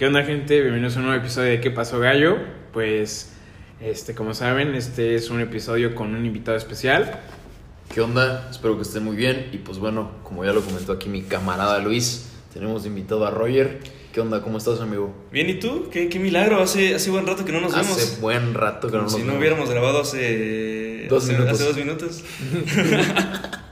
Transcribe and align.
¿Qué 0.00 0.06
onda 0.06 0.24
gente? 0.24 0.58
Bienvenidos 0.62 0.96
a 0.96 1.00
un 1.00 1.04
nuevo 1.08 1.20
episodio 1.20 1.50
de 1.50 1.60
¿Qué 1.60 1.70
pasó 1.70 1.98
gallo? 1.98 2.38
Pues, 2.72 3.34
este, 3.82 4.14
como 4.14 4.32
saben, 4.32 4.74
este 4.74 5.14
es 5.14 5.28
un 5.28 5.42
episodio 5.42 5.94
con 5.94 6.14
un 6.14 6.24
invitado 6.24 6.56
especial. 6.56 7.20
¿Qué 7.92 8.00
onda? 8.00 8.48
Espero 8.50 8.76
que 8.76 8.82
estén 8.84 9.04
muy 9.04 9.14
bien. 9.14 9.50
Y 9.52 9.58
pues 9.58 9.76
bueno, 9.76 10.12
como 10.22 10.42
ya 10.42 10.54
lo 10.54 10.62
comentó 10.62 10.92
aquí 10.92 11.10
mi 11.10 11.20
camarada 11.20 11.80
Luis, 11.80 12.30
tenemos 12.50 12.86
invitado 12.86 13.26
a 13.26 13.30
Roger. 13.30 13.80
¿Qué 14.10 14.22
onda? 14.22 14.40
¿Cómo 14.40 14.56
estás, 14.56 14.80
amigo? 14.80 15.12
Bien, 15.32 15.50
¿y 15.50 15.60
tú? 15.60 15.90
¿Qué, 15.92 16.08
qué 16.08 16.18
milagro? 16.18 16.62
Hace, 16.62 16.94
hace 16.94 17.10
buen 17.10 17.26
rato 17.26 17.44
que 17.44 17.52
no 17.52 17.60
nos 17.60 17.74
vemos. 17.74 17.90
Hace 17.90 18.22
buen 18.22 18.54
rato 18.54 18.90
que 18.90 18.96
no 18.96 19.02
nos 19.02 19.12
si 19.12 19.18
vemos. 19.18 19.34
no 19.34 19.38
hubiéramos 19.38 19.68
grabado 19.68 20.00
hace 20.00 21.08
Dos 21.10 21.24
hace, 21.24 21.32
minutos. 21.34 21.52
hace 21.52 21.64
dos 21.64 21.76
minutos. 21.76 22.24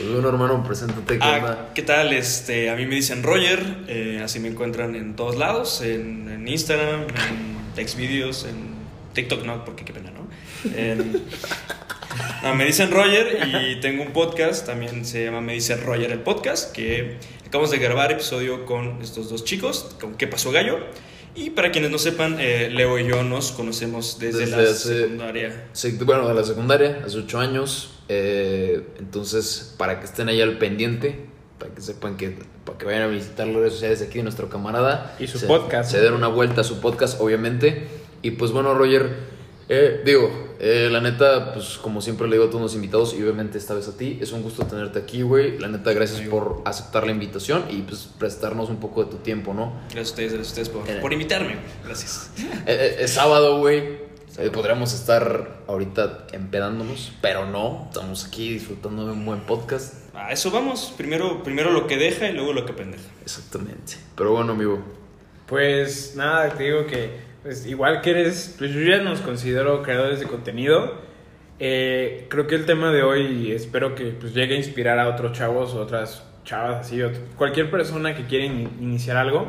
Pues 0.00 0.12
bueno, 0.12 0.28
hermano, 0.30 0.62
preséntate. 0.64 1.18
¿Qué 1.18 1.24
Ah? 1.24 1.68
¿Qué 1.74 1.82
tal? 1.82 2.12
Este, 2.14 2.70
a 2.70 2.76
mí 2.76 2.86
me 2.86 2.94
dicen 2.94 3.22
Roger, 3.22 3.62
eh, 3.86 4.20
así 4.24 4.40
me 4.40 4.48
encuentran 4.48 4.94
en 4.96 5.14
todos 5.14 5.36
lados, 5.36 5.82
en, 5.82 6.26
en 6.30 6.48
Instagram, 6.48 7.02
en 7.76 7.86
Xvideos, 7.88 8.44
en 8.44 8.70
TikTok 9.12 9.44
no, 9.44 9.62
porque 9.64 9.84
qué 9.84 9.92
pena, 9.92 10.10
¿no? 10.10 10.26
En- 10.74 11.22
no, 12.42 12.54
me 12.54 12.64
dicen 12.64 12.90
Roger 12.90 13.46
y 13.46 13.80
tengo 13.80 14.02
un 14.02 14.12
podcast, 14.12 14.64
también 14.64 15.04
se 15.04 15.24
llama 15.24 15.42
Me 15.42 15.52
dice 15.52 15.76
Roger 15.76 16.10
el 16.12 16.20
podcast, 16.20 16.72
que 16.72 17.18
acabamos 17.46 17.70
de 17.70 17.76
grabar 17.78 18.10
episodio 18.10 18.64
con 18.64 19.02
estos 19.02 19.28
dos 19.28 19.44
chicos, 19.44 19.96
con 20.00 20.14
¿Qué 20.14 20.26
pasó 20.26 20.50
gallo? 20.50 20.78
Y 21.34 21.50
para 21.50 21.70
quienes 21.72 21.90
no 21.90 21.98
sepan, 21.98 22.38
eh, 22.40 22.70
Leo 22.72 22.98
y 22.98 23.06
yo 23.06 23.22
nos 23.22 23.52
conocemos 23.52 24.18
desde, 24.18 24.40
Desde 24.46 24.56
la 24.56 24.62
hace- 24.70 25.02
secundaria. 25.02 25.64
Bueno, 26.04 26.26
de 26.26 26.34
la 26.34 26.42
secundaria, 26.42 27.02
hace 27.04 27.18
ocho 27.18 27.38
años. 27.38 27.90
Eh, 28.12 28.82
entonces, 28.98 29.72
para 29.78 30.00
que 30.00 30.06
estén 30.06 30.28
ahí 30.28 30.40
al 30.40 30.58
pendiente, 30.58 31.26
para 31.60 31.72
que 31.72 31.80
sepan 31.80 32.16
que, 32.16 32.36
para 32.64 32.76
que 32.76 32.84
vayan 32.86 33.02
a 33.02 33.06
visitar 33.06 33.46
las 33.46 33.54
redes 33.56 33.74
sociales 33.74 34.00
de 34.00 34.06
aquí 34.06 34.18
de 34.18 34.24
nuestro 34.24 34.48
camarada. 34.48 35.14
Y 35.20 35.28
su 35.28 35.38
se- 35.38 35.46
podcast. 35.46 35.92
Se 35.92 36.00
den 36.00 36.14
una 36.14 36.26
vuelta 36.26 36.62
a 36.62 36.64
su 36.64 36.80
podcast, 36.80 37.20
obviamente. 37.20 37.86
Y 38.22 38.32
pues 38.32 38.50
bueno, 38.50 38.74
Roger, 38.74 39.08
eh, 39.68 40.00
digo, 40.04 40.28
eh, 40.58 40.88
la 40.90 41.00
neta, 41.00 41.52
pues 41.54 41.78
como 41.78 42.00
siempre 42.00 42.26
le 42.26 42.32
digo 42.34 42.46
a 42.46 42.50
todos 42.50 42.62
los 42.62 42.74
invitados, 42.74 43.14
y 43.16 43.22
obviamente 43.22 43.58
esta 43.58 43.74
vez 43.74 43.86
a 43.86 43.96
ti, 43.96 44.18
es 44.20 44.32
un 44.32 44.42
gusto 44.42 44.66
tenerte 44.66 44.98
aquí, 44.98 45.22
güey. 45.22 45.56
La 45.58 45.68
neta, 45.68 45.92
gracias 45.92 46.18
Amigo. 46.18 46.38
por 46.38 46.62
aceptar 46.68 47.04
la 47.06 47.12
invitación 47.12 47.64
y 47.70 47.82
pues 47.82 48.08
prestarnos 48.18 48.68
un 48.70 48.78
poco 48.80 49.04
de 49.04 49.10
tu 49.12 49.18
tiempo, 49.18 49.54
¿no? 49.54 49.72
Gracias 49.84 49.98
a 49.98 50.10
ustedes, 50.10 50.32
gracias 50.32 50.58
a 50.58 50.62
ustedes 50.62 50.68
por, 50.70 50.90
Eh. 50.90 50.98
por 51.00 51.12
invitarme. 51.12 51.56
Gracias. 51.84 52.30
Eh, 52.40 52.44
eh, 52.66 52.96
es 53.04 53.12
sábado, 53.12 53.58
güey. 53.60 54.09
Eh, 54.38 54.50
podríamos 54.50 54.94
estar 54.94 55.58
ahorita 55.66 56.26
empedándonos, 56.32 57.12
pero 57.20 57.46
no. 57.46 57.86
Estamos 57.90 58.24
aquí 58.26 58.52
disfrutando 58.52 59.04
de 59.06 59.12
un 59.12 59.24
buen 59.26 59.40
podcast. 59.40 60.14
A 60.14 60.32
eso 60.32 60.50
vamos. 60.50 60.94
Primero, 60.96 61.42
primero 61.42 61.70
lo 61.72 61.86
que 61.86 61.96
deja 61.96 62.28
y 62.28 62.32
luego 62.32 62.52
lo 62.52 62.64
que 62.64 62.72
pendeja. 62.72 63.04
Exactamente. 63.22 63.94
Pero 64.16 64.32
bueno, 64.32 64.52
amigo. 64.52 64.80
Pues 65.46 66.14
nada, 66.16 66.48
te 66.54 66.64
digo 66.64 66.86
que 66.86 67.10
pues, 67.42 67.66
igual 67.66 68.00
que 68.02 68.10
eres, 68.10 68.54
pues 68.58 68.72
yo 68.72 68.80
ya 68.80 68.98
nos 68.98 69.20
considero 69.20 69.82
creadores 69.82 70.20
de 70.20 70.26
contenido. 70.26 70.94
Eh, 71.58 72.26
creo 72.30 72.46
que 72.46 72.54
el 72.54 72.64
tema 72.66 72.90
de 72.92 73.02
hoy 73.02 73.52
espero 73.52 73.94
que 73.94 74.06
pues, 74.12 74.32
llegue 74.32 74.54
a 74.54 74.58
inspirar 74.58 74.98
a 74.98 75.08
otros 75.08 75.36
chavos 75.36 75.74
o 75.74 75.80
otras 75.80 76.22
chavas, 76.44 76.86
así, 76.86 77.02
o 77.02 77.10
cualquier 77.36 77.70
persona 77.70 78.14
que 78.14 78.24
quiera 78.26 78.46
in- 78.46 78.70
iniciar 78.80 79.16
algo. 79.16 79.46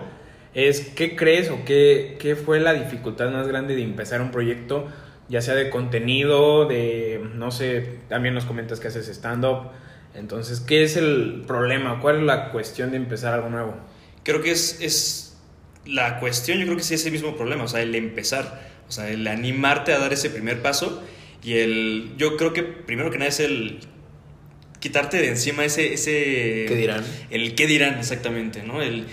Es 0.54 0.82
qué 0.82 1.16
crees 1.16 1.50
o 1.50 1.64
qué, 1.66 2.18
qué 2.20 2.36
fue 2.36 2.60
la 2.60 2.74
dificultad 2.74 3.32
más 3.32 3.48
grande 3.48 3.76
de 3.76 3.84
empezar 3.84 4.22
un 4.22 4.32
proyecto, 4.32 4.88
ya 5.30 5.42
sea 5.42 5.56
de 5.56 5.70
contenido, 5.70 6.66
de, 6.66 7.22
no 7.36 7.52
sé, 7.52 8.00
también 8.10 8.34
nos 8.36 8.46
comentas 8.46 8.80
que 8.80 8.90
haces 8.90 9.08
stand-up. 9.08 9.70
Entonces, 10.14 10.60
¿qué 10.60 10.84
es 10.84 10.98
el 10.98 11.44
problema? 11.48 12.00
¿Cuál 12.02 12.18
es 12.18 12.24
la 12.24 12.52
cuestión 12.52 12.92
de 12.92 12.98
empezar 12.98 13.34
algo 13.34 13.50
nuevo? 13.50 13.76
Creo 14.24 14.42
que 14.42 14.52
es, 14.52 14.82
es 14.82 15.38
la 15.86 16.20
cuestión, 16.20 16.60
yo 16.60 16.66
creo 16.66 16.78
que 16.78 16.84
sí 16.84 16.96
es 16.96 17.06
el 17.06 17.12
mismo 17.12 17.36
problema, 17.36 17.64
o 17.64 17.68
sea, 17.68 17.82
el 17.82 17.96
empezar, 17.96 18.70
o 18.88 18.92
sea, 18.92 19.10
el 19.10 19.26
animarte 19.28 19.94
a 19.94 20.00
dar 20.00 20.14
ese 20.14 20.30
primer 20.30 20.62
paso 20.62 21.02
y 21.44 21.58
el, 21.58 22.14
yo 22.18 22.38
creo 22.38 22.54
que 22.54 22.64
primero 22.64 23.10
que 23.10 23.18
nada 23.18 23.30
es 23.30 23.40
el 23.40 23.80
quitarte 24.82 25.18
de 25.22 25.30
encima 25.30 25.64
ese, 25.64 25.94
ese 25.94 26.66
¿Qué 26.68 26.76
dirán? 26.76 27.06
El 27.30 27.56
qué 27.56 27.68
dirán, 27.68 27.98
exactamente, 28.00 28.64
¿no? 28.64 28.82
El, 28.82 29.06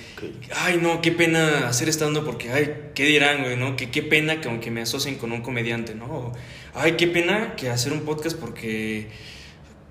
ay, 0.56 0.80
no, 0.82 1.00
qué 1.00 1.12
pena 1.12 1.68
hacer 1.68 1.88
estando 1.88 2.24
porque, 2.24 2.50
ay, 2.50 2.74
qué 2.94 3.04
dirán, 3.04 3.42
güey, 3.44 3.56
¿no? 3.56 3.76
Que 3.76 3.90
qué 3.90 4.02
pena 4.02 4.40
que 4.40 4.48
aunque 4.48 4.70
me 4.72 4.80
asocien 4.80 5.14
con 5.16 5.30
un 5.30 5.42
comediante, 5.42 5.94
¿no? 5.94 6.06
O, 6.06 6.32
ay, 6.74 6.92
qué 6.96 7.06
pena 7.06 7.54
que 7.54 7.68
hacer 7.68 7.92
un 7.92 8.00
podcast 8.00 8.36
porque, 8.38 9.08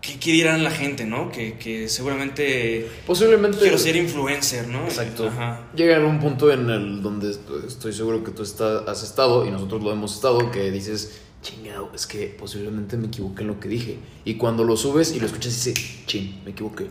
¿qué, 0.02 0.20
qué 0.20 0.32
dirán 0.32 0.64
la 0.64 0.72
gente, 0.72 1.06
¿no? 1.06 1.32
Que, 1.32 1.54
que 1.60 1.88
seguramente 1.90 2.88
Posiblemente. 3.06 3.60
quiero 3.60 3.78
ser 3.78 3.96
influencer, 3.98 4.68
¿no? 4.68 4.84
Exacto. 4.86 5.28
Ajá. 5.28 5.68
Llega 5.76 5.98
a 5.98 6.06
un 6.06 6.20
punto 6.20 6.52
en 6.52 6.70
el 6.72 7.02
donde 7.04 7.30
est- 7.30 7.50
estoy 7.68 7.94
seguro 7.94 8.24
que 8.24 8.32
tú 8.32 8.42
está- 8.44 8.80
has 8.80 9.04
estado 9.04 9.46
y 9.46 9.52
nosotros 9.52 9.84
lo 9.84 9.92
hemos 9.94 10.16
estado, 10.16 10.50
que 10.52 10.72
dices, 10.72 11.22
chingado, 11.48 11.90
es 11.96 12.06
que 12.08 12.36
posiblemente 12.40 12.98
me 12.98 13.08
equivoqué 13.08 13.42
en 13.42 13.48
lo 13.48 13.60
que 13.60 13.70
dije. 13.70 14.00
Y 14.26 14.36
cuando 14.36 14.64
lo 14.64 14.76
subes 14.78 15.14
y 15.16 15.20
lo 15.20 15.26
escuchas, 15.26 15.54
dices, 15.54 16.06
ching, 16.06 16.42
me 16.44 16.52
equivoqué. 16.52 16.88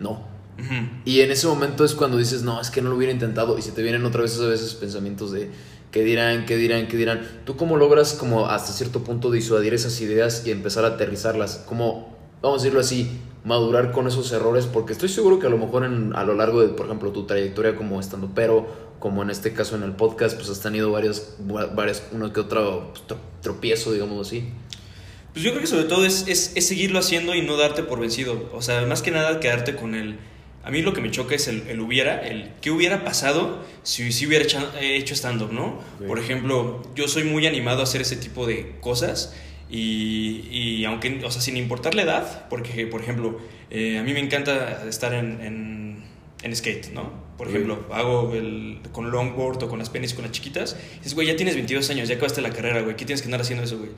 No. 0.00 0.34
Y 1.04 1.20
en 1.20 1.30
ese 1.30 1.46
momento 1.46 1.84
es 1.84 1.94
cuando 1.94 2.16
dices, 2.16 2.42
no, 2.42 2.60
es 2.60 2.70
que 2.70 2.80
no 2.80 2.88
lo 2.90 2.96
hubiera 2.96 3.12
intentado. 3.12 3.58
Y 3.58 3.62
se 3.62 3.72
te 3.72 3.82
vienen 3.82 4.04
otra 4.06 4.22
vez 4.22 4.38
a 4.40 4.46
veces 4.46 4.74
pensamientos 4.74 5.30
de, 5.32 5.50
¿qué 5.90 6.02
dirán? 6.02 6.46
¿Qué 6.46 6.56
dirán? 6.56 6.88
¿Qué 6.88 6.96
dirán? 6.96 7.20
¿Tú 7.44 7.56
cómo 7.56 7.76
logras 7.76 8.14
como 8.14 8.46
hasta 8.46 8.72
cierto 8.72 9.04
punto 9.04 9.30
disuadir 9.30 9.74
esas 9.74 10.00
ideas 10.00 10.46
y 10.46 10.50
empezar 10.50 10.84
a 10.84 10.88
aterrizarlas? 10.88 11.62
¿Cómo, 11.68 12.16
vamos 12.42 12.60
a 12.60 12.62
decirlo 12.62 12.80
así, 12.80 13.10
madurar 13.44 13.92
con 13.92 14.06
esos 14.06 14.32
errores? 14.32 14.64
Porque 14.66 14.92
estoy 14.94 15.08
seguro 15.10 15.38
que 15.38 15.46
a 15.46 15.50
lo 15.50 15.58
mejor 15.58 15.84
en- 15.84 16.14
a 16.16 16.24
lo 16.24 16.34
largo 16.34 16.62
de, 16.62 16.68
por 16.68 16.86
ejemplo, 16.86 17.12
tu 17.12 17.26
trayectoria 17.26 17.76
como 17.76 18.00
estando 18.00 18.30
pero, 18.34 18.66
como 18.98 19.22
en 19.22 19.30
este 19.30 19.52
caso 19.52 19.76
en 19.76 19.82
el 19.82 19.92
podcast, 19.92 20.36
pues 20.36 20.48
has 20.48 20.60
tenido 20.60 20.90
varias, 20.90 21.36
varias 21.38 22.04
uno 22.12 22.32
que 22.32 22.40
otro 22.40 22.92
pues, 22.92 23.04
tro- 23.06 23.22
tropiezo, 23.42 23.92
digamos 23.92 24.26
así. 24.26 24.48
Pues 25.32 25.44
yo 25.44 25.50
creo 25.50 25.60
que 25.60 25.66
sobre 25.66 25.84
todo 25.84 26.06
es, 26.06 26.24
es, 26.28 26.52
es 26.54 26.66
seguirlo 26.66 26.98
haciendo 26.98 27.34
y 27.34 27.42
no 27.42 27.56
darte 27.56 27.82
por 27.82 28.00
vencido. 28.00 28.48
O 28.52 28.62
sea, 28.62 28.86
más 28.86 29.02
que 29.02 29.10
nada 29.10 29.38
quedarte 29.40 29.76
con 29.76 29.94
el... 29.94 30.18
A 30.64 30.70
mí 30.70 30.82
lo 30.82 30.92
que 30.94 31.00
me 31.00 31.10
choca 31.10 31.34
es 31.34 31.46
el, 31.46 31.68
el 31.68 31.78
hubiera, 31.80 32.26
el 32.26 32.50
qué 32.60 32.70
hubiera 32.72 33.04
pasado 33.04 33.62
si, 33.84 34.10
si 34.10 34.26
hubiera 34.26 34.44
hecho, 34.44 34.58
hecho 34.80 35.14
stand-up, 35.14 35.52
¿no? 35.52 35.78
Ok. 36.00 36.06
Por 36.08 36.18
ejemplo, 36.18 36.82
yo 36.96 37.06
soy 37.06 37.22
muy 37.24 37.46
animado 37.46 37.80
a 37.80 37.82
hacer 37.84 38.00
ese 38.00 38.16
tipo 38.16 38.46
de 38.46 38.76
cosas 38.80 39.36
y, 39.70 40.48
y 40.50 40.84
aunque, 40.86 41.22
o 41.24 41.30
sea, 41.30 41.40
sin 41.40 41.56
importar 41.56 41.94
la 41.94 42.02
edad, 42.02 42.48
porque, 42.48 42.86
por 42.86 43.00
ejemplo, 43.00 43.38
eh, 43.70 43.98
a 43.98 44.02
mí 44.02 44.12
me 44.12 44.20
encanta 44.20 44.84
estar 44.88 45.14
en, 45.14 45.40
en, 45.40 46.04
en 46.42 46.56
skate, 46.56 46.92
¿no? 46.92 47.25
Por 47.36 47.48
ejemplo, 47.48 47.84
hago 47.92 48.32
el, 48.34 48.80
con 48.92 49.10
longboard 49.10 49.62
o 49.64 49.68
con 49.68 49.78
las 49.78 49.90
penis 49.90 50.14
con 50.14 50.22
las 50.24 50.32
chiquitas. 50.32 50.76
Y 50.94 50.98
dices, 50.98 51.14
güey, 51.14 51.26
ya 51.26 51.36
tienes 51.36 51.54
22 51.54 51.90
años, 51.90 52.08
ya 52.08 52.14
acabaste 52.14 52.40
la 52.40 52.50
carrera, 52.50 52.80
güey, 52.80 52.96
¿qué 52.96 53.04
tienes 53.04 53.20
que 53.20 53.26
andar 53.26 53.42
haciendo 53.42 53.64
eso, 53.64 53.78
güey? 53.78 53.90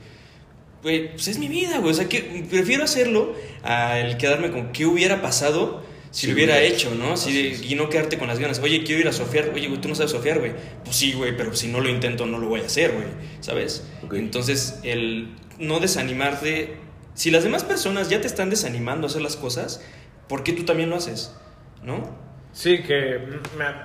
Güey, 0.82 1.12
pues 1.12 1.28
es 1.28 1.38
mi 1.38 1.48
vida, 1.48 1.78
güey. 1.78 1.90
O 1.92 1.94
sea, 1.94 2.08
que 2.08 2.46
prefiero 2.50 2.84
hacerlo 2.84 3.34
al 3.62 4.16
quedarme 4.16 4.50
con 4.50 4.72
qué 4.72 4.86
hubiera 4.86 5.22
pasado 5.22 5.82
si 6.10 6.22
Sí, 6.22 6.26
lo 6.28 6.34
hubiera 6.34 6.54
güey. 6.56 6.72
hecho, 6.72 6.94
¿no? 6.94 7.16
Si, 7.16 7.60
y 7.68 7.74
no 7.74 7.88
quedarte 7.90 8.16
con 8.18 8.28
las 8.28 8.38
ganas. 8.38 8.58
Oye, 8.60 8.82
quiero 8.82 9.00
ir 9.02 9.08
a 9.08 9.12
surfear. 9.12 9.50
Oye, 9.54 9.68
güey, 9.68 9.80
tú 9.80 9.88
no 9.88 9.94
sabes 9.94 10.10
surfear, 10.12 10.38
güey. 10.38 10.52
Pues 10.84 10.96
sí, 10.96 11.12
güey, 11.12 11.36
pero 11.36 11.54
si 11.54 11.68
no 11.68 11.80
lo 11.80 11.88
intento, 11.88 12.26
no 12.26 12.38
lo 12.38 12.48
voy 12.48 12.60
a 12.60 12.66
hacer, 12.66 12.92
güey. 12.92 13.06
¿Sabes? 13.40 13.84
Entonces, 14.12 14.80
el 14.84 15.28
no 15.58 15.80
desanimarte. 15.80 16.76
Si 17.14 17.30
las 17.30 17.42
demás 17.44 17.64
personas 17.64 18.08
ya 18.08 18.20
te 18.20 18.26
están 18.26 18.48
desanimando 18.48 19.06
a 19.06 19.10
hacer 19.10 19.22
las 19.22 19.36
cosas, 19.36 19.82
¿por 20.28 20.44
qué 20.44 20.52
tú 20.52 20.64
también 20.64 20.88
lo 20.90 20.96
haces? 20.96 21.34
¿No? 21.82 22.17
Sí, 22.58 22.82
que, 22.82 23.20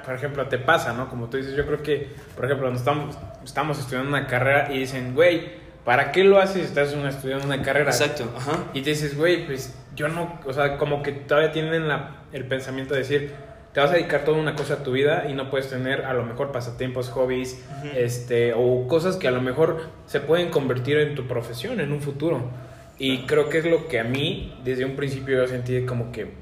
por 0.03 0.15
ejemplo, 0.15 0.47
te 0.47 0.57
pasa, 0.57 0.93
¿no? 0.93 1.07
Como 1.07 1.29
tú 1.29 1.37
dices, 1.37 1.55
yo 1.55 1.63
creo 1.67 1.83
que, 1.83 2.07
por 2.35 2.45
ejemplo, 2.45 2.73
estamos, 2.73 3.15
estamos 3.43 3.77
estudiando 3.77 4.09
una 4.09 4.25
carrera 4.25 4.73
y 4.73 4.79
dicen, 4.79 5.13
güey, 5.13 5.43
¿para 5.85 6.11
qué 6.11 6.23
lo 6.23 6.39
haces 6.39 6.55
si 6.55 6.61
estás 6.61 6.91
estudiando 6.91 7.45
una 7.45 7.61
carrera? 7.61 7.91
Exacto, 7.91 8.33
ajá. 8.35 8.71
Y 8.73 8.81
te 8.81 8.89
dices, 8.89 9.15
güey, 9.15 9.45
pues 9.45 9.77
yo 9.95 10.07
no, 10.07 10.39
o 10.43 10.53
sea, 10.53 10.79
como 10.79 11.03
que 11.03 11.11
todavía 11.11 11.51
tienen 11.51 11.87
la, 11.87 12.23
el 12.31 12.45
pensamiento 12.45 12.95
de 12.95 13.01
decir, 13.01 13.31
te 13.73 13.79
vas 13.79 13.91
a 13.91 13.93
dedicar 13.93 14.25
toda 14.25 14.39
una 14.39 14.55
cosa 14.55 14.73
a 14.73 14.77
tu 14.77 14.93
vida 14.93 15.27
y 15.29 15.33
no 15.33 15.51
puedes 15.51 15.69
tener 15.69 16.05
a 16.05 16.15
lo 16.15 16.25
mejor 16.25 16.51
pasatiempos, 16.51 17.11
hobbies, 17.11 17.63
este, 17.95 18.53
o 18.55 18.87
cosas 18.87 19.17
que 19.17 19.27
a 19.27 19.31
lo 19.31 19.41
mejor 19.41 19.81
se 20.07 20.19
pueden 20.19 20.49
convertir 20.49 20.97
en 20.97 21.13
tu 21.13 21.27
profesión 21.27 21.79
en 21.79 21.91
un 21.91 22.01
futuro. 22.01 22.49
Y 22.97 23.27
creo 23.27 23.49
que 23.49 23.59
es 23.59 23.65
lo 23.65 23.87
que 23.87 23.99
a 23.99 24.03
mí, 24.03 24.59
desde 24.63 24.83
un 24.83 24.95
principio, 24.95 25.37
yo 25.37 25.47
sentí 25.47 25.85
como 25.85 26.11
que 26.11 26.41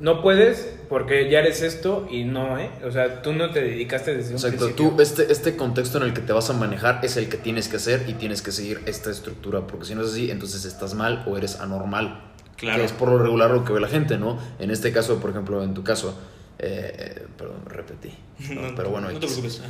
no 0.00 0.22
puedes 0.22 0.76
porque 0.88 1.28
ya 1.28 1.40
eres 1.40 1.62
esto 1.62 2.06
y 2.10 2.24
no, 2.24 2.58
¿eh? 2.58 2.70
O 2.84 2.90
sea, 2.90 3.20
tú 3.22 3.32
no 3.32 3.50
te 3.50 3.60
dedicaste 3.60 4.14
desde 4.14 4.30
un 4.30 4.36
Exacto, 4.36 4.66
principio. 4.66 4.90
tú, 4.96 5.02
este, 5.02 5.30
este 5.32 5.56
contexto 5.56 5.98
en 5.98 6.04
el 6.04 6.14
que 6.14 6.20
te 6.20 6.32
vas 6.32 6.48
a 6.50 6.52
manejar 6.52 7.00
es 7.02 7.16
el 7.16 7.28
que 7.28 7.36
tienes 7.36 7.68
que 7.68 7.76
hacer 7.76 8.04
y 8.08 8.14
tienes 8.14 8.40
que 8.42 8.52
seguir 8.52 8.80
esta 8.86 9.10
estructura, 9.10 9.66
porque 9.66 9.86
si 9.86 9.94
no 9.94 10.02
es 10.02 10.10
así, 10.12 10.30
entonces 10.30 10.64
estás 10.64 10.94
mal 10.94 11.24
o 11.26 11.36
eres 11.36 11.60
anormal. 11.60 12.24
Claro. 12.56 12.78
Que 12.78 12.84
es 12.86 12.92
por 12.92 13.08
lo 13.08 13.18
regular 13.18 13.50
lo 13.50 13.64
que 13.64 13.72
ve 13.72 13.80
la 13.80 13.88
gente, 13.88 14.18
¿no? 14.18 14.38
En 14.58 14.70
este 14.70 14.92
caso, 14.92 15.18
por 15.20 15.30
ejemplo, 15.30 15.62
en 15.62 15.74
tu 15.74 15.84
caso, 15.84 16.18
eh, 16.58 16.92
eh, 16.98 17.26
perdón, 17.36 17.56
me 17.66 17.72
repetí. 17.72 18.10
No, 18.54 18.62
No, 18.62 18.74
pero 18.74 18.90
bueno, 18.90 19.08
no 19.10 19.18
te 19.18 19.26
preocupes. 19.26 19.60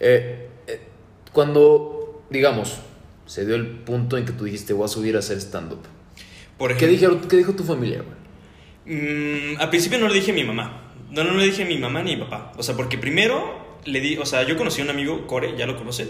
Eh, 0.00 0.48
eh, 0.66 0.80
cuando, 1.32 2.22
digamos, 2.30 2.76
se 3.26 3.44
dio 3.46 3.54
el 3.56 3.66
punto 3.66 4.16
en 4.16 4.24
que 4.24 4.32
tú 4.32 4.44
dijiste, 4.44 4.72
voy 4.72 4.84
a 4.84 4.88
subir 4.88 5.16
a 5.16 5.20
hacer 5.20 5.38
stand-up. 5.38 5.80
¿Qué, 6.78 6.86
dijeron, 6.86 7.20
¿Qué 7.28 7.36
dijo 7.36 7.52
tu 7.52 7.64
familia, 7.64 7.98
güey? 7.98 8.16
Mm, 8.86 9.58
al 9.58 9.68
principio 9.70 9.98
no 9.98 10.08
le 10.08 10.14
dije 10.14 10.30
a 10.30 10.34
mi 10.34 10.44
mamá. 10.44 10.82
No, 11.10 11.24
no 11.24 11.34
le 11.34 11.44
dije 11.44 11.62
a 11.62 11.66
mi 11.66 11.78
mamá 11.78 12.02
ni 12.02 12.12
a 12.12 12.16
mi 12.16 12.22
papá. 12.24 12.52
O 12.56 12.62
sea, 12.62 12.76
porque 12.76 12.98
primero 12.98 13.78
le 13.84 14.00
di, 14.00 14.16
o 14.16 14.26
sea, 14.26 14.42
yo 14.44 14.56
conocí 14.56 14.80
a 14.80 14.84
un 14.84 14.90
amigo, 14.90 15.26
Core, 15.26 15.54
ya 15.56 15.66
lo 15.66 15.76
conocen. 15.76 16.08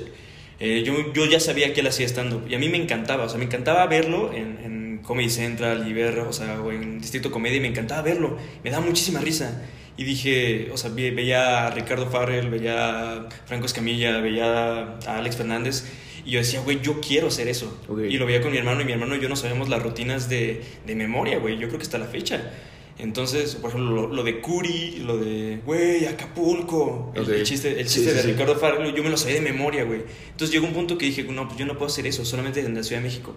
Eh, 0.58 0.82
yo, 0.87 1.12
yo 1.12 1.26
ya 1.26 1.38
sabía 1.38 1.75
que 1.75 1.81
él 1.81 1.87
hacía 1.87 2.06
stand-up 2.06 2.46
y 2.49 2.55
a 2.55 2.58
mí 2.58 2.70
me 2.70 2.78
encantaba, 2.78 3.25
o 3.25 3.28
sea, 3.28 3.38
me 3.38 3.44
encantaba 3.44 3.87
verlo 3.87 4.32
en, 4.32 4.58
en 4.64 4.99
Comedy 5.02 5.28
Central 5.28 5.87
y 5.87 5.93
ver, 5.93 6.19
o 6.20 6.32
sea, 6.32 6.61
o 6.62 6.73
en 6.73 6.99
Distrito 6.99 7.31
Comedia, 7.31 7.58
y 7.58 7.61
me 7.61 7.69
encantaba 7.69 8.00
verlo, 8.00 8.38
me 8.64 8.70
daba 8.70 8.84
muchísima 8.84 9.20
risa. 9.20 9.62
Y 9.99 10.05
dije, 10.05 10.70
o 10.72 10.76
sea, 10.79 10.90
ve- 10.90 11.11
veía 11.11 11.67
a 11.67 11.70
Ricardo 11.70 12.06
Farrell, 12.11 12.49
veía 12.49 13.12
a 13.12 13.29
Franco 13.46 13.67
Escamilla, 13.67 14.19
veía 14.20 14.96
a 15.06 15.19
Alex 15.19 15.37
Fernández, 15.37 15.84
y 16.25 16.31
yo 16.32 16.38
decía, 16.38 16.61
güey, 16.61 16.81
yo 16.81 17.00
quiero 17.02 17.29
hacer 17.29 17.49
eso. 17.49 17.79
Y 18.11 18.17
lo 18.19 18.25
veía 18.26 18.40
con 18.40 18.50
mi 18.50 18.56
hermano, 18.58 18.81
y 18.81 18.84
mi 18.87 18.93
hermano 18.93 19.14
y 19.14 19.20
yo 19.20 19.29
no 19.29 19.37
sabemos 19.37 19.69
las 19.69 19.82
rutinas 19.82 20.29
de, 20.31 20.62
de 20.87 20.94
memoria, 20.94 21.38
güey, 21.38 21.58
yo 21.58 21.67
creo 21.69 21.79
que 21.79 21.84
hasta 21.84 21.99
la 21.99 22.06
fecha. 22.06 22.50
Entonces, 22.98 23.56
por 23.56 23.70
ejemplo, 23.70 23.93
lo, 23.94 24.06
lo 24.08 24.22
de 24.22 24.40
Curi, 24.40 25.02
lo 25.04 25.19
de, 25.19 25.60
güey, 25.66 26.06
Acapulco, 26.06 27.12
el, 27.14 27.43
chiste, 27.43 27.78
el 27.78 27.87
chiste 27.87 28.10
sí, 28.10 28.16
de 28.16 28.22
sí. 28.22 28.28
Ricardo 28.28 28.56
Farrell, 28.56 28.94
yo 28.94 29.02
me 29.02 29.10
lo 29.10 29.19
sabía 29.19 29.37
de 29.37 29.43
memoria, 29.43 29.84
güey. 29.84 30.02
Entonces 30.31 30.50
llegó 30.50 30.66
un 30.66 30.72
punto 30.72 30.96
que 30.96 31.06
dije, 31.06 31.22
no, 31.25 31.46
pues 31.46 31.58
yo 31.58 31.66
no 31.66 31.75
puedo 31.75 31.87
hacer 31.87 32.06
eso, 32.06 32.25
solamente 32.25 32.60
en 32.60 32.75
la 32.75 32.82
Ciudad 32.82 33.02
de 33.02 33.08
México. 33.08 33.37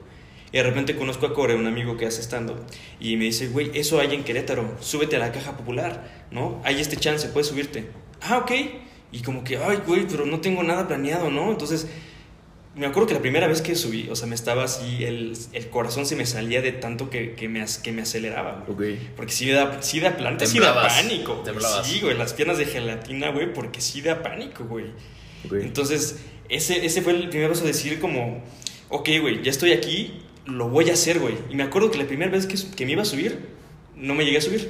Y 0.52 0.58
de 0.58 0.64
repente 0.64 0.96
conozco 0.96 1.26
a 1.26 1.34
Core, 1.34 1.56
un 1.56 1.68
amigo 1.68 1.98
que 1.98 2.06
hace 2.06 2.22
stand 2.22 2.52
y 3.00 3.18
me 3.18 3.26
dice, 3.26 3.50
güey, 3.50 3.72
eso 3.74 4.00
hay 4.00 4.16
en 4.16 4.24
Querétaro, 4.24 4.78
súbete 4.80 5.18
a 5.18 5.20
la 5.20 5.32
caja 5.32 5.58
popular, 5.58 6.28
¿no? 6.32 6.62
Hay 6.64 6.80
este 6.80 6.96
chance, 6.96 7.28
puedes 7.28 7.48
subirte. 7.48 7.88
Ah, 8.22 8.38
ok. 8.38 8.52
Y 9.12 9.22
como 9.22 9.44
que, 9.44 9.58
ay, 9.58 9.80
güey, 9.86 10.08
pero 10.08 10.26
no 10.26 10.40
tengo 10.40 10.64
nada 10.64 10.88
planeado, 10.88 11.30
¿no? 11.30 11.52
Entonces, 11.52 11.88
me 12.76 12.86
acuerdo 12.86 13.08
que 13.08 13.14
la 13.14 13.20
primera 13.22 13.48
vez 13.48 13.62
que 13.62 13.76
subí, 13.76 14.08
o 14.10 14.16
sea, 14.16 14.28
me 14.28 14.36
estaba 14.36 14.64
así, 14.64 15.04
el, 15.04 15.38
el 15.54 15.70
corazón 15.70 16.06
se 16.06 16.16
me 16.16 16.26
salía 16.26 16.62
de 16.62 16.72
tanto 16.72 17.10
que, 17.10 17.34
que, 17.34 17.50
me, 17.50 17.66
que 17.84 17.92
me 17.92 18.02
aceleraba, 18.04 18.64
güey. 18.68 18.94
Ok. 18.94 19.00
Porque 19.16 19.32
sí 19.34 19.50
da, 19.50 19.82
sí 19.82 20.00
da 20.00 20.16
planta, 20.16 20.46
sí 20.46 20.60
da 20.60 20.76
pánico. 20.88 21.44
güey. 21.44 21.56
Sí, 21.84 22.00
güey, 22.02 22.18
las 22.18 22.34
piernas 22.34 22.58
de 22.58 22.66
gelatina, 22.66 23.32
güey, 23.32 23.52
porque 23.54 23.82
sí 23.82 24.02
da 24.02 24.22
pánico, 24.24 24.66
güey. 24.66 24.86
Ok. 25.46 25.54
Entonces, 25.62 26.20
ese, 26.48 26.86
ese 26.86 27.02
fue 27.02 27.14
el 27.14 27.30
primer 27.30 27.50
paso 27.50 27.62
de 27.62 27.68
decir 27.68 28.00
como, 28.00 28.44
ok, 28.90 29.10
güey, 29.22 29.42
ya 29.44 29.52
estoy 29.52 29.74
aquí, 29.74 30.22
lo 30.46 30.70
voy 30.70 30.90
a 30.90 30.94
hacer, 30.94 31.20
güey. 31.20 31.36
Y 31.50 31.56
me 31.56 31.64
acuerdo 31.64 31.92
que 31.92 31.98
la 31.98 32.06
primera 32.08 32.32
vez 32.32 32.46
que, 32.46 32.56
que 32.76 32.86
me 32.86 32.94
iba 32.94 33.02
a 33.02 33.06
subir, 33.06 33.40
no 33.96 34.16
me 34.16 34.26
llegué 34.26 34.38
a 34.38 34.42
subir. 34.42 34.70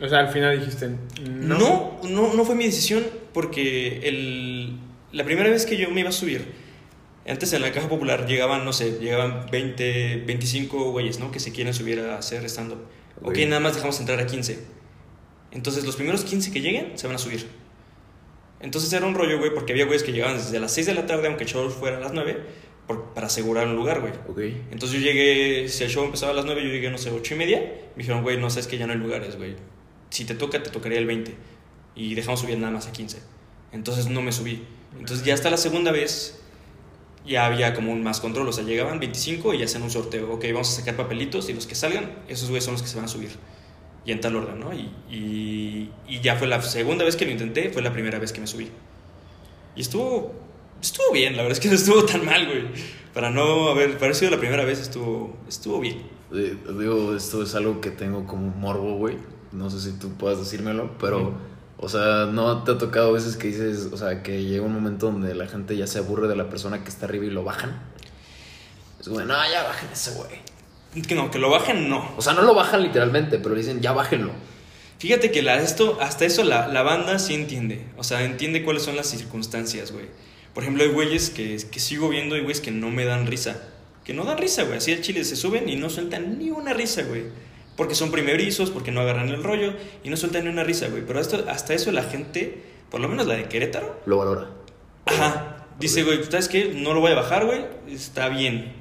O 0.00 0.08
sea, 0.08 0.20
al 0.20 0.28
final 0.28 0.58
dijiste, 0.58 0.88
no. 1.28 1.58
No, 1.58 2.00
no, 2.08 2.34
no, 2.34 2.44
fue 2.44 2.54
mi 2.54 2.64
decisión 2.64 3.04
porque 3.34 4.00
el, 4.08 4.78
la 5.12 5.24
primera 5.24 5.50
vez 5.50 5.66
que 5.66 5.76
yo 5.76 5.90
me 5.90 6.00
iba 6.00 6.08
a 6.08 6.12
subir, 6.12 6.44
antes 7.30 7.52
en 7.52 7.62
la 7.62 7.72
caja 7.72 7.88
popular 7.88 8.26
llegaban, 8.26 8.64
no 8.64 8.72
sé, 8.72 8.98
llegaban 8.98 9.46
20, 9.50 10.24
25 10.26 10.90
güeyes, 10.92 11.18
¿no? 11.18 11.30
Que 11.30 11.40
se 11.40 11.52
quieren 11.52 11.72
subir 11.74 12.00
a 12.00 12.18
hacer 12.18 12.44
stand-up. 12.48 12.80
Ok, 13.22 13.38
nada 13.46 13.60
más 13.60 13.74
dejamos 13.74 13.98
entrar 14.00 14.18
a 14.20 14.26
15. 14.26 14.58
Entonces 15.52 15.84
los 15.84 15.96
primeros 15.96 16.24
15 16.24 16.52
que 16.52 16.60
lleguen 16.60 16.98
se 16.98 17.06
van 17.06 17.16
a 17.16 17.18
subir. 17.18 17.46
Entonces 18.60 18.92
era 18.92 19.06
un 19.06 19.14
rollo, 19.14 19.38
güey, 19.38 19.52
porque 19.54 19.72
había 19.72 19.84
güeyes 19.86 20.02
que 20.02 20.12
llegaban 20.12 20.36
desde 20.36 20.60
las 20.60 20.72
6 20.72 20.86
de 20.88 20.94
la 20.94 21.06
tarde, 21.06 21.26
aunque 21.28 21.44
el 21.44 21.50
show 21.50 21.68
fuera 21.70 21.96
a 21.96 22.00
las 22.00 22.12
9, 22.12 22.38
por- 22.86 23.14
para 23.14 23.26
asegurar 23.28 23.66
un 23.66 23.76
lugar, 23.76 24.00
güey. 24.00 24.12
Ok. 24.28 24.54
Entonces 24.70 25.00
yo 25.00 25.04
llegué, 25.04 25.68
si 25.68 25.84
el 25.84 25.90
show 25.90 26.04
empezaba 26.04 26.32
a 26.32 26.34
las 26.34 26.44
9, 26.44 26.62
yo 26.62 26.68
llegué, 26.68 26.90
no 26.90 26.98
sé, 26.98 27.10
8 27.10 27.34
y 27.34 27.36
media. 27.38 27.58
Me 27.96 28.02
dijeron, 28.02 28.22
güey, 28.22 28.36
no 28.38 28.50
sabes 28.50 28.66
que 28.66 28.76
ya 28.76 28.86
no 28.86 28.92
hay 28.92 28.98
lugares, 28.98 29.36
güey. 29.36 29.56
Si 30.10 30.24
te 30.24 30.34
toca, 30.34 30.62
te 30.62 30.70
tocaría 30.70 30.98
el 30.98 31.06
20. 31.06 31.34
Y 31.94 32.14
dejamos 32.14 32.40
subir 32.40 32.58
nada 32.58 32.72
más 32.72 32.86
a 32.86 32.92
15. 32.92 33.18
Entonces 33.72 34.08
no 34.08 34.20
me 34.22 34.32
subí. 34.32 34.64
Entonces 34.98 35.24
ya 35.24 35.34
hasta 35.34 35.50
la 35.50 35.56
segunda 35.56 35.90
vez 35.92 36.40
ya 37.26 37.46
había 37.46 37.74
como 37.74 37.92
un 37.92 38.02
más 38.02 38.20
control. 38.20 38.48
O 38.48 38.52
sea, 38.52 38.64
llegaban 38.64 38.98
25 38.98 39.54
y 39.54 39.62
hacían 39.62 39.82
un 39.82 39.90
sorteo. 39.90 40.32
Ok, 40.32 40.44
vamos 40.52 40.70
a 40.70 40.80
sacar 40.80 40.96
papelitos 40.96 41.48
y 41.48 41.54
los 41.54 41.66
que 41.66 41.74
salgan, 41.74 42.10
esos 42.28 42.48
güeyes 42.48 42.64
son 42.64 42.74
los 42.74 42.82
que 42.82 42.88
se 42.88 42.96
van 42.96 43.04
a 43.04 43.08
subir. 43.08 43.30
Y 44.04 44.12
en 44.12 44.20
tal 44.20 44.36
orden, 44.36 44.58
¿no? 44.58 44.72
Y, 44.72 44.90
y, 45.10 45.90
y 46.08 46.20
ya 46.20 46.36
fue 46.36 46.46
la 46.46 46.62
segunda 46.62 47.04
vez 47.04 47.16
que 47.16 47.26
lo 47.26 47.32
intenté, 47.32 47.70
fue 47.70 47.82
la 47.82 47.92
primera 47.92 48.18
vez 48.18 48.32
que 48.32 48.40
me 48.40 48.46
subí. 48.46 48.70
Y 49.76 49.82
estuvo, 49.82 50.32
estuvo 50.80 51.12
bien, 51.12 51.36
la 51.36 51.42
verdad 51.42 51.58
es 51.58 51.60
que 51.60 51.68
no 51.68 51.74
estuvo 51.74 52.04
tan 52.04 52.24
mal, 52.24 52.46
güey. 52.46 52.64
Para 53.12 53.30
no 53.30 53.68
haber 53.68 53.98
parecido 53.98 54.30
la 54.30 54.38
primera 54.38 54.64
vez, 54.64 54.80
estuvo, 54.80 55.36
estuvo 55.48 55.80
bien. 55.80 56.02
Eh, 56.32 56.56
digo, 56.78 57.14
esto 57.14 57.42
es 57.42 57.54
algo 57.54 57.80
que 57.80 57.90
tengo 57.90 58.26
como 58.26 58.48
morbo, 58.50 58.96
güey. 58.96 59.16
No 59.52 59.68
sé 59.68 59.80
si 59.80 59.98
tú 59.98 60.10
puedas 60.14 60.38
decírmelo, 60.38 60.96
pero. 60.98 61.34
O 61.82 61.88
sea, 61.88 62.26
¿no 62.30 62.62
te 62.62 62.72
ha 62.72 62.78
tocado 62.78 63.08
a 63.08 63.12
veces 63.12 63.38
que 63.38 63.48
dices, 63.48 63.88
o 63.90 63.96
sea, 63.96 64.22
que 64.22 64.44
llega 64.44 64.62
un 64.62 64.74
momento 64.74 65.10
donde 65.10 65.34
la 65.34 65.48
gente 65.48 65.78
ya 65.78 65.86
se 65.86 65.98
aburre 65.98 66.28
de 66.28 66.36
la 66.36 66.50
persona 66.50 66.84
que 66.84 66.90
está 66.90 67.06
arriba 67.06 67.24
y 67.24 67.30
lo 67.30 67.42
bajan? 67.42 67.80
Es 69.00 69.08
como, 69.08 69.20
no, 69.20 69.34
ya 69.50 69.62
bajen 69.62 69.88
ese 69.90 70.10
güey. 70.10 71.02
Que 71.06 71.14
no, 71.14 71.30
que 71.30 71.38
lo 71.38 71.48
bajen, 71.48 71.88
no. 71.88 72.12
O 72.18 72.22
sea, 72.22 72.34
no 72.34 72.42
lo 72.42 72.54
bajan 72.54 72.82
literalmente, 72.82 73.38
pero 73.38 73.54
dicen, 73.54 73.80
ya 73.80 73.92
bájenlo. 73.92 74.32
Fíjate 74.98 75.30
que 75.30 75.40
la, 75.40 75.62
esto, 75.62 75.96
hasta 76.02 76.26
eso 76.26 76.44
la, 76.44 76.68
la 76.68 76.82
banda 76.82 77.18
sí 77.18 77.32
entiende. 77.32 77.86
O 77.96 78.04
sea, 78.04 78.24
entiende 78.24 78.62
cuáles 78.62 78.82
son 78.82 78.94
las 78.96 79.06
circunstancias, 79.06 79.90
güey. 79.90 80.04
Por 80.52 80.64
ejemplo, 80.64 80.84
hay 80.84 80.90
güeyes 80.90 81.30
que, 81.30 81.56
que 81.70 81.80
sigo 81.80 82.10
viendo 82.10 82.36
y 82.36 82.40
güeyes 82.40 82.60
que 82.60 82.72
no 82.72 82.90
me 82.90 83.06
dan 83.06 83.26
risa. 83.26 83.56
Que 84.04 84.12
no 84.12 84.24
dan 84.24 84.36
risa, 84.36 84.64
güey. 84.64 84.76
Así 84.76 84.92
al 84.92 85.00
chile 85.00 85.24
se 85.24 85.36
suben 85.36 85.66
y 85.66 85.76
no 85.76 85.88
sueltan 85.88 86.38
ni 86.38 86.50
una 86.50 86.74
risa, 86.74 87.04
güey. 87.04 87.24
Porque 87.80 87.94
son 87.94 88.10
primerizos, 88.10 88.68
porque 88.68 88.90
no 88.92 89.00
agarran 89.00 89.30
el 89.30 89.42
rollo 89.42 89.72
y 90.04 90.10
no 90.10 90.16
sueltan 90.18 90.44
ni 90.44 90.50
una 90.50 90.64
risa, 90.64 90.88
güey. 90.88 91.02
Pero 91.06 91.18
hasta 91.18 91.72
eso 91.72 91.90
la 91.92 92.02
gente, 92.02 92.62
por 92.90 93.00
lo 93.00 93.08
menos 93.08 93.26
la 93.26 93.36
de 93.36 93.44
Querétaro, 93.44 94.02
Lo 94.04 94.18
valora. 94.18 94.50
Ajá. 95.06 95.64
Dice, 95.78 96.02
güey, 96.02 96.22
¿sabes 96.24 96.48
qué? 96.48 96.74
No 96.76 96.92
lo 96.92 97.00
voy 97.00 97.12
a 97.12 97.14
bajar, 97.14 97.46
güey. 97.46 97.64
Está 97.90 98.28
bien. 98.28 98.74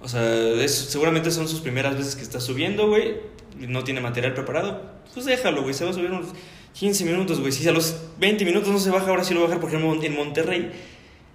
O 0.00 0.08
sea, 0.08 0.20
es- 0.54 0.74
seguramente 0.74 1.30
son 1.30 1.46
sus 1.46 1.60
primeras 1.60 1.96
veces 1.96 2.16
que 2.16 2.22
está 2.22 2.40
subiendo, 2.40 2.88
güey. 2.88 3.18
No 3.56 3.84
tiene 3.84 4.00
material 4.00 4.34
preparado. 4.34 4.82
Pues 5.14 5.24
déjalo, 5.24 5.62
güey. 5.62 5.72
Se 5.74 5.84
va 5.84 5.92
a 5.92 5.94
subir 5.94 6.10
unos 6.10 6.26
15 6.72 7.04
minutos, 7.04 7.38
güey. 7.38 7.52
Si 7.52 7.68
a 7.68 7.72
los 7.72 7.94
20 8.18 8.44
minutos 8.44 8.68
no 8.70 8.80
se 8.80 8.90
baja, 8.90 9.10
ahora 9.10 9.22
sí 9.22 9.32
lo 9.32 9.42
va 9.42 9.46
a 9.46 9.48
bajar. 9.50 9.60
Por 9.60 9.70
ejemplo, 9.72 10.02
en 10.04 10.16
Monterrey, 10.16 10.72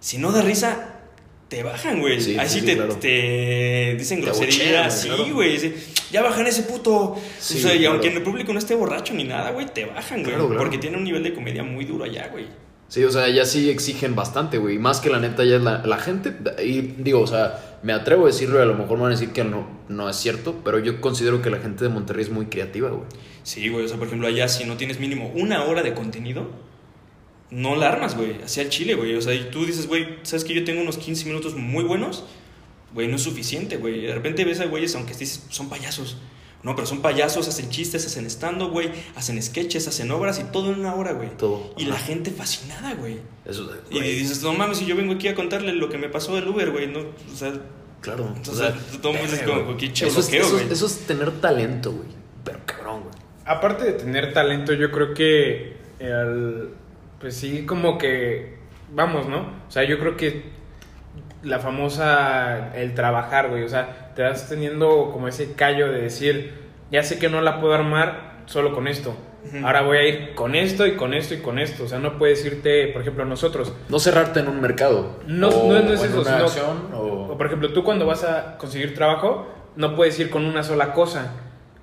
si 0.01 0.17
no 0.17 0.33
da 0.33 0.41
risa, 0.41 0.92
te 1.53 1.61
bajan, 1.61 1.99
güey. 1.99 2.19
Sí, 2.19 2.35
Ahí 2.39 2.49
sí, 2.49 2.61
te, 2.63 2.75
claro. 2.75 2.95
te 2.95 3.95
dicen 3.95 4.21
groserías. 4.21 5.01
Sí, 5.01 5.07
claro. 5.07 5.33
güey. 5.33 5.51
Dice, 5.51 5.75
Ya 6.11 6.23
bajan 6.23 6.47
ese 6.47 6.63
puto. 6.63 7.15
Sí, 7.39 7.59
o 7.59 7.61
sea, 7.61 7.75
y 7.75 7.79
claro. 7.79 7.91
aunque 7.93 8.07
en 8.07 8.17
el 8.17 8.23
público 8.23 8.53
no 8.53 8.57
esté 8.59 8.73
borracho 8.73 9.13
ni 9.13 9.23
nada, 9.23 9.51
güey, 9.51 9.67
te 9.67 9.85
bajan, 9.85 10.23
güey. 10.23 10.33
Claro, 10.33 10.47
claro. 10.47 10.59
Porque 10.59 10.79
tiene 10.79 10.97
un 10.97 11.03
nivel 11.03 11.21
de 11.21 11.31
comedia 11.31 11.63
muy 11.63 11.85
duro 11.85 12.05
allá, 12.05 12.29
güey. 12.31 12.45
Sí, 12.87 13.03
o 13.03 13.11
sea, 13.11 13.29
ya 13.29 13.45
sí 13.45 13.69
exigen 13.69 14.15
bastante, 14.15 14.57
güey. 14.57 14.79
Más 14.79 14.99
que 14.99 15.11
la 15.11 15.19
neta, 15.19 15.43
ya 15.43 15.57
es 15.57 15.61
la, 15.61 15.85
la 15.85 15.97
gente. 15.99 16.33
Y 16.63 16.81
digo, 16.81 17.21
o 17.21 17.27
sea, 17.27 17.77
me 17.83 17.93
atrevo 17.93 18.23
a 18.23 18.27
decirlo 18.27 18.57
y 18.57 18.63
a 18.63 18.65
lo 18.65 18.73
mejor 18.73 18.97
me 18.97 19.03
van 19.03 19.11
a 19.11 19.15
decir 19.15 19.31
que 19.31 19.43
no, 19.43 19.67
no 19.89 20.09
es 20.09 20.15
cierto, 20.15 20.59
pero 20.65 20.79
yo 20.79 21.01
considero 21.01 21.43
que 21.43 21.51
la 21.51 21.59
gente 21.59 21.83
de 21.83 21.89
Monterrey 21.91 22.23
es 22.23 22.31
muy 22.31 22.47
creativa, 22.47 22.89
güey. 22.89 23.05
Sí, 23.43 23.69
güey, 23.69 23.85
o 23.85 23.87
sea, 23.87 23.97
por 23.97 24.07
ejemplo, 24.07 24.27
allá 24.27 24.47
si 24.47 24.65
no 24.65 24.75
tienes 24.75 24.99
mínimo 24.99 25.31
una 25.35 25.65
hora 25.65 25.83
de 25.83 25.93
contenido, 25.93 26.49
no 27.53 27.75
la 27.75 27.89
armas, 27.89 28.17
güey, 28.17 28.41
hacia 28.43 28.63
el 28.63 28.69
chile, 28.69 28.95
güey. 28.95 29.15
O 29.15 29.21
sea, 29.21 29.33
y 29.33 29.49
tú 29.51 29.65
dices, 29.65 29.87
güey, 29.87 30.17
¿sabes 30.23 30.43
que 30.43 30.53
yo 30.53 30.63
tengo 30.63 30.81
unos 30.81 30.97
15 30.97 31.25
minutos 31.25 31.55
muy 31.55 31.83
buenos? 31.83 32.25
Güey, 32.93 33.07
no 33.07 33.15
es 33.15 33.21
suficiente, 33.21 33.77
güey. 33.77 34.01
De 34.01 34.13
repente 34.13 34.43
ves 34.45 34.59
a 34.59 34.65
güeyes, 34.65 34.95
aunque 34.95 35.13
dices, 35.13 35.45
son 35.49 35.69
payasos. 35.69 36.17
No, 36.63 36.75
pero 36.75 36.87
son 36.87 37.01
payasos, 37.01 37.47
hacen 37.47 37.69
chistes, 37.69 38.05
hacen 38.05 38.25
stand 38.27 38.61
güey, 38.71 38.89
hacen 39.15 39.41
sketches, 39.41 39.87
hacen 39.87 40.09
obras 40.11 40.39
y 40.39 40.45
todo 40.45 40.71
en 40.71 40.79
una 40.79 40.95
hora, 40.95 41.11
güey. 41.11 41.29
Todo. 41.37 41.73
Y 41.77 41.85
la 41.85 41.97
gente 41.97 42.31
fascinada, 42.31 42.93
güey. 42.93 43.19
Eso, 43.45 43.69
Y 43.91 43.95
güey, 43.97 44.15
dices, 44.15 44.41
no 44.43 44.53
mames, 44.53 44.77
si 44.77 44.85
yo 44.85 44.95
vengo 44.95 45.13
aquí 45.13 45.27
a 45.27 45.35
contarle 45.35 45.73
lo 45.73 45.89
que 45.89 45.97
me 45.97 46.07
pasó 46.07 46.35
del 46.35 46.47
Uber, 46.47 46.71
güey, 46.71 46.87
no, 46.87 46.99
o 46.99 47.35
sea, 47.35 47.53
Claro. 47.99 48.33
o 48.49 48.55
sea, 48.55 48.73
todo 49.01 49.11
el 49.13 49.19
mundo 49.19 49.33
es 49.35 49.41
como, 49.43 49.75
qué 49.77 49.87
eso, 49.87 50.05
es, 50.05 50.17
eso, 50.17 50.29
es- 50.31 50.51
güey. 50.51 50.71
eso 50.71 50.85
es 50.85 50.99
tener 50.99 51.31
talento, 51.41 51.91
güey. 51.91 52.07
Pero 52.45 52.59
cabrón, 52.65 53.01
güey. 53.03 53.15
Aparte 53.45 53.83
de 53.83 53.93
tener 53.93 54.33
talento, 54.33 54.71
yo 54.73 54.89
creo 54.91 55.13
que 55.13 55.75
el- 55.99 56.69
pues 57.23 57.37
sí, 57.37 57.65
como 57.65 57.97
que 57.97 58.57
vamos, 58.91 59.29
¿no? 59.29 59.37
O 59.65 59.71
sea, 59.71 59.85
yo 59.85 59.97
creo 59.97 60.17
que 60.17 60.43
la 61.41 61.59
famosa 61.59 62.75
el 62.75 62.93
trabajar, 62.95 63.49
güey, 63.49 63.63
o 63.63 63.69
sea, 63.69 64.11
te 64.13 64.23
vas 64.23 64.49
teniendo 64.49 65.09
como 65.13 65.29
ese 65.29 65.53
callo 65.53 65.89
de 65.89 66.01
decir, 66.01 66.53
ya 66.91 67.01
sé 67.01 67.19
que 67.19 67.29
no 67.29 67.39
la 67.39 67.61
puedo 67.61 67.73
armar 67.73 68.41
solo 68.45 68.73
con 68.73 68.89
esto. 68.89 69.15
Ahora 69.63 69.83
voy 69.83 69.97
a 69.97 70.03
ir 70.05 70.35
con 70.35 70.53
esto 70.53 70.85
y 70.85 70.95
con 70.97 71.13
esto 71.13 71.33
y 71.33 71.37
con 71.37 71.59
esto. 71.59 71.85
O 71.85 71.87
sea, 71.87 71.99
no 71.99 72.17
puedes 72.17 72.43
irte, 72.45 72.87
por 72.87 73.03
ejemplo, 73.03 73.23
nosotros. 73.23 73.71
No 73.87 73.99
cerrarte 73.99 74.41
en 74.41 74.49
un 74.49 74.59
mercado. 74.59 75.19
No, 75.25 75.47
o, 75.47 75.71
no, 75.73 75.79
no 75.81 75.93
es 75.93 76.01
o 76.01 76.03
en 76.05 76.11
eso, 76.11 76.21
una 76.21 76.31
sino- 76.31 76.45
acción, 76.45 76.89
o... 76.93 77.03
O 77.31 77.37
por 77.37 77.47
ejemplo, 77.47 77.71
tú 77.71 77.85
cuando 77.85 78.05
vas 78.05 78.25
a 78.25 78.57
conseguir 78.57 78.93
trabajo, 78.95 79.47
no 79.77 79.95
puedes 79.95 80.19
ir 80.19 80.29
con 80.29 80.45
una 80.45 80.61
sola 80.63 80.91
cosa. 80.91 81.33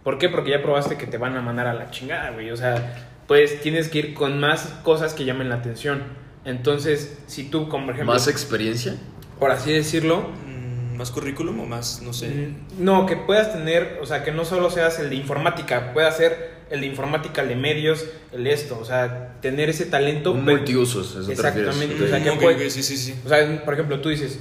¿Por 0.04 0.18
qué? 0.18 0.28
Porque 0.28 0.50
ya 0.50 0.62
probaste 0.62 0.96
que 0.98 1.06
te 1.06 1.16
van 1.18 1.34
a 1.36 1.40
mandar 1.40 1.66
a 1.66 1.72
la 1.74 1.90
chingada, 1.90 2.30
güey. 2.30 2.50
O 2.50 2.56
sea, 2.56 2.94
pues 3.30 3.60
tienes 3.60 3.88
que 3.88 4.00
ir 4.00 4.14
con 4.14 4.40
más 4.40 4.62
cosas 4.82 5.14
que 5.14 5.24
llamen 5.24 5.48
la 5.50 5.54
atención. 5.54 6.02
Entonces, 6.44 7.16
si 7.28 7.44
tú, 7.44 7.68
como 7.68 7.84
por 7.86 7.94
ejemplo, 7.94 8.12
¿Más 8.12 8.26
experiencia? 8.26 8.96
por 9.38 9.52
así 9.52 9.72
decirlo, 9.72 10.26
Mm, 10.48 10.96
¿Más 10.96 11.12
currículum 11.12 11.60
o 11.60 11.64
más, 11.64 12.02
no 12.02 12.12
sé? 12.12 12.26
Mm, 12.28 12.84
No, 12.84 13.06
que 13.06 13.14
puedas 13.16 13.52
tener, 13.52 14.00
o 14.02 14.06
sea, 14.06 14.24
que 14.24 14.32
no 14.32 14.44
solo 14.44 14.68
seas 14.68 14.98
el 14.98 15.10
de 15.10 15.14
informática, 15.14 15.92
puedas 15.94 16.16
ser 16.16 16.54
el 16.70 16.80
de 16.80 16.88
informática, 16.88 17.42
el 17.42 17.48
de 17.50 17.54
medios, 17.54 18.04
el 18.32 18.42
de 18.42 18.52
esto, 18.52 18.76
o 18.80 18.84
sea, 18.84 19.36
tener 19.40 19.70
ese 19.70 19.86
talento. 19.86 20.32
Un 20.32 20.44
pero- 20.44 20.56
multiusos, 20.58 21.12
eso 21.12 21.26
te 21.26 21.32
Exactamente, 21.34 21.70
refieres. 21.94 22.02
o 22.02 22.08
sea, 22.08 22.16
Ok. 22.18 22.24
que 22.24 22.30
Ok, 22.30 22.40
puede- 22.42 22.64
ok, 22.66 22.70
sí, 22.72 22.82
sí, 22.82 22.96
sí. 22.96 23.14
O 23.24 23.28
sea, 23.28 23.64
por 23.64 23.74
ejemplo, 23.74 24.00
tú 24.00 24.08
dices, 24.08 24.40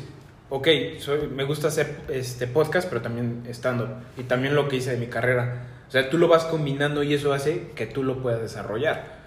ok, 0.49 0.67
soy, 0.97 1.27
me 1.31 1.43
gusta 1.43 1.67
hacer 1.67 1.95
este 2.09 2.47
podcast, 2.47 2.89
pero 2.89 3.01
también 3.03 3.43
estando 3.47 4.01
y 4.17 4.23
también 4.23 4.55
lo 4.55 4.67
que 4.67 4.77
hice 4.77 4.89
de 4.89 4.97
mi 4.97 5.05
carrera. 5.05 5.67
O 5.89 5.91
sea, 5.91 6.07
tú 6.09 6.19
lo 6.19 6.27
vas 6.27 6.45
combinando 6.45 7.01
y 7.01 7.15
eso 7.15 7.33
hace 7.33 7.71
que 7.75 7.87
tú 7.87 8.03
lo 8.03 8.21
puedas 8.21 8.39
desarrollar. 8.39 9.17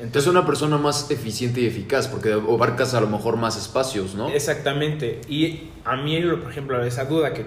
Entonces, 0.00 0.30
una 0.30 0.46
persona 0.46 0.78
más 0.78 1.10
eficiente 1.10 1.60
y 1.60 1.66
eficaz, 1.66 2.06
porque 2.06 2.32
abarcas 2.32 2.94
a 2.94 3.00
lo 3.00 3.08
mejor 3.08 3.36
más 3.36 3.56
espacios, 3.56 4.14
¿no? 4.14 4.28
Exactamente. 4.28 5.20
Y 5.28 5.70
a 5.84 5.96
mí, 5.96 6.20
por 6.40 6.50
ejemplo, 6.50 6.82
esa 6.84 7.04
duda 7.04 7.34
que 7.34 7.46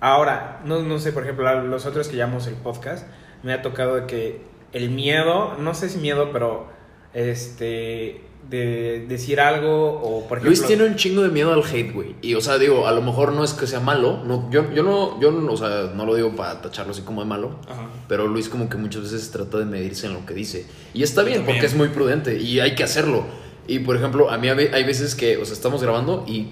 ahora, 0.00 0.60
no, 0.66 0.80
no 0.80 0.98
sé, 0.98 1.12
por 1.12 1.22
ejemplo, 1.22 1.48
a 1.48 1.54
los 1.54 1.86
otros 1.86 2.08
que 2.08 2.16
llamamos 2.16 2.46
el 2.46 2.54
podcast, 2.54 3.06
me 3.42 3.54
ha 3.54 3.62
tocado 3.62 4.06
que 4.06 4.42
el 4.72 4.90
miedo, 4.90 5.56
no 5.58 5.74
sé 5.74 5.88
si 5.88 5.98
miedo, 5.98 6.32
pero 6.32 6.68
este 7.14 8.20
de 8.50 9.06
decir 9.08 9.40
algo 9.40 9.92
o 10.02 10.28
por 10.28 10.36
ejemplo 10.36 10.50
Luis 10.50 10.66
tiene 10.66 10.84
un 10.84 10.96
chingo 10.96 11.22
de 11.22 11.30
miedo 11.30 11.52
al 11.54 11.62
hate, 11.64 11.92
güey. 11.94 12.14
Y 12.20 12.34
o 12.34 12.42
sea, 12.42 12.58
digo, 12.58 12.86
a 12.86 12.92
lo 12.92 13.00
mejor 13.00 13.32
no 13.32 13.42
es 13.42 13.54
que 13.54 13.66
sea 13.66 13.80
malo, 13.80 14.22
no 14.26 14.50
yo 14.50 14.70
yo 14.74 14.82
no 14.82 15.18
yo 15.20 15.30
no, 15.30 15.50
o 15.52 15.56
sea, 15.56 15.92
no 15.94 16.04
lo 16.04 16.14
digo 16.14 16.36
para 16.36 16.60
tacharlo 16.60 16.92
así 16.92 17.00
como 17.02 17.22
de 17.22 17.26
malo, 17.26 17.58
Ajá. 17.68 17.88
pero 18.06 18.26
Luis 18.26 18.50
como 18.50 18.68
que 18.68 18.76
muchas 18.76 19.02
veces 19.02 19.30
trata 19.30 19.58
de 19.58 19.64
medirse 19.64 20.06
en 20.08 20.12
lo 20.12 20.26
que 20.26 20.34
dice. 20.34 20.66
Y 20.92 21.02
está 21.02 21.22
bien 21.22 21.38
También. 21.38 21.56
porque 21.56 21.66
es 21.66 21.74
muy 21.74 21.88
prudente 21.88 22.38
y 22.38 22.60
hay 22.60 22.74
que 22.74 22.84
hacerlo. 22.84 23.24
Y 23.66 23.78
por 23.78 23.96
ejemplo, 23.96 24.30
a 24.30 24.36
mí 24.36 24.48
hay 24.48 24.84
veces 24.84 25.14
que, 25.14 25.38
o 25.38 25.44
sea, 25.46 25.54
estamos 25.54 25.82
grabando 25.82 26.24
y 26.28 26.48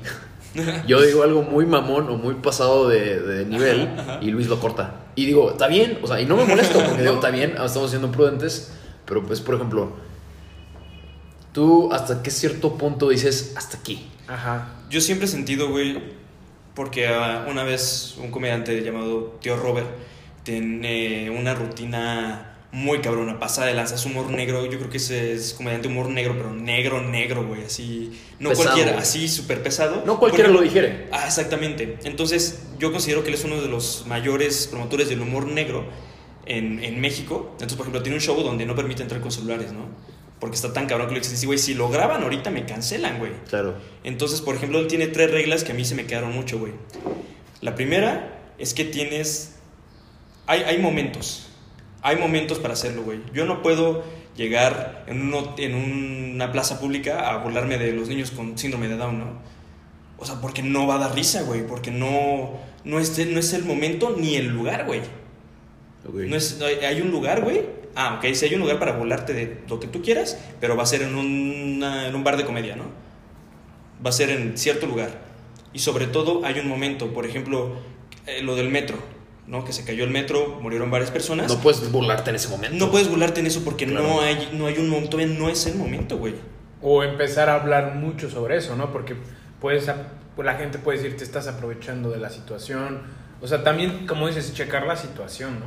yo 0.86 1.02
digo 1.02 1.22
algo 1.22 1.42
muy 1.42 1.66
mamón 1.66 2.08
o 2.08 2.16
muy 2.16 2.34
pasado 2.36 2.88
de, 2.88 3.20
de 3.20 3.44
nivel 3.44 3.82
Ajá, 3.98 4.12
ajá. 4.14 4.18
y 4.22 4.30
Luis 4.30 4.48
lo 4.48 4.58
corta. 4.60 4.94
Y 5.14 5.26
digo, 5.26 5.50
está 5.50 5.66
bien, 5.68 5.98
o 6.02 6.06
sea, 6.06 6.22
y 6.22 6.24
no 6.24 6.36
me 6.38 6.46
molesto 6.46 6.78
porque 6.82 7.02
digo, 7.02 7.14
está 7.14 7.30
bien, 7.30 7.50
estamos 7.62 7.90
siendo 7.90 8.10
prudentes, 8.10 8.72
pero 9.04 9.22
pues, 9.26 9.42
por 9.42 9.56
ejemplo, 9.56 9.92
tú 11.52 11.92
hasta 11.92 12.22
qué 12.22 12.30
cierto 12.30 12.76
punto 12.76 13.08
dices, 13.08 13.52
hasta 13.56 13.78
aquí. 13.78 14.08
Ajá. 14.28 14.76
Yo 14.90 15.00
siempre 15.00 15.26
he 15.26 15.28
sentido, 15.28 15.70
güey, 15.70 15.98
porque 16.74 17.08
ah, 17.08 17.46
una 17.48 17.64
vez 17.64 18.16
un 18.18 18.30
comediante 18.30 18.82
llamado 18.82 19.38
Tío 19.40 19.56
Robert 19.56 19.88
tiene 20.42 21.30
una 21.30 21.54
rutina 21.54 22.48
muy 22.72 23.00
cabrona, 23.00 23.38
pasada 23.38 23.66
de 23.66 23.74
lanza, 23.74 23.96
es 23.96 24.06
humor 24.06 24.30
negro, 24.30 24.64
yo 24.64 24.78
creo 24.78 24.88
que 24.88 24.96
ese 24.96 25.34
es 25.34 25.52
comediante 25.52 25.88
humor 25.88 26.08
negro, 26.08 26.34
pero 26.38 26.54
negro, 26.54 27.02
negro, 27.02 27.46
güey, 27.46 27.64
así, 27.64 28.18
no 28.40 28.48
Pesado, 28.48 28.64
cualquiera, 28.64 28.92
güey. 28.92 29.02
así 29.02 29.28
súper 29.28 29.62
pesado. 29.62 30.02
No 30.06 30.18
cualquiera 30.18 30.48
lo 30.48 30.62
digiere. 30.62 31.08
Ah, 31.12 31.26
exactamente. 31.26 31.98
Entonces, 32.04 32.62
yo 32.78 32.90
considero 32.90 33.22
que 33.22 33.28
él 33.28 33.34
es 33.34 33.44
uno 33.44 33.60
de 33.60 33.68
los 33.68 34.06
mayores 34.06 34.68
promotores 34.68 35.10
del 35.10 35.20
humor 35.20 35.46
negro 35.48 35.84
en, 36.46 36.82
en 36.82 36.98
México. 36.98 37.50
Entonces, 37.52 37.76
por 37.76 37.84
ejemplo, 37.84 38.02
tiene 38.02 38.16
un 38.16 38.22
show 38.22 38.42
donde 38.42 38.64
no 38.64 38.74
permite 38.74 39.02
entrar 39.02 39.20
con 39.20 39.30
celulares, 39.30 39.72
¿no? 39.72 39.84
Porque 40.42 40.56
está 40.56 40.72
tan 40.72 40.86
cabrón 40.88 41.06
que 41.06 41.14
le 41.14 41.20
dicen, 41.20 41.36
sí, 41.36 41.46
güey, 41.46 41.56
si 41.60 41.72
lo 41.74 41.88
graban 41.88 42.24
ahorita 42.24 42.50
me 42.50 42.66
cancelan, 42.66 43.20
güey. 43.20 43.30
Claro. 43.48 43.76
Entonces, 44.02 44.40
por 44.40 44.56
ejemplo, 44.56 44.80
él 44.80 44.88
tiene 44.88 45.06
tres 45.06 45.30
reglas 45.30 45.62
que 45.62 45.70
a 45.70 45.74
mí 45.76 45.84
se 45.84 45.94
me 45.94 46.04
quedaron 46.04 46.32
mucho, 46.34 46.58
güey. 46.58 46.72
La 47.60 47.76
primera 47.76 48.40
es 48.58 48.74
que 48.74 48.84
tienes... 48.84 49.54
Hay, 50.48 50.62
hay 50.62 50.78
momentos. 50.78 51.46
Hay 52.02 52.16
momentos 52.16 52.58
para 52.58 52.74
hacerlo, 52.74 53.04
güey. 53.04 53.20
Yo 53.32 53.44
no 53.44 53.62
puedo 53.62 54.02
llegar 54.36 55.04
en, 55.06 55.22
uno- 55.22 55.54
en 55.58 55.76
una 56.34 56.50
plaza 56.50 56.80
pública 56.80 57.30
a 57.30 57.36
burlarme 57.36 57.78
de 57.78 57.92
los 57.92 58.08
niños 58.08 58.32
con 58.32 58.58
síndrome 58.58 58.88
de 58.88 58.96
Down, 58.96 59.20
¿no? 59.20 59.38
O 60.18 60.26
sea, 60.26 60.40
porque 60.40 60.64
no 60.64 60.88
va 60.88 60.96
a 60.96 60.98
dar 60.98 61.14
risa, 61.14 61.42
güey. 61.42 61.64
Porque 61.64 61.92
no, 61.92 62.54
no, 62.82 62.98
es, 62.98 63.16
el- 63.20 63.32
no 63.32 63.38
es 63.38 63.52
el 63.52 63.64
momento 63.64 64.16
ni 64.18 64.34
el 64.34 64.48
lugar, 64.48 64.86
güey. 64.86 65.02
No 66.28 66.34
es, 66.34 66.60
hay 66.60 67.00
un 67.00 67.12
lugar, 67.12 67.42
güey. 67.42 67.80
Ah, 67.94 68.16
ok, 68.18 68.32
sí 68.34 68.46
hay 68.46 68.54
un 68.54 68.60
lugar 68.60 68.78
para 68.78 68.92
burlarte 68.92 69.34
de 69.34 69.58
lo 69.68 69.78
que 69.80 69.86
tú 69.86 70.02
quieras, 70.02 70.38
pero 70.60 70.76
va 70.76 70.82
a 70.82 70.86
ser 70.86 71.02
en, 71.02 71.14
una- 71.14 72.08
en 72.08 72.14
un 72.14 72.24
bar 72.24 72.36
de 72.36 72.44
comedia, 72.44 72.74
¿no? 72.76 72.84
Va 74.04 74.10
a 74.10 74.12
ser 74.12 74.30
en 74.30 74.56
cierto 74.56 74.86
lugar. 74.86 75.10
Y 75.72 75.78
sobre 75.78 76.06
todo 76.06 76.44
hay 76.44 76.58
un 76.58 76.68
momento, 76.68 77.12
por 77.12 77.26
ejemplo, 77.26 77.76
eh, 78.26 78.42
lo 78.42 78.56
del 78.56 78.68
metro, 78.70 78.96
¿no? 79.46 79.64
Que 79.64 79.72
se 79.72 79.84
cayó 79.84 80.04
el 80.04 80.10
metro, 80.10 80.58
murieron 80.62 80.90
varias 80.90 81.10
personas. 81.10 81.48
No 81.52 81.58
puedes 81.60 81.90
burlarte 81.92 82.30
en 82.30 82.36
ese 82.36 82.48
momento. 82.48 82.76
No 82.76 82.90
puedes 82.90 83.08
burlarte 83.08 83.40
en 83.40 83.46
eso 83.46 83.62
porque 83.64 83.86
Claro. 83.86 84.06
no, 84.06 84.20
hay, 84.20 84.50
no 84.54 84.66
hay 84.66 84.78
un 84.78 84.88
momento, 84.88 85.18
no 85.18 85.48
es 85.48 85.66
el 85.66 85.74
momento, 85.76 86.18
güey. 86.18 86.34
O 86.80 87.02
empezar 87.04 87.48
a 87.48 87.54
hablar 87.54 87.94
mucho 87.94 88.28
sobre 88.30 88.56
eso, 88.56 88.74
¿no? 88.76 88.90
Porque 88.92 89.14
puedes, 89.60 89.88
pues 90.34 90.44
la 90.46 90.54
gente 90.54 90.78
puede 90.78 90.98
decir, 90.98 91.16
te 91.16 91.24
estás 91.24 91.46
aprovechando 91.46 92.10
de 92.10 92.18
la 92.18 92.30
situación. 92.30 93.02
O 93.40 93.46
sea, 93.46 93.62
también, 93.62 94.06
como 94.06 94.26
dices, 94.28 94.52
checar 94.54 94.86
la 94.86 94.96
situación, 94.96 95.60
¿no? 95.60 95.66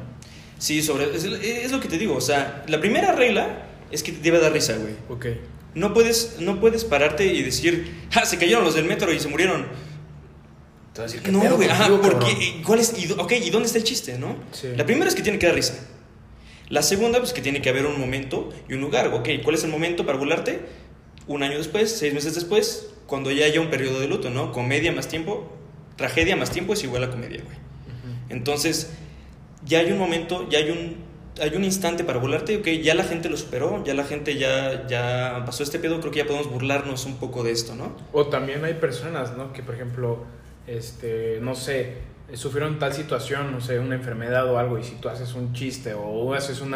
Sí, 0.58 0.82
sobre, 0.82 1.16
es, 1.16 1.24
es 1.26 1.72
lo 1.72 1.80
que 1.80 1.88
te 1.88 1.98
digo, 1.98 2.16
o 2.16 2.22
sea, 2.22 2.64
la 2.68 2.80
primera 2.80 3.12
regla 3.12 3.68
es 3.92 4.04
que 4.04 4.12
te 4.12 4.20
debe 4.20 4.40
dar 4.40 4.54
risa, 4.54 4.76
güey. 4.78 4.94
Ok. 5.10 5.26
No 5.74 5.94
puedes, 5.94 6.38
no 6.40 6.60
puedes 6.60 6.86
pararte 6.86 7.26
y 7.26 7.44
decir, 7.44 7.94
ah, 8.16 8.26
se 8.26 8.38
cayeron 8.38 8.64
los 8.64 8.76
del 8.76 8.86
metro 8.86 9.12
y 9.12 9.20
se 9.20 9.28
murieron. 9.28 9.64
Te 10.94 11.02
voy 11.02 11.04
a 11.04 11.04
decir 11.04 11.22
que 11.22 11.32
No, 11.32 11.42
pedo 11.42 11.58
güey, 11.58 11.70
ajá, 11.70 11.90
contigo, 11.90 12.02
porque, 12.02 12.32
eh, 12.32 12.62
¿cuál 12.66 12.80
es, 12.80 12.94
y, 12.98 13.12
ok, 13.12 13.32
¿y 13.44 13.50
dónde 13.50 13.68
está 13.68 13.78
el 13.78 13.84
chiste, 13.84 14.18
no? 14.18 14.38
Sí. 14.54 14.70
La 14.76 14.86
primera 14.86 15.10
es 15.10 15.16
que 15.16 15.22
tiene 15.22 15.38
que 15.38 15.46
dar 15.46 15.56
risa. 15.56 15.76
La 16.70 16.82
segunda, 16.82 17.20
pues 17.20 17.34
que 17.34 17.42
tiene 17.42 17.62
que 17.62 17.70
haber 17.70 17.86
un 17.86 18.00
momento 18.00 18.50
y 18.70 18.74
un 18.74 18.82
lugar. 18.82 19.08
Ok, 19.14 19.30
¿cuál 19.44 19.56
es 19.56 19.64
el 19.64 19.70
momento 19.70 20.06
para 20.06 20.18
burlarte? 20.18 20.62
Un 21.28 21.44
año 21.44 21.58
después, 21.58 21.92
seis 21.92 22.14
meses 22.14 22.34
después, 22.36 22.88
cuando 23.06 23.30
ya 23.32 23.46
haya 23.46 23.60
un 23.60 23.70
periodo 23.70 24.00
de 24.00 24.08
luto, 24.08 24.30
¿no? 24.30 24.52
Comedia 24.52 24.92
más 24.92 25.08
tiempo, 25.08 25.52
tragedia 25.96 26.36
más 26.36 26.52
tiempo 26.52 26.74
es 26.74 26.84
igual 26.84 27.04
a 27.04 27.12
comedia, 27.12 27.42
güey. 27.44 27.58
Entonces, 28.30 28.92
ya 29.66 29.80
hay 29.80 29.92
un 29.92 29.98
momento, 29.98 30.48
ya 30.50 30.60
hay 30.60 30.70
un, 30.70 30.98
hay 31.42 31.56
un 31.56 31.64
instante 31.64 32.04
para 32.04 32.20
burlarte, 32.20 32.58
ok, 32.58 32.68
ya 32.82 32.96
la 32.96 33.04
gente 33.04 33.30
lo 33.30 33.38
superó, 33.38 33.84
ya 33.84 33.94
la 33.94 34.04
gente 34.04 34.38
ya, 34.38 34.88
ya 34.88 35.44
pasó 35.46 35.64
este 35.64 35.80
pedo, 35.80 36.00
creo 36.00 36.12
que 36.12 36.20
ya 36.20 36.26
podemos 36.26 36.50
burlarnos 36.50 37.06
un 37.06 37.18
poco 37.18 37.44
de 37.44 37.52
esto, 37.52 37.76
¿no? 37.76 37.96
O 38.14 38.28
también 38.28 38.64
hay 38.64 38.76
personas, 38.76 39.36
¿no? 39.36 39.52
Que, 39.52 39.64
por 39.64 39.76
ejemplo, 39.76 40.26
este, 40.68 41.40
no 41.42 41.56
sé, 41.56 41.98
sufrieron 42.34 42.80
tal 42.80 42.94
situación, 42.94 43.52
no 43.52 43.60
sé, 43.60 43.80
una 43.80 43.96
enfermedad 43.96 44.50
o 44.52 44.58
algo, 44.58 44.80
y 44.80 44.84
si 44.84 44.96
tú 44.96 45.10
haces 45.10 45.34
un 45.34 45.54
chiste 45.54 45.94
o 45.94 46.34
haces 46.34 46.62
un 46.62 46.76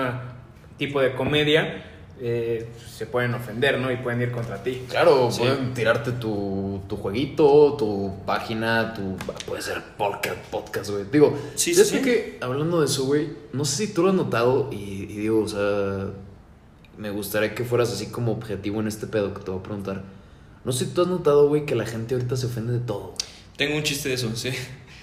tipo 0.77 1.01
de 1.01 1.13
comedia, 1.13 1.83
eh, 2.21 2.67
se 2.97 3.05
pueden 3.05 3.33
ofender, 3.33 3.79
¿no? 3.79 3.91
Y 3.91 3.97
pueden 3.97 4.21
ir 4.21 4.31
contra 4.31 4.61
ti. 4.61 4.83
Claro, 4.89 5.31
Sí. 5.31 5.39
pueden 5.39 5.73
tirarte 5.73 6.11
tu, 6.13 6.81
tu 6.87 6.97
jueguito, 6.97 7.75
tu 7.77 8.13
página, 8.25 8.93
tu. 8.93 9.15
Puede 9.45 9.61
ser 9.61 9.81
podcast, 9.97 10.37
podcast, 10.51 10.89
güey. 10.91 11.05
Digo, 11.11 11.37
Sí, 11.55 11.73
sí, 11.73 12.01
que 12.01 12.37
hablando 12.41 12.79
de 12.81 12.85
eso, 12.87 13.05
güey, 13.05 13.29
no 13.53 13.63
sé 13.65 13.87
si 13.87 13.93
tú 13.93 14.03
lo 14.03 14.09
has 14.09 14.15
notado 14.15 14.69
y, 14.71 14.75
y 14.75 15.05
digo, 15.05 15.41
o 15.43 15.47
sea, 15.47 16.07
me 16.97 17.09
gustaría 17.11 17.55
que 17.55 17.63
fueras 17.63 17.91
así 17.93 18.07
como 18.07 18.33
objetivo 18.33 18.79
en 18.81 18.87
este 18.87 19.07
pedo 19.07 19.33
que 19.33 19.41
te 19.41 19.51
voy 19.51 19.59
a 19.61 19.63
preguntar. 19.63 20.03
No 20.65 20.71
sé 20.73 20.85
si 20.85 20.91
tú 20.91 21.01
has 21.03 21.07
notado, 21.07 21.47
güey, 21.47 21.65
que 21.65 21.73
la 21.75 21.85
gente 21.85 22.15
ahorita 22.15 22.35
se 22.35 22.47
ofende 22.47 22.73
de 22.73 22.79
todo. 22.79 23.13
Tengo 23.55 23.77
un 23.77 23.83
chiste 23.83 24.09
de 24.09 24.15
eso, 24.15 24.29
sí. 24.35 24.49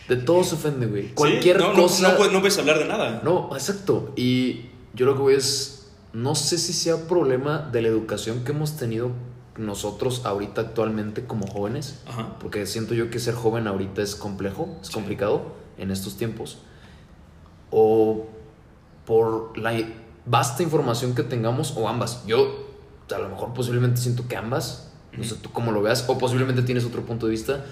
De 0.08 0.16
todo 0.16 0.44
se 0.44 0.54
ofende, 0.54 0.86
güey. 0.86 1.08
Cualquier 1.14 1.56
Sí, 1.56 1.62
no, 1.62 1.72
no- 1.72 1.82
cosa. 1.82 2.08
No, 2.10 2.16
puedes, 2.16 2.32
no 2.32 2.40
puedes 2.40 2.56
hablar 2.58 2.78
de 2.78 2.84
nada. 2.84 3.22
No, 3.24 3.48
exacto. 3.54 4.12
Y 4.16 4.66
yo 4.94 5.04
lo 5.06 5.14
que 5.14 5.20
voy 5.22 5.34
es, 5.34 5.75
no 6.16 6.34
sé 6.34 6.56
si 6.56 6.72
sea 6.72 7.06
problema 7.08 7.68
de 7.70 7.82
la 7.82 7.88
educación 7.88 8.42
que 8.42 8.52
hemos 8.52 8.76
tenido 8.78 9.10
nosotros 9.58 10.22
ahorita 10.24 10.62
actualmente 10.62 11.26
como 11.26 11.46
jóvenes, 11.46 12.00
Ajá. 12.06 12.38
porque 12.40 12.64
siento 12.64 12.94
yo 12.94 13.10
que 13.10 13.18
ser 13.18 13.34
joven 13.34 13.66
ahorita 13.66 14.00
es 14.00 14.14
complejo, 14.16 14.78
es 14.80 14.88
Sí. 14.88 14.94
complicado 14.94 15.52
en 15.76 15.90
estos 15.90 16.16
tiempos, 16.16 16.58
o 17.70 18.26
por 19.04 19.56
la 19.58 19.72
vasta 20.24 20.62
información 20.62 21.14
que 21.14 21.22
tengamos, 21.22 21.74
o 21.76 21.86
ambas. 21.88 22.24
Yo 22.26 22.66
a 23.14 23.18
lo 23.18 23.28
mejor 23.28 23.52
posiblemente 23.52 24.00
siento 24.00 24.26
que 24.26 24.36
ambas, 24.36 24.90
no 25.16 25.22
sé 25.22 25.34
tú 25.36 25.50
cómo 25.52 25.70
lo 25.70 25.82
veas, 25.82 26.04
o 26.08 26.16
posiblemente 26.18 26.62
tienes 26.62 26.84
otro 26.84 27.02
punto 27.04 27.26
de 27.26 27.32
vista. 27.32 27.64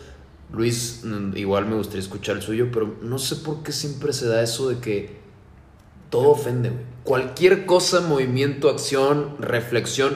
Luis, 0.52 1.02
igual 1.34 1.66
me 1.66 1.76
gustaría 1.76 2.02
escuchar 2.02 2.36
el 2.36 2.42
suyo, 2.42 2.68
pero 2.72 2.96
no 3.02 3.18
sé 3.18 3.36
por 3.36 3.62
qué 3.62 3.72
siempre 3.72 4.12
se 4.12 4.26
da 4.28 4.42
eso 4.42 4.68
de 4.68 4.78
que 4.78 5.23
todo 6.18 6.30
ofende, 6.30 6.70
güey. 6.70 6.82
Cualquier 7.04 7.66
cosa, 7.66 8.00
movimiento, 8.00 8.70
acción, 8.70 9.36
reflexión, 9.38 10.14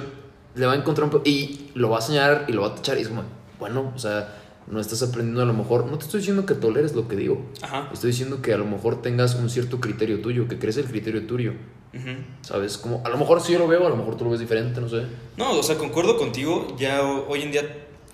le 0.54 0.66
va 0.66 0.72
a 0.72 0.76
encontrar 0.76 1.08
un... 1.14 1.20
Y 1.24 1.70
lo 1.74 1.90
va 1.90 1.98
a 1.98 2.00
señalar 2.00 2.44
y 2.48 2.52
lo 2.52 2.62
va 2.62 2.68
a 2.68 2.74
tachar 2.76 2.96
y 2.98 3.02
es 3.02 3.08
como, 3.08 3.24
bueno, 3.58 3.92
o 3.94 3.98
sea, 3.98 4.34
no 4.68 4.80
estás 4.80 5.02
aprendiendo 5.02 5.42
a 5.42 5.44
lo 5.44 5.52
mejor... 5.54 5.86
No 5.86 5.98
te 5.98 6.04
estoy 6.06 6.20
diciendo 6.20 6.46
que 6.46 6.54
toleres 6.54 6.94
lo 6.94 7.06
que 7.08 7.16
digo. 7.16 7.42
Ajá. 7.62 7.90
Estoy 7.92 8.10
diciendo 8.12 8.40
que 8.40 8.54
a 8.54 8.58
lo 8.58 8.64
mejor 8.64 9.02
tengas 9.02 9.34
un 9.34 9.50
cierto 9.50 9.80
criterio 9.80 10.20
tuyo, 10.22 10.48
que 10.48 10.58
crees 10.58 10.76
el 10.78 10.86
criterio 10.86 11.26
tuyo. 11.26 11.52
Ujú. 11.94 12.10
¿Sabes? 12.42 12.78
Como, 12.78 13.02
a 13.04 13.08
lo 13.10 13.18
mejor 13.18 13.40
sí 13.42 13.52
yo 13.52 13.58
lo 13.58 13.66
veo, 13.68 13.86
a 13.86 13.90
lo 13.90 13.96
mejor 13.96 14.16
tú 14.16 14.24
lo 14.24 14.30
ves 14.30 14.40
diferente, 14.40 14.80
no 14.80 14.88
sé. 14.88 15.02
No, 15.36 15.52
o 15.58 15.62
sea, 15.62 15.76
concuerdo 15.76 16.16
contigo. 16.16 16.74
Ya 16.78 17.02
ho- 17.02 17.26
hoy 17.28 17.42
en 17.42 17.52
día 17.52 17.62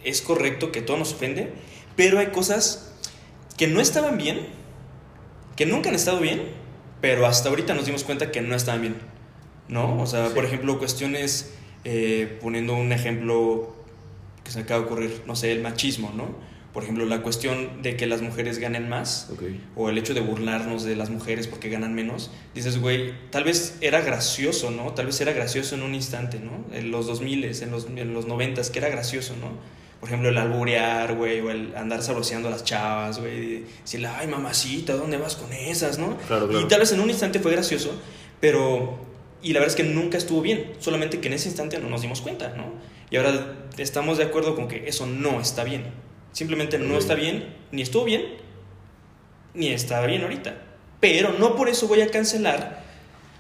es 0.03 0.21
correcto 0.23 0.73
que 0.73 0.81
todo 0.83 0.97
nos 0.97 1.13
ofende, 1.13 1.53
pero 1.97 2.19
hay 2.19 2.29
cosas 2.29 2.93
que 3.57 3.69
no 3.69 3.81
estaban 3.81 4.17
bien, 4.19 4.49
que 5.57 5.65
nunca 5.67 5.89
han 5.91 5.95
estado 5.95 6.19
bien, 6.21 6.43
pero 7.05 7.27
hasta 7.27 7.51
ahorita 7.51 7.75
nos 7.75 7.85
dimos 7.85 8.03
cuenta 8.03 8.31
que 8.33 8.41
no 8.41 8.57
estaban 8.57 8.81
bien. 8.81 8.95
¿No? 9.69 10.01
O 10.01 10.07
sea, 10.07 10.29
Sí. 10.29 10.35
por 10.35 10.47
ejemplo, 10.47 10.79
cuestiones, 10.79 11.53
eh, 11.85 12.39
poniendo 12.41 12.73
un 12.75 12.93
ejemplo 12.93 13.75
que 14.43 14.51
se 14.51 14.57
me 14.59 14.65
acaba 14.65 14.81
de 14.81 14.87
ocurrir, 14.87 15.23
no 15.27 15.37
sé, 15.37 15.53
el 15.53 15.61
machismo, 15.61 16.13
¿no? 16.17 16.35
Por 16.73 16.83
ejemplo, 16.83 17.05
la 17.05 17.21
cuestión 17.21 17.83
de 17.83 17.95
que 17.97 18.07
las 18.07 18.23
mujeres 18.23 18.59
ganen 18.59 18.89
más, 18.89 19.29
Ok. 19.35 19.43
o 19.77 19.91
el 19.91 19.99
hecho 19.99 20.15
de 20.15 20.21
burlarnos 20.23 20.83
de 20.85 20.97
las 20.97 21.11
mujeres 21.11 21.47
porque 21.47 21.69
ganan 21.69 21.95
menos, 21.95 22.31
dices, 22.55 22.79
güey, 22.81 23.13
tal 23.31 23.45
vez 23.45 23.77
era 23.83 24.01
gracioso, 24.01 24.71
¿no? 24.71 24.93
Tal 24.95 25.05
vez 25.07 25.21
era 25.21 25.33
gracioso 25.35 25.75
en 25.75 25.83
un 25.83 25.95
instante, 25.95 26.41
¿no? 26.41 26.65
En 26.75 26.91
los 26.91 27.07
2000, 27.07 27.45
en 27.45 27.71
los, 27.71 27.87
en 27.87 28.15
los 28.15 28.27
90, 28.27 28.63
que 28.73 28.79
era 28.79 28.89
gracioso, 28.89 29.35
¿no? 29.39 29.49
Por 30.05 30.11
ejemplo, 30.11 30.29
el 30.29 30.37
alburear, 30.37 31.15
güey, 31.15 31.41
o 31.41 31.51
el 31.51 31.75
andar 31.75 32.03
sabroseando 32.03 32.49
a 32.49 32.51
las 32.51 32.63
chavas, 32.63 33.21
güey, 33.21 33.65
decirle, 33.81 34.09
ay, 34.09 34.27
mamacita, 34.27 34.93
¿dónde 34.97 35.17
vas 35.17 35.35
con 35.35 35.51
esas, 35.51 35.99
no? 35.99 36.19
Claro, 36.27 36.47
claro. 36.47 36.61
Y 36.61 36.69
tal 36.69 36.81
vez 36.81 36.93
en 36.93 37.01
un 37.01 37.09
instante 37.09 37.41
fue 37.41 37.53
gracioso, 37.53 37.91
pero 38.39 38.99
y 39.41 39.55
la 39.55 39.61
verdad 39.61 39.75
es 39.75 39.83
que 39.83 39.91
nunca 39.91 40.19
estuvo 40.19 40.43
bien, 40.43 40.73
solamente 40.79 41.21
que 41.21 41.29
en 41.29 41.33
ese 41.33 41.49
instante 41.49 41.79
no 41.79 41.89
nos 41.89 42.03
dimos 42.03 42.21
cuenta, 42.21 42.51
¿no? 42.51 42.75
Y 43.09 43.17
ahora 43.17 43.57
estamos 43.79 44.19
de 44.19 44.25
acuerdo 44.25 44.55
con 44.55 44.69
que 44.69 44.87
eso 44.87 45.07
no 45.07 45.41
está 45.41 45.65
bien. 45.65 45.85
Simplemente 46.33 46.79
no 46.79 46.99
está 46.99 47.15
bien, 47.15 47.55
ni 47.73 47.81
estuvo 47.81 48.05
bien, 48.05 48.27
ni 49.55 49.69
está 49.69 50.05
bien 50.05 50.21
ahorita. 50.21 50.55
Pero 51.01 51.33
no 51.39 51.57
por 51.57 51.71
eso 51.71 51.89
voy 51.89 52.03
a 52.03 52.11
cancelar 52.11 52.85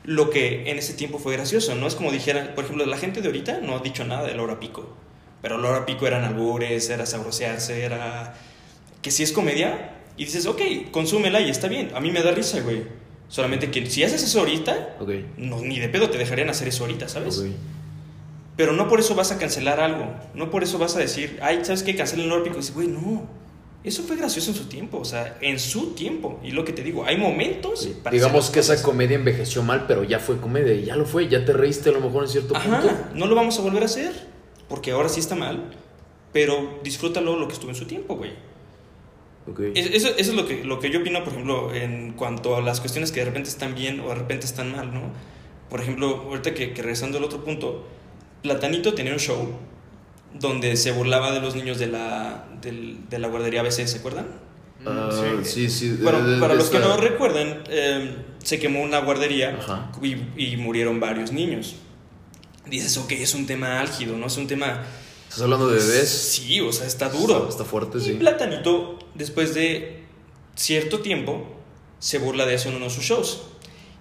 lo 0.03 0.31
que 0.31 0.71
en 0.71 0.79
ese 0.79 0.95
tiempo 0.95 1.19
fue 1.19 1.35
gracioso. 1.35 1.75
No 1.75 1.87
es 1.87 1.95
como 1.95 2.11
dijera, 2.11 2.55
por 2.55 2.65
ejemplo, 2.65 2.87
la 2.87 2.97
gente 2.97 3.21
de 3.21 3.27
ahorita 3.27 3.61
no 3.61 3.77
ha 3.77 3.81
dicho 3.81 4.03
nada 4.07 4.27
de 4.27 4.35
la 4.35 4.43
hora 4.43 4.59
pico. 4.59 4.97
Pero 5.45 5.59
la 5.59 5.69
hora 5.69 5.85
pico 5.85 6.07
eran 6.07 6.25
albures, 6.25 6.89
era 6.89 7.05
sabrosearse, 7.05 7.85
era... 7.85 8.33
Que 9.03 9.11
si 9.11 9.23
es 9.23 9.31
comedia, 9.31 9.91
y 10.17 10.25
dices, 10.25 10.47
ok, 10.47 10.63
consúmela 10.91 11.39
y 11.43 11.51
está 11.51 11.69
bien. 11.69 11.91
A 11.95 12.01
mí 12.01 12.11
me 12.11 12.23
da 12.23 12.31
risa, 12.31 12.63
güey. 12.63 12.85
Solamente 13.29 13.71
que 13.71 13.85
si 13.91 14.03
haces 14.05 14.23
eso 14.23 14.39
ahorita, 14.39 14.97
no, 15.37 15.61
ni 15.61 15.79
de 15.79 15.91
pedo 15.91 16.09
te 16.09 16.17
dejarían 16.17 16.49
hacer 16.49 16.69
eso 16.69 16.85
ahorita, 16.85 17.11
¿sabes? 17.11 17.45
Pero 18.57 18.73
no 18.73 18.89
por 18.89 19.01
eso 19.01 19.15
vas 19.15 19.33
a 19.33 19.39
cancelar 19.39 19.81
algo. 19.81 20.15
No 20.33 20.51
por 20.51 20.63
eso 20.63 20.79
vas 20.79 20.97
a 20.97 21.01
decir, 21.01 21.39
ay, 21.43 21.61
¿sabes 21.63 21.83
qué? 21.83 21.95
Cancelen 21.95 22.25
el 22.25 22.33
Olímpico. 22.33 22.57
Y 22.57 22.61
dices, 22.61 22.75
güey, 22.75 22.89
no. 22.89 23.29
Eso 23.85 24.03
fue 24.03 24.17
gracioso 24.17 24.51
en 24.51 24.57
su 24.57 24.65
tiempo. 24.65 24.97
O 24.97 25.05
sea, 25.05 25.37
en 25.43 25.59
su 25.59 25.93
tiempo. 25.93 26.41
Y 26.43 26.53
lo 26.53 26.65
que 26.65 26.73
te 26.73 26.83
digo, 26.83 27.05
hay 27.05 27.19
momentos. 27.19 27.83
Sí. 27.83 27.95
para 28.03 28.15
Digamos 28.15 28.49
que 28.49 28.61
esa 28.61 28.83
comedia 28.83 29.17
envejeció 29.17 29.63
mal, 29.63 29.85
pero 29.87 30.05
ya 30.05 30.21
fue 30.21 30.41
comedia, 30.41 30.73
y 30.73 30.87
ya 30.87 30.97
lo 30.97 31.05
fue, 31.05 31.29
ya 31.29 31.45
te 31.45 31.53
reíste 31.53 31.91
a 31.91 31.93
lo 31.93 32.01
mejor 32.01 32.23
en 32.23 32.31
cierto 32.31 32.55
punto. 32.55 32.75
Ajá, 32.75 33.11
no 33.13 33.27
lo 33.27 33.35
vamos 33.35 33.59
a 33.59 33.61
volver 33.61 33.83
a 33.83 33.85
hacer. 33.85 34.34
Porque 34.75 34.91
ahora 34.91 35.09
sí 35.09 35.21
está 35.21 35.37
mal. 35.37 35.71
Pero 36.33 36.81
disfrútalo 36.83 37.39
lo 37.39 37.47
que 37.47 37.53
estuvo 37.55 37.71
en 37.71 37.77
su 37.77 37.85
tiempo, 37.85 38.17
güey. 38.17 38.33
Ok. 39.49 39.61
Es- 39.77 39.87
Eso, 39.87 40.09
eso 40.09 40.31
es 40.33 40.35
lo 40.35 40.49
que, 40.49 40.65
lo 40.65 40.81
que 40.81 40.91
yo 40.91 40.99
opino, 40.99 41.23
por 41.23 41.33
ejemplo, 41.33 41.73
en 41.73 42.15
cuanto 42.15 42.57
a 42.57 42.61
las 42.61 42.81
cuestiones 42.81 43.13
que 43.13 43.21
de 43.21 43.27
repente 43.27 43.49
están 43.49 43.77
bien 43.77 44.01
o 44.01 44.09
de 44.09 44.17
repente 44.17 44.45
están 44.47 44.73
mal, 44.73 44.93
¿no? 44.93 45.03
Por 45.71 45.81
ejemplo, 45.81 46.25
ahorita 46.29 46.53
que, 46.55 46.73
que 46.73 46.83
regresando 46.83 47.19
al 47.19 47.25
otro 47.25 47.45
punto, 47.45 47.87
Platanito 48.43 48.95
tenía 48.95 49.13
un 49.13 49.21
show 49.21 49.49
donde 50.39 50.77
se 50.77 50.91
burlaba 50.91 51.31
de 51.31 51.41
los 51.41 51.55
niños 51.55 51.79
de 51.79 51.87
la, 51.87 52.47
del- 52.61 53.09
de 53.09 53.19
la 53.21 53.29
guardería 53.29 53.61
ABC, 53.61 53.87
¿se 53.87 53.99
acuerdan? 53.99 54.27
Ah, 54.85 55.09
Mm, 55.41 55.45
sí, 55.45 55.71
sí. 55.71 55.89
de- 55.91 56.03
Bueno, 56.03 56.27
de- 56.27 56.41
para 56.41 56.55
de 56.55 56.59
los 56.59 56.69
que 56.69 56.81
no 56.81 56.97
recuerdan, 56.97 57.63
eh, 57.69 58.17
se 58.43 58.59
quemó 58.59 58.83
una 58.83 58.99
guardería 58.99 59.57
y 60.37 60.57
murieron 60.57 60.99
varios 60.99 61.31
niños. 61.31 61.77
Dices, 62.67 62.97
ok, 62.97 63.13
es 63.13 63.35
un 63.35 63.47
tema 63.47 63.81
álgido, 63.81 64.17
¿no? 64.17 64.27
Es 64.27 64.37
un 64.37 64.47
tema... 64.47 64.85
¿Estás 65.25 65.43
hablando 65.43 65.69
de 65.69 65.79
bebés? 65.79 66.09
Sí, 66.09 66.61
o 66.61 66.73
sea, 66.73 66.87
está 66.87 67.09
duro. 67.09 67.39
Está, 67.39 67.49
está 67.51 67.65
fuerte, 67.65 67.99
Y 67.99 68.01
sí. 68.01 68.13
Platanito, 68.15 68.99
después 69.15 69.55
de 69.55 70.05
cierto 70.55 71.01
tiempo, 71.01 71.45
se 71.99 72.19
burla 72.19 72.47
de 72.47 72.55
eso 72.55 72.69
en 72.69 72.77
uno 72.77 72.87
de 72.87 72.91
sus 72.91 73.05
shows. 73.05 73.43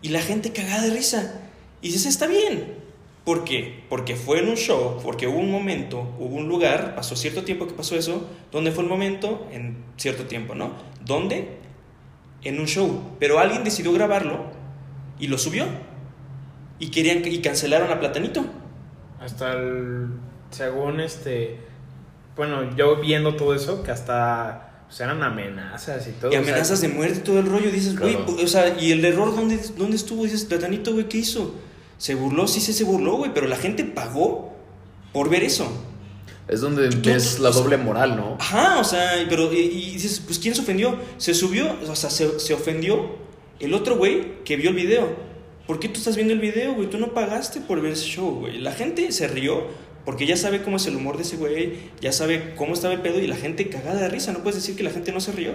Y 0.01 0.09
la 0.09 0.21
gente 0.21 0.53
cagada 0.53 0.83
de 0.83 0.91
risa. 0.91 1.41
Y 1.81 1.87
dices, 1.87 2.05
está 2.05 2.27
bien. 2.27 2.83
¿Por 3.25 3.45
qué? 3.45 3.83
Porque 3.89 4.17
fue 4.17 4.39
en 4.39 4.49
un 4.49 4.57
show, 4.57 4.99
porque 5.01 5.27
hubo 5.27 5.39
un 5.39 5.49
momento, 5.49 6.13
hubo 6.19 6.35
un 6.35 6.49
lugar, 6.49 6.93
pasó 6.93 7.15
cierto 7.15 7.43
tiempo 7.43 7.67
que 7.67 7.73
pasó 7.73 7.95
eso. 7.95 8.27
¿Dónde 8.51 8.71
fue 8.71 8.83
el 8.83 8.89
momento? 8.89 9.47
En 9.51 9.77
cierto 9.95 10.25
tiempo, 10.25 10.55
¿no? 10.55 10.73
¿Dónde? 11.05 11.57
En 12.43 12.59
un 12.59 12.67
show. 12.67 13.15
Pero 13.19 13.39
alguien 13.39 13.63
decidió 13.63 13.93
grabarlo 13.93 14.51
y 15.19 15.27
lo 15.27 15.37
subió. 15.37 15.65
Y 16.83 16.89
querían 16.89 17.21
y 17.25 17.39
cancelaron 17.39 17.91
a 17.91 17.99
Platanito. 17.99 18.45
Hasta 19.21 19.53
el. 19.53 20.07
Según 20.51 20.99
este. 20.99 21.59
Bueno, 22.35 22.75
yo 22.75 22.97
viendo 22.99 23.35
todo 23.35 23.53
eso, 23.55 23.83
que 23.83 23.91
hasta. 23.91 24.69
Pues 24.87 24.99
eran 24.99 25.23
amenazas 25.23 26.07
y 26.07 26.11
todo. 26.11 26.31
Y 26.31 26.35
o 26.35 26.41
sea, 26.43 26.51
amenazas 26.51 26.81
de 26.81 26.89
muerte 26.89 27.19
y 27.19 27.23
todo 27.23 27.39
el 27.39 27.45
rollo. 27.47 27.71
Dices, 27.71 27.97
güey, 27.97 28.15
Claro. 28.15 28.35
o 28.43 28.47
sea, 28.47 28.77
¿y 28.79 28.91
el 28.91 29.03
error 29.05 29.35
dónde, 29.35 29.59
dónde 29.77 29.95
estuvo? 29.95 30.23
Dices, 30.23 30.43
Platanito, 30.45 30.91
güey, 30.93 31.07
¿qué 31.07 31.17
hizo? 31.19 31.55
Se 31.97 32.15
burló, 32.15 32.47
sí, 32.47 32.59
sí, 32.59 32.73
se 32.73 32.83
burló, 32.83 33.15
güey, 33.15 33.33
pero 33.33 33.47
la 33.47 33.55
gente 33.55 33.85
pagó 33.85 34.53
por 35.13 35.29
ver 35.29 35.43
eso. 35.43 35.71
Es 36.47 36.59
donde 36.61 36.89
Tú- 36.89 37.09
ves 37.09 37.37
tú- 37.37 37.43
la 37.43 37.49
o 37.49 37.53
doble 37.53 37.77
moral, 37.77 38.17
¿no? 38.17 38.35
Ajá, 38.39 38.77
o 38.79 38.83
sea, 38.83 39.11
pero, 39.29 39.51
y, 39.53 39.57
y 39.59 39.91
dices, 39.93 40.19
pues, 40.23 40.37
¿quién 40.37 40.53
se 40.53 40.61
ofendió? 40.61 40.97
Se 41.17 41.33
subió, 41.33 41.75
o 41.89 41.95
sea, 41.95 42.09
se, 42.09 42.39
se 42.39 42.53
ofendió 42.53 43.15
el 43.61 43.73
otro 43.73 43.95
güey 43.95 44.43
que 44.43 44.57
vio 44.57 44.71
el 44.71 44.75
video. 44.75 45.15
¿Por 45.67 45.79
qué 45.79 45.87
tú 45.87 45.99
estás 45.99 46.15
viendo 46.15 46.33
el 46.33 46.39
video, 46.39 46.73
güey? 46.73 46.89
Tú 46.89 46.97
no 46.97 47.13
pagaste 47.13 47.61
por 47.61 47.81
ver 47.81 47.93
ese 47.93 48.05
show, 48.05 48.39
güey. 48.41 48.57
La 48.59 48.71
gente 48.73 49.11
se 49.11 49.27
rió 49.27 49.67
porque 50.05 50.25
ya 50.25 50.35
sabe 50.35 50.61
cómo 50.61 50.75
es 50.77 50.85
el 50.87 50.95
humor 50.97 51.15
de 51.15 51.23
ese 51.23 51.37
güey, 51.37 51.75
ya 52.01 52.11
sabe 52.11 52.53
cómo 52.55 52.73
estaba 52.73 52.93
el 52.93 52.99
pedo 53.01 53.19
y 53.19 53.27
la 53.27 53.37
gente 53.37 53.69
cagada 53.69 54.01
de 54.01 54.09
risa. 54.09 54.33
No 54.33 54.39
puedes 54.39 54.55
decir 54.55 54.75
que 54.75 54.83
la 54.83 54.89
gente 54.91 55.11
no 55.13 55.21
se 55.21 55.31
rió. 55.31 55.53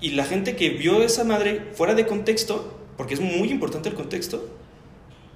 Y 0.00 0.12
la 0.12 0.24
gente 0.24 0.56
que 0.56 0.70
vio 0.70 1.02
esa 1.02 1.24
madre 1.24 1.60
fuera 1.74 1.94
de 1.94 2.06
contexto, 2.06 2.78
porque 2.96 3.14
es 3.14 3.20
muy 3.20 3.50
importante 3.50 3.88
el 3.90 3.94
contexto, 3.94 4.48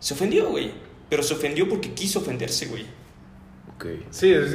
se 0.00 0.14
ofendió, 0.14 0.48
güey. 0.50 0.72
Pero 1.08 1.22
se 1.22 1.34
ofendió 1.34 1.68
porque 1.68 1.92
quiso 1.92 2.18
ofenderse, 2.20 2.66
güey. 2.66 2.84
Ok. 3.76 3.86
Sí, 4.10 4.32
es- 4.32 4.54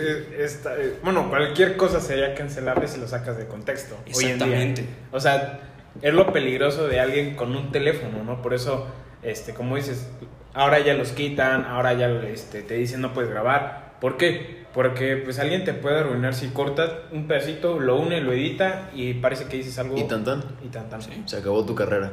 eh, 0.65 0.97
bueno, 1.03 1.29
cualquier 1.29 1.77
cosa 1.77 2.01
sería 2.01 2.33
cancelable 2.35 2.87
si 2.87 2.99
lo 2.99 3.07
sacas 3.07 3.37
de 3.37 3.45
contexto. 3.47 3.95
Hoy 4.15 4.25
en 4.25 4.37
día. 4.39 4.47
Exactamente. 4.47 4.85
O 5.11 5.19
sea, 5.19 5.68
es 6.01 6.13
lo 6.13 6.31
peligroso 6.33 6.87
de 6.87 6.99
alguien 6.99 7.35
con 7.35 7.55
un 7.55 7.71
teléfono, 7.71 8.23
¿no? 8.23 8.41
Por 8.41 8.53
eso, 8.53 8.87
este, 9.23 9.53
como 9.53 9.75
dices, 9.75 10.09
ahora 10.53 10.79
ya 10.79 10.93
los 10.93 11.09
quitan, 11.11 11.65
ahora 11.65 11.93
ya 11.93 12.07
este, 12.09 12.61
te 12.61 12.75
dicen 12.75 13.01
no 13.01 13.13
puedes 13.13 13.29
grabar. 13.29 13.95
¿Por 14.01 14.17
qué? 14.17 14.59
Porque 14.73 15.17
pues 15.17 15.39
alguien 15.39 15.63
te 15.65 15.73
puede 15.73 15.99
arruinar 15.99 16.33
si 16.33 16.49
cortas 16.49 16.91
un 17.11 17.27
pedacito, 17.27 17.79
lo 17.79 17.99
une, 17.99 18.21
lo 18.21 18.31
edita 18.33 18.91
y 18.93 19.15
parece 19.15 19.45
que 19.45 19.57
dices 19.57 19.77
algo. 19.79 19.97
Y 19.97 20.03
tan 20.07 20.23
tan. 20.23 20.43
Y 20.63 20.67
tan 20.69 20.89
tan. 20.89 21.01
Sí. 21.01 21.09
Se 21.25 21.37
acabó 21.37 21.65
tu 21.65 21.75
carrera. 21.75 22.11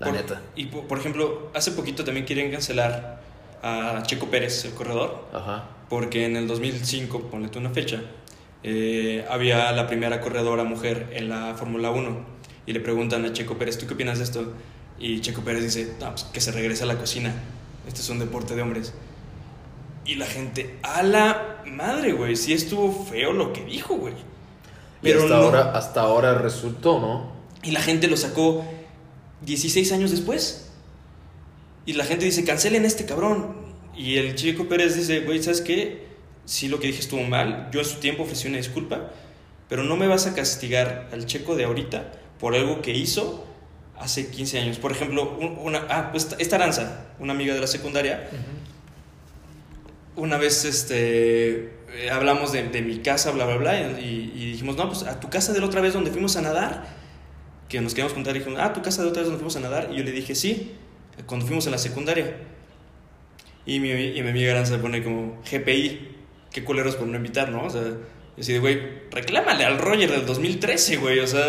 La 0.00 0.06
Por- 0.08 0.16
neta. 0.16 0.42
Y 0.56 0.66
por, 0.66 0.86
por 0.86 0.98
ejemplo, 0.98 1.50
hace 1.54 1.70
poquito 1.70 2.04
también 2.04 2.26
quieren 2.26 2.50
cancelar 2.50 3.20
a 3.62 4.02
Checo 4.02 4.26
Pérez, 4.26 4.64
el 4.66 4.74
corredor, 4.74 5.24
Ajá. 5.32 5.64
porque 5.88 6.26
en 6.26 6.36
el 6.36 6.46
2005, 6.48 7.28
ponle 7.30 7.48
tú 7.48 7.60
una 7.60 7.70
fecha, 7.70 8.02
eh, 8.62 9.24
había 9.30 9.70
la 9.72 9.86
primera 9.86 10.20
corredora 10.20 10.64
mujer 10.64 11.06
en 11.12 11.28
la 11.28 11.54
Fórmula 11.54 11.90
1 11.90 12.33
y 12.66 12.72
le 12.72 12.80
preguntan 12.80 13.24
a 13.24 13.32
Checo 13.32 13.56
Pérez, 13.58 13.78
¿tú 13.78 13.86
qué 13.86 13.94
opinas 13.94 14.18
de 14.18 14.24
esto? 14.24 14.52
Y 14.98 15.20
Checo 15.20 15.42
Pérez 15.42 15.62
dice, 15.64 15.94
"No, 16.00 16.10
pues, 16.10 16.24
que 16.24 16.40
se 16.40 16.52
regrese 16.52 16.84
a 16.84 16.86
la 16.86 16.96
cocina, 16.96 17.32
este 17.86 18.00
es 18.00 18.08
un 18.08 18.18
deporte 18.18 18.54
de 18.54 18.62
hombres. 18.62 18.92
Y 20.06 20.16
la 20.16 20.26
gente, 20.26 20.76
a 20.82 21.02
la 21.02 21.62
madre, 21.66 22.12
güey, 22.12 22.36
sí 22.36 22.52
estuvo 22.52 22.92
feo 23.06 23.32
lo 23.32 23.52
que 23.52 23.64
dijo, 23.64 23.94
güey. 23.96 24.14
Y 25.02 25.12
hasta, 25.12 25.28
no- 25.28 25.34
ahora, 25.34 25.72
hasta 25.72 26.00
ahora 26.02 26.34
resultó, 26.38 26.98
¿no? 27.00 27.34
y 27.62 27.70
la 27.70 27.80
gente 27.80 28.08
lo 28.08 28.16
sacó 28.18 28.62
16 29.42 29.90
años 29.92 30.10
después. 30.10 30.70
Y 31.86 31.94
la 31.94 32.04
gente 32.04 32.24
dice, 32.26 32.44
cancelen 32.44 32.84
este 32.84 33.04
cabrón. 33.06 33.56
Y 33.96 34.16
el 34.16 34.34
Chico 34.34 34.68
Pérez 34.68 34.96
dice, 34.96 35.20
güey, 35.20 35.42
¿sabes 35.42 35.60
qué? 35.62 36.04
Sí, 36.44 36.68
lo 36.68 36.78
que 36.80 36.88
dije 36.88 37.00
estuvo 37.00 37.22
mal. 37.22 37.68
Yo 37.72 37.80
en 37.80 37.86
su 37.86 37.96
tiempo 38.00 38.22
ofrecí 38.24 38.48
una 38.48 38.58
disculpa. 38.58 39.10
Pero 39.68 39.82
no 39.82 39.96
me 39.96 40.06
vas 40.08 40.26
a 40.26 40.34
castigar 40.34 41.08
al 41.12 41.24
checo 41.26 41.56
de 41.56 41.64
ahorita 41.64 42.12
por 42.44 42.54
algo 42.54 42.82
que 42.82 42.92
hizo 42.92 43.42
hace 43.98 44.28
15 44.28 44.58
años. 44.60 44.76
Por 44.78 44.92
ejemplo, 44.92 45.34
un- 45.40 45.56
una, 45.62 45.86
ah, 45.88 46.10
pues 46.12 46.28
esta- 46.38 46.56
Aranza, 46.56 47.06
una 47.18 47.32
amiga 47.32 47.54
de 47.54 47.60
la 47.62 47.66
secundaria, 47.66 48.28
una 50.16 50.36
vez 50.36 50.66
este, 50.66 51.72
eh, 51.94 52.10
hablamos 52.12 52.52
de, 52.52 52.64
de 52.68 52.82
mi 52.82 52.98
casa, 52.98 53.30
bla, 53.30 53.46
bla, 53.46 53.56
bla, 53.56 53.80
y, 53.98 54.30
y 54.36 54.50
dijimos, 54.52 54.76
no, 54.76 54.88
pues 54.88 55.04
a 55.04 55.20
tu 55.20 55.30
casa 55.30 55.54
de 55.54 55.60
la 55.60 55.66
otra 55.66 55.80
vez 55.80 55.94
donde 55.94 56.10
fuimos 56.10 56.36
a 56.36 56.42
nadar, 56.42 56.84
que 57.66 57.80
nos 57.80 57.94
queríamos 57.94 58.12
contar, 58.12 58.34
dijimos, 58.34 58.58
ah, 58.62 58.74
tu 58.74 58.82
casa 58.82 58.98
de 58.98 59.04
la 59.06 59.10
otra 59.12 59.22
vez 59.22 59.30
donde 59.30 59.38
fuimos 59.38 59.56
a 59.56 59.60
nadar, 59.60 59.88
y 59.90 59.96
yo 59.96 60.04
le 60.04 60.12
dije, 60.12 60.34
sí, 60.34 60.72
cuando 61.24 61.46
fuimos 61.46 61.66
a 61.66 61.70
la 61.70 61.78
secundaria. 61.78 62.36
Y 63.64 63.80
mi, 63.80 63.88
y 63.90 64.22
mi 64.22 64.28
amiga 64.28 64.52
Aranza 64.52 64.76
pone 64.82 65.02
como, 65.02 65.40
GPI, 65.50 66.08
qué 66.52 66.62
culeros 66.62 66.96
por 66.96 67.06
no 67.06 67.16
invitar, 67.16 67.48
¿no? 67.50 67.64
O 67.64 67.70
sea, 67.70 67.80
yo 68.36 68.40
así 68.40 68.52
de, 68.52 68.58
güey, 68.58 68.80
reclámale 69.10 69.64
al 69.64 69.78
Roger 69.78 70.10
del 70.10 70.26
2013, 70.26 70.96
güey, 70.96 71.20
o 71.20 71.26
sea, 71.26 71.42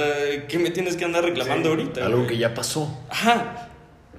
¿qué 0.48 0.60
me 0.60 0.70
tienes 0.72 0.96
que 0.96 1.06
andar 1.06 1.24
reclamando 1.24 1.70
Sí, 1.74 1.80
ahorita? 1.80 2.06
Algo 2.06 2.20
güey? 2.20 2.30
que 2.30 2.38
ya 2.38 2.54
pasó. 2.54 3.04
Ajá, 3.10 3.70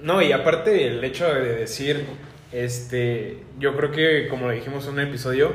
No, 0.01 0.21
y 0.21 0.31
aparte 0.31 0.87
el 0.87 1.03
hecho 1.03 1.25
de 1.27 1.55
decir, 1.55 2.05
este, 2.51 3.43
yo 3.59 3.75
creo 3.75 3.91
que 3.91 4.27
como 4.27 4.47
lo 4.47 4.51
dijimos 4.51 4.85
en 4.87 4.93
un 4.93 4.99
episodio, 4.99 5.53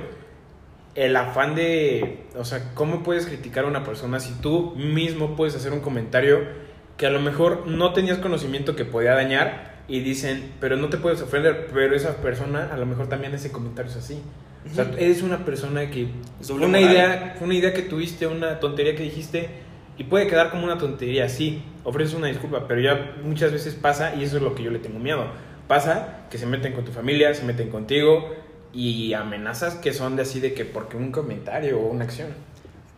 el 0.94 1.16
afán 1.16 1.55
de, 1.55 2.25
o 2.37 2.44
sea, 2.44 2.72
¿cómo 2.75 3.03
puedes 3.03 3.27
criticar 3.27 3.64
a 3.64 3.68
una 3.68 3.85
persona 3.85 4.20
si 4.20 4.33
tú 4.40 4.75
mismo 4.77 5.37
puedes 5.37 5.55
hacer 5.55 5.72
un 5.72 5.81
comentario 5.81 6.40
que 6.96 7.07
a 7.07 7.11
lo 7.11 7.20
mejor 7.20 7.66
no 7.66 7.92
tenías 7.92 8.18
conocimiento 8.18 8.77
que 8.77 8.85
podía 8.85 9.14
dañar 9.14 9.83
y 9.88 10.01
dicen, 10.01 10.53
pero 10.61 10.77
no 10.77 10.88
te 10.88 10.98
puedes 10.98 11.20
ofender, 11.22 11.68
pero 11.72 11.94
esa 11.96 12.16
persona 12.18 12.68
a 12.72 12.77
lo 12.77 12.87
mejor 12.87 13.09
también 13.09 13.35
ese 13.35 13.51
comentario 13.51 13.90
es 13.90 13.96
así. 13.96 14.20
O 14.70 14.75
sea, 14.75 14.85
Ujú. 14.85 14.94
eres 14.98 15.22
una 15.22 15.44
persona 15.44 15.90
que 15.90 16.09
fue 16.40 16.57
una 16.57 16.81
idea, 16.81 17.35
fue 17.37 17.46
una 17.46 17.55
idea 17.57 17.72
que 17.72 17.83
tuviste, 17.83 18.27
una 18.27 18.61
tontería 18.61 18.94
que 18.94 19.03
dijiste 19.03 19.48
y 19.98 20.05
puede 20.05 20.27
quedar 20.27 20.51
como 20.51 20.64
una 20.64 20.79
tontería, 20.79 21.29
sí, 21.29 21.62
ofreces 21.85 22.14
una 22.14 22.29
disculpa, 22.29 22.66
pero 22.68 22.81
ya 22.81 23.16
muchas 23.25 23.53
veces 23.53 23.75
pasa 23.75 24.14
y 24.14 24.22
eso 24.25 24.37
es 24.37 24.42
lo 24.42 24.55
que 24.55 24.62
yo 24.62 24.70
le 24.70 24.79
tengo 24.79 24.98
miedo. 24.98 25.27
Pasa 25.68 26.27
que 26.31 26.38
se 26.38 26.46
meten 26.46 26.72
con 26.72 26.85
tu 26.85 26.92
familia, 26.92 27.35
se 27.35 27.44
meten 27.44 27.70
contigo 27.70 28.31
y 28.72 29.12
amenazas 29.14 29.75
que 29.75 29.92
son 29.92 30.16
de 30.16 30.22
así 30.22 30.40
de 30.40 30.55
que 30.55 30.64
porque 30.64 30.96
un 30.96 31.12
comentario 31.12 31.79
o 31.79 31.88
una 31.88 32.05
acción. 32.05 32.29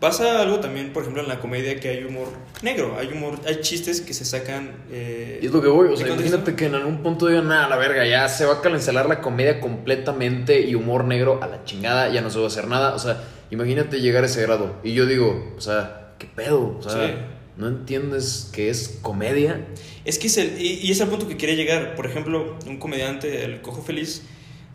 Pasa 0.05 0.43
algo 0.43 0.61
también, 0.61 0.93
por 0.93 1.03
ejemplo, 1.03 1.23
en 1.23 1.29
la 1.29 1.41
comedia 1.41 1.81
que 1.81 1.89
hay 1.89 2.05
humor 2.05 2.29
negro, 2.63 2.97
hay 2.99 3.09
humor, 3.09 3.41
hay 3.47 3.61
chistes 3.63 4.01
que 4.03 4.13
se 4.13 4.25
sacan. 4.25 4.71
Eh, 4.91 5.39
Y 5.43 5.47
es 5.47 5.53
lo 5.53 5.63
que 5.63 5.69
voy, 5.69 5.87
o 5.89 5.91
¿de 5.93 5.97
sea, 5.97 6.09
contexto? 6.09 6.37
imagínate 6.37 6.57
que 6.57 6.67
en 6.67 6.75
algún 6.75 7.03
punto 7.03 7.27
digan, 7.27 7.49
nada, 7.49 7.69
la 7.69 7.77
verga, 7.77 8.07
ya 8.07 8.29
se 8.29 8.45
va 8.45 8.55
a 8.55 8.61
cancelar 8.61 9.09
la 9.09 9.21
comedia 9.21 9.61
completamente 9.61 10.61
y 10.61 10.75
humor 10.75 11.05
negro 11.05 11.41
a 11.43 11.47
la 11.47 11.65
chingada, 11.65 12.11
ya 12.11 12.21
no 12.21 12.29
se 12.31 12.39
va 12.39 12.45
a 12.45 12.49
hacer 12.49 12.69
nada. 12.69 12.95
O 12.95 12.99
sea, 12.99 13.25
imagínate 13.51 14.01
llegar 14.01 14.25
a 14.25 14.27
ese 14.27 14.43
grado. 14.43 14.77
Y 14.85 14.93
yo 14.93 15.07
digo, 15.07 15.55
o 15.57 15.61
sea, 15.61 16.13
¿qué 16.19 16.27
pedo? 16.27 16.77
O 16.79 16.83
sea, 16.83 17.07
Sí. 17.07 17.13
¿no 17.57 17.69
entiendes 17.69 18.51
que 18.53 18.69
es 18.69 18.99
comedia? 19.01 19.65
Es 20.05 20.19
que 20.19 20.27
es 20.27 20.37
el, 20.39 20.61
y, 20.61 20.81
y 20.83 20.91
es 20.91 21.01
el 21.01 21.09
punto 21.09 21.29
que 21.29 21.37
quiere 21.37 21.57
llegar. 21.57 21.95
Por 21.95 22.05
ejemplo, 22.07 22.59
un 22.67 22.79
comediante, 22.79 23.45
el 23.45 23.63
Cojo 23.63 23.81
Feliz, 23.83 24.23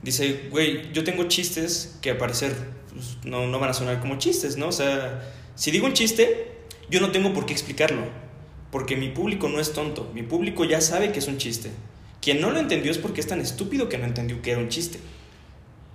dice, 0.02 0.48
güey, 0.50 0.92
yo 0.94 1.04
tengo 1.04 1.26
chistes 1.26 1.98
que 2.02 2.12
a 2.12 2.18
parecer 2.18 2.54
pues, 3.00 3.18
no, 3.26 3.48
no 3.48 3.60
van 3.60 3.70
a 3.70 3.74
sonar 3.74 4.00
como 4.00 4.18
chistes, 4.18 4.58
¿no? 4.58 4.68
O 4.68 4.72
sea, 4.72 5.34
si 5.56 5.72
digo 5.72 5.86
un 5.88 5.94
chiste, 5.94 6.52
yo 6.90 7.00
no 7.02 7.12
tengo 7.12 7.34
por 7.34 7.46
qué 7.46 7.54
explicarlo. 7.54 8.04
Porque 8.72 8.96
mi 8.96 9.10
público 9.10 9.50
no 9.50 9.60
es 9.60 9.74
tonto. 9.74 10.12
Mi 10.14 10.22
público 10.24 10.64
ya 10.64 10.80
sabe 10.82 11.12
que 11.12 11.20
es 11.20 11.28
un 11.28 11.38
chiste. 11.38 11.72
Quien 12.22 12.40
no 12.42 12.52
lo 12.52 12.60
entendió 12.60 12.92
es 12.92 12.98
porque 13.00 13.20
es 13.22 13.28
tan 13.28 13.42
estúpido 13.42 13.90
que 13.90 13.98
no 13.98 14.06
entendió 14.06 14.42
que 14.42 14.52
era 14.52 14.60
un 14.60 14.70
chiste. 14.70 15.00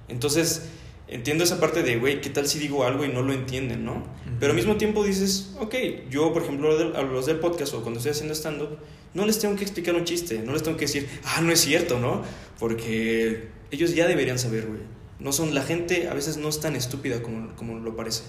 Entonces, 0.08 0.62
entiendo 1.08 1.44
esa 1.44 1.60
parte 1.60 1.82
de, 1.82 1.96
güey, 1.98 2.20
¿qué 2.20 2.30
tal 2.30 2.46
si 2.48 2.58
digo 2.58 2.84
algo 2.84 3.04
y 3.04 3.08
no 3.08 3.22
lo 3.22 3.32
entienden, 3.32 3.84
no? 3.84 4.02
Pero 4.40 4.50
al 4.52 4.56
mismo 4.56 4.76
tiempo 4.76 5.04
dices, 5.04 5.54
ok, 5.60 5.74
yo, 6.10 6.32
por 6.32 6.42
ejemplo, 6.42 6.68
a 6.68 6.70
los 6.72 6.78
del- 6.80 6.96
a 6.96 7.02
los 7.02 7.26
del 7.26 7.38
podcast 7.38 7.74
o 7.74 7.82
cuando 7.82 7.98
estoy 7.98 8.12
haciendo 8.12 8.34
stand-up, 8.34 8.78
no 9.14 9.24
les 9.26 9.38
tengo 9.38 9.54
que 9.56 9.62
explicar 9.62 9.94
un 9.94 10.04
chiste, 10.04 10.40
no 10.44 10.52
les 10.52 10.62
tengo 10.62 10.76
que 10.76 10.86
decir, 10.86 11.08
ah, 11.24 11.40
no 11.40 11.52
es 11.52 11.60
cierto, 11.60 11.98
¿no? 12.00 12.22
Porque 12.58 13.48
ellos 13.70 13.94
ya 13.94 14.08
deberían 14.08 14.38
saber, 14.38 14.66
güey. 14.66 14.80
No 15.20 15.32
son, 15.32 15.54
la 15.54 15.62
gente 15.62 16.08
a 16.08 16.14
veces 16.14 16.36
no 16.36 16.48
es 16.48 16.60
tan 16.60 16.74
estúpida 16.76 17.22
como, 17.22 17.54
como 17.56 17.78
lo 17.78 17.94
parece. 17.96 18.24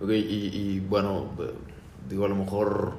Ok, 0.00 0.10
y, 0.10 0.14
y, 0.14 0.80
bueno, 0.88 1.30
eh, 1.40 1.52
digo, 2.08 2.24
a 2.24 2.28
lo 2.28 2.34
mejor 2.36 2.92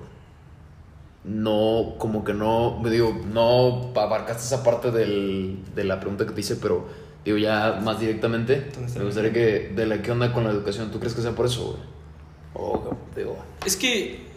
no, 1.24 1.96
como 1.98 2.24
que 2.24 2.34
no, 2.34 2.82
digo, 2.90 3.20
no 3.32 3.92
abarcaste 3.96 4.44
esa 4.44 4.64
parte 4.64 4.92
del, 4.92 5.60
de 5.76 5.84
la 5.84 6.00
pregunta 6.00 6.26
que 6.26 6.32
te 6.32 6.42
hice, 6.42 6.56
pero 6.56 6.88
digo 7.26 7.38
ya 7.38 7.80
más 7.84 8.00
directamente, 8.00 8.70
¿Dónde 8.74 8.88
está 8.88 9.00
me 9.00 9.06
gustaría 9.06 9.34
que, 9.34 9.72
de 9.76 9.86
la, 9.86 10.02
¿qué 10.02 10.12
onda 10.12 10.32
con 10.34 10.46
la 10.46 10.52
educación? 10.52 10.92
¿Tú 10.92 11.00
crees 11.00 11.14
que 11.14 11.22
sea 11.22 11.34
por 11.34 11.46
eso, 11.46 11.72
güey? 11.72 11.80
O, 12.54 12.96
digo... 13.16 13.38
Es 13.66 13.76
que... 13.76 14.28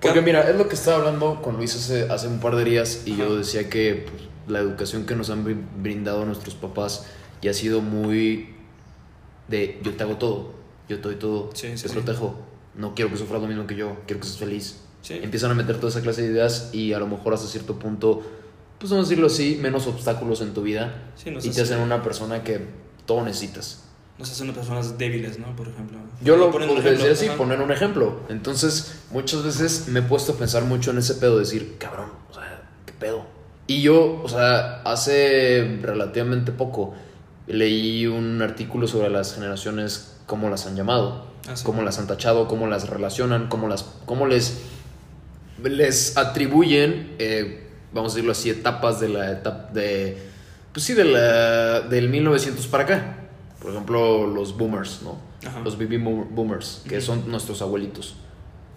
Porque 0.00 0.20
mira, 0.20 0.48
es 0.48 0.56
lo 0.56 0.68
que 0.68 0.74
estaba 0.74 0.98
hablando 0.98 1.40
con 1.42 1.56
Luis 1.56 1.74
hace, 1.74 2.10
hace 2.10 2.28
un 2.28 2.38
par 2.40 2.54
de 2.56 2.64
días 2.64 3.02
y 3.06 3.16
yo 3.16 3.26
Ajá. 3.26 3.34
decía 3.36 3.68
que 3.70 4.06
pues, 4.08 4.22
la 4.46 4.58
educación 4.58 5.06
que 5.06 5.16
nos 5.16 5.30
han 5.30 5.44
brin- 5.44 5.66
brindado 5.78 6.24
nuestros 6.26 6.54
papás 6.54 7.06
ya 7.46 7.50
ha 7.52 7.54
sido 7.54 7.80
muy 7.80 8.50
de 9.48 9.78
yo 9.82 9.94
te 9.94 10.02
hago 10.02 10.16
todo, 10.16 10.52
yo 10.88 10.96
te 10.98 11.02
doy 11.08 11.16
todo, 11.16 11.50
Sí, 11.54 11.68
te 11.68 11.78
sí, 11.78 11.88
sí. 11.88 11.94
protejo, 11.94 12.36
no 12.74 12.94
quiero 12.94 13.10
que 13.10 13.16
sufras 13.16 13.40
lo 13.40 13.48
mismo 13.48 13.66
que 13.66 13.76
yo, 13.76 13.96
quiero 14.06 14.20
que 14.20 14.26
seas 14.26 14.38
feliz. 14.38 14.80
Sí. 15.02 15.20
Empiezan 15.22 15.50
a 15.52 15.54
meter 15.54 15.76
toda 15.76 15.88
esa 15.90 16.00
clase 16.00 16.22
de 16.22 16.32
ideas 16.32 16.70
y 16.72 16.92
a 16.92 16.98
lo 16.98 17.06
mejor 17.06 17.32
hasta 17.34 17.46
cierto 17.46 17.78
punto, 17.78 18.22
pues 18.78 18.90
vamos 18.90 19.06
a 19.06 19.08
decirlo 19.08 19.28
así, 19.28 19.58
menos 19.62 19.86
obstáculos 19.86 20.40
en 20.40 20.52
tu 20.52 20.62
vida 20.62 21.10
Sí, 21.16 21.30
nos 21.30 21.44
y 21.44 21.50
te 21.50 21.62
hace- 21.62 21.74
hacen 21.74 21.80
una 21.84 22.02
persona 22.02 22.42
que 22.42 22.60
todo 23.06 23.22
necesitas. 23.24 23.82
Nos 24.18 24.30
hacen 24.30 24.52
personas 24.54 24.96
débiles, 24.98 25.38
¿no? 25.38 25.54
Por 25.54 25.68
ejemplo. 25.68 25.98
Yo 26.22 26.36
lo 26.38 26.50
podría 26.50 26.74
decir 26.90 27.10
así, 27.10 27.28
poner 27.36 27.60
un 27.60 27.70
ejemplo. 27.70 28.20
Entonces, 28.30 29.02
muchas 29.10 29.44
veces 29.44 29.88
me 29.88 30.00
he 30.00 30.02
puesto 30.02 30.32
a 30.32 30.36
pensar 30.36 30.64
mucho 30.64 30.90
en 30.90 30.98
ese 30.98 31.14
pedo, 31.14 31.38
decir, 31.38 31.76
cabrón, 31.78 32.08
o 32.30 32.34
sea, 32.34 32.62
¿qué 32.86 32.92
pedo? 32.94 33.26
Y 33.66 33.82
yo, 33.82 34.20
o 34.24 34.28
sea, 34.28 34.80
hace 34.82 35.78
relativamente 35.82 36.50
poco 36.50 36.94
leí 37.46 38.06
un 38.06 38.42
artículo 38.42 38.86
sobre 38.88 39.10
las 39.10 39.34
generaciones, 39.34 40.16
cómo 40.26 40.50
las 40.50 40.66
han 40.66 40.76
llamado, 40.76 41.26
Ah, 41.48 41.54
cómo 41.62 41.82
las 41.82 41.98
han 42.00 42.08
tachado, 42.08 42.48
cómo 42.48 42.66
las 42.66 42.88
relacionan, 42.88 43.46
cómo, 43.48 43.68
las, 43.68 43.84
cómo 44.04 44.26
les, 44.26 44.62
les 45.62 46.16
atribuyen, 46.16 47.14
eh, 47.20 47.68
vamos 47.92 48.12
a 48.12 48.14
decirlo 48.16 48.32
así, 48.32 48.50
etapas 48.50 48.98
de 49.00 49.08
la 49.08 49.30
etapa 49.30 49.70
de, 49.72 50.18
pues 50.72 50.84
sí, 50.84 50.94
de 50.94 51.04
la, 51.04 51.80
del 51.82 52.08
1900 52.08 52.66
para 52.66 52.82
acá. 52.84 53.16
Por 53.60 53.70
ejemplo, 53.70 54.26
los 54.26 54.56
boomers, 54.56 55.02
¿no? 55.02 55.18
Ajá. 55.46 55.60
Los 55.60 55.78
baby 55.78 55.98
boom- 55.98 56.28
boomers, 56.30 56.82
que 56.88 57.00
son 57.00 57.30
nuestros 57.30 57.62
abuelitos. 57.62 58.16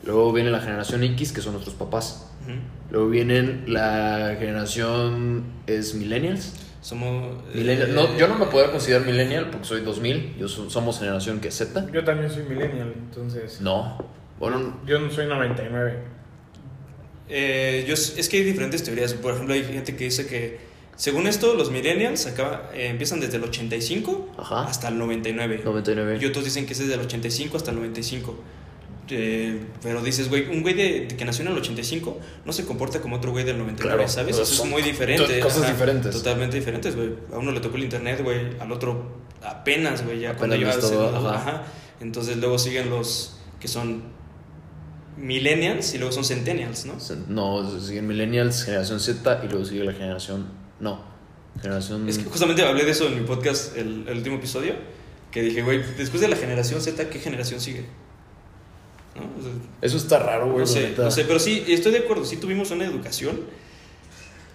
Luego 0.04 0.32
viene 0.32 0.50
la 0.52 0.60
generación 0.62 1.04
X, 1.04 1.32
que 1.34 1.42
son 1.42 1.54
nuestros 1.54 1.76
papás. 1.76 2.28
Luego 2.90 3.10
vienen 3.10 3.66
la 3.68 4.36
generación 4.40 5.44
es 5.68 5.94
millennials. 5.96 6.54
Somos... 6.82 7.36
Eh, 7.54 7.90
no, 7.94 8.18
yo 8.18 8.28
no 8.28 8.36
me 8.38 8.46
podría 8.46 8.72
considerar 8.72 9.06
millennial 9.06 9.50
porque 9.52 9.66
soy 9.68 9.82
2000. 9.82 10.38
Yo 10.38 10.48
so- 10.48 10.70
somos 10.70 11.00
generación 11.00 11.40
que 11.42 11.52
Z. 11.52 11.88
Yo 11.92 12.04
también 12.04 12.30
soy 12.32 12.44
millennial, 12.44 12.94
entonces. 12.96 13.60
No. 13.62 13.98
Bueno, 14.40 14.80
Yo 14.86 15.00
no 15.00 15.12
soy 15.12 15.26
99. 15.28 15.98
Eh, 17.28 17.86
yo, 17.88 17.94
es 17.94 18.30
que 18.30 18.38
hay 18.38 18.44
diferentes 18.44 18.84
teorías. 18.84 19.14
Por 19.14 19.34
ejemplo, 19.34 19.54
hay 19.54 19.64
gente 19.64 19.96
que 19.96 20.06
dice 20.06 20.26
que, 20.26 20.60
según 20.96 21.28
esto, 21.28 21.54
los 21.54 21.70
millennials 21.72 22.26
acaba, 22.26 22.72
eh, 22.74 22.88
empiezan 22.88 23.20
desde 23.20 23.38
el 23.38 23.44
85 23.44 24.36
Ajá. 24.38 24.64
hasta 24.64 24.88
el 24.88 24.98
99. 24.98 25.62
99. 25.64 26.20
Y 26.22 26.26
otros 26.26 26.46
dicen 26.46 26.66
que 26.66 26.74
es 26.74 26.80
desde 26.80 26.94
el 26.96 27.02
85 27.02 27.58
hasta 27.58 27.72
el 27.72 27.78
95. 27.78 28.36
Eh, 29.12 29.60
pero 29.82 30.02
dices, 30.04 30.30
güey, 30.30 30.48
un 30.50 30.62
güey 30.62 30.76
de, 30.76 31.08
de 31.08 31.18
que 31.18 31.26
nació 31.26 31.44
en 31.44 31.52
el 31.52 31.58
85 31.58 32.20
no 32.46 32.54
se 32.54 32.66
comporta 32.66 33.02
como 33.02 33.16
otro 33.16 33.32
güey 33.32 33.44
del 33.44 33.58
99, 33.58 33.96
Claro, 33.98 34.10
¿sabes? 34.12 34.36
pero 34.36 34.44
Eso 34.44 34.64
es 34.64 34.70
muy 34.70 34.82
diferente. 34.84 35.40
cosas 35.40 35.68
diferentes. 35.68 36.14
Totalmente 36.16 36.58
diferentes, 36.58 36.96
güey. 36.96 37.14
A 37.34 37.38
uno 37.40 37.52
le 37.52 37.60
tocó 37.60 37.78
el 37.78 37.84
internet, 37.86 38.22
güey. 38.24 38.60
Al 38.60 38.72
otro 38.72 39.18
apenas, 39.42 40.06
güey, 40.06 40.20
ya 40.20 40.30
Apenas 40.32 40.38
cuando 40.40 40.56
lleva 40.58 40.72
ves 40.72 40.80
todo, 40.82 40.90
segundo, 41.12 41.30
ajá. 41.30 41.38
ajá. 41.50 41.64
Entonces 42.02 42.38
luego 42.38 42.60
siguen 42.60 42.90
los 42.90 43.38
que 43.60 43.68
son 43.68 44.04
millennials 45.18 45.94
y 45.94 45.98
luego 45.98 46.12
son 46.14 46.24
centennials, 46.24 46.86
¿no? 46.86 46.94
No, 47.28 47.80
siguen 47.80 48.08
millennials, 48.08 48.64
generación 48.64 49.00
Z 49.00 49.42
y 49.44 49.50
luego 49.50 49.66
sigue 49.66 49.84
la 49.84 49.94
generación. 49.94 50.48
No. 50.80 51.02
Generación. 51.62 52.08
Es 52.08 52.20
que 52.20 52.26
justamente 52.26 52.64
hablé 52.64 52.86
de 52.86 52.92
eso 52.92 53.08
en 53.08 53.20
mi 53.20 53.26
podcast, 53.28 53.76
el, 53.76 54.06
el 54.08 54.18
último 54.18 54.38
episodio, 54.38 54.76
que 55.32 55.42
dije, 55.42 55.62
güey, 55.62 55.82
después 55.98 56.22
de 56.22 56.28
la 56.30 56.36
generación 56.38 56.80
Z, 56.82 57.10
¿qué 57.10 57.20
generación 57.20 57.60
sigue? 57.60 57.86
¿No? 59.20 59.40
O 59.40 59.44
sea, 59.44 59.52
Eso 59.82 59.98
está 59.98 60.20
raro, 60.20 60.46
güey. 60.48 60.60
no 60.60 60.66
sé, 60.68 60.94
no 60.98 61.12
sé, 61.12 61.24
pero 61.26 61.40
sí, 61.40 61.64
estoy 61.68 61.92
de 61.92 62.00
acuerdo, 62.00 62.26
sí 62.26 62.38
tuvimos 62.38 62.72
una 62.72 62.86
educación 62.86 63.42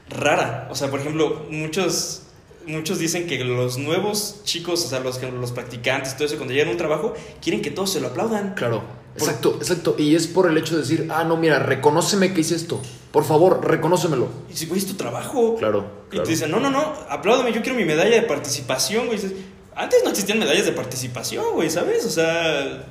rara. 0.08 0.68
O 0.70 0.74
sea, 0.74 0.90
por 0.90 1.00
ejemplo, 1.00 1.46
muchos, 1.50 2.22
muchos 2.66 2.98
dicen 2.98 3.26
que 3.26 3.42
los 3.44 3.78
nuevos 3.78 4.40
chicos, 4.44 4.84
o 4.84 4.88
sea, 4.88 5.00
los, 5.00 5.20
los 5.22 5.52
practicantes, 5.52 6.14
todo 6.16 6.26
eso, 6.26 6.36
cuando 6.36 6.52
llegan 6.54 6.68
a 6.68 6.72
un 6.72 6.76
trabajo, 6.78 7.14
quieren 7.42 7.62
que 7.62 7.70
todos 7.70 7.90
se 7.92 8.00
lo 8.00 8.08
aplaudan. 8.08 8.54
Claro, 8.54 8.82
Por- 9.16 9.22
exacto, 9.28 9.56
exacto. 9.60 9.96
Y 9.98 10.14
es 10.14 10.26
por 10.26 10.48
el 10.50 10.58
hecho 10.58 10.74
de 10.74 10.82
decir, 10.82 11.08
ah, 11.10 11.24
no, 11.24 11.36
mira, 11.36 11.58
reconóceme 11.58 12.32
que 12.34 12.40
hice 12.42 12.54
esto. 12.56 12.80
Por 13.12 13.24
favor, 13.24 13.64
reconócemelo. 13.64 14.28
Y 14.52 14.56
si, 14.56 14.66
güey, 14.66 14.80
es 14.80 14.86
tu 14.86 14.94
trabajo. 14.94 15.54
Claro, 15.56 15.86
Y 16.08 16.10
claro. 16.10 16.24
te 16.24 16.30
dicen, 16.32 16.50
no, 16.50 16.58
no, 16.60 16.70
no, 16.70 16.80
apláudame, 17.08 17.52
yo 17.52 17.62
quiero 17.62 17.78
mi 17.78 17.84
medalla 17.84 18.14
de 18.16 18.22
participación, 18.22 19.06
güey. 19.06 19.18
Y 19.18 19.22
dices, 19.22 19.38
antes 19.76 20.00
no 20.04 20.10
existían 20.10 20.38
medallas 20.38 20.66
de 20.66 20.72
participación, 20.72 21.44
güey, 21.54 21.70
¿sabes? 21.70 22.04
O 22.04 22.10
sea, 22.10 22.84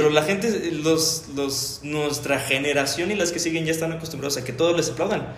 pero 0.00 0.12
la 0.14 0.22
gente, 0.22 0.72
los, 0.82 1.24
los, 1.34 1.80
nuestra 1.82 2.38
generación 2.38 3.10
y 3.10 3.14
las 3.14 3.32
que 3.32 3.38
siguen 3.38 3.64
ya 3.66 3.72
están 3.72 3.92
acostumbrados 3.92 4.36
a 4.36 4.44
que 4.44 4.52
todos 4.52 4.76
les 4.76 4.90
aplaudan. 4.90 5.28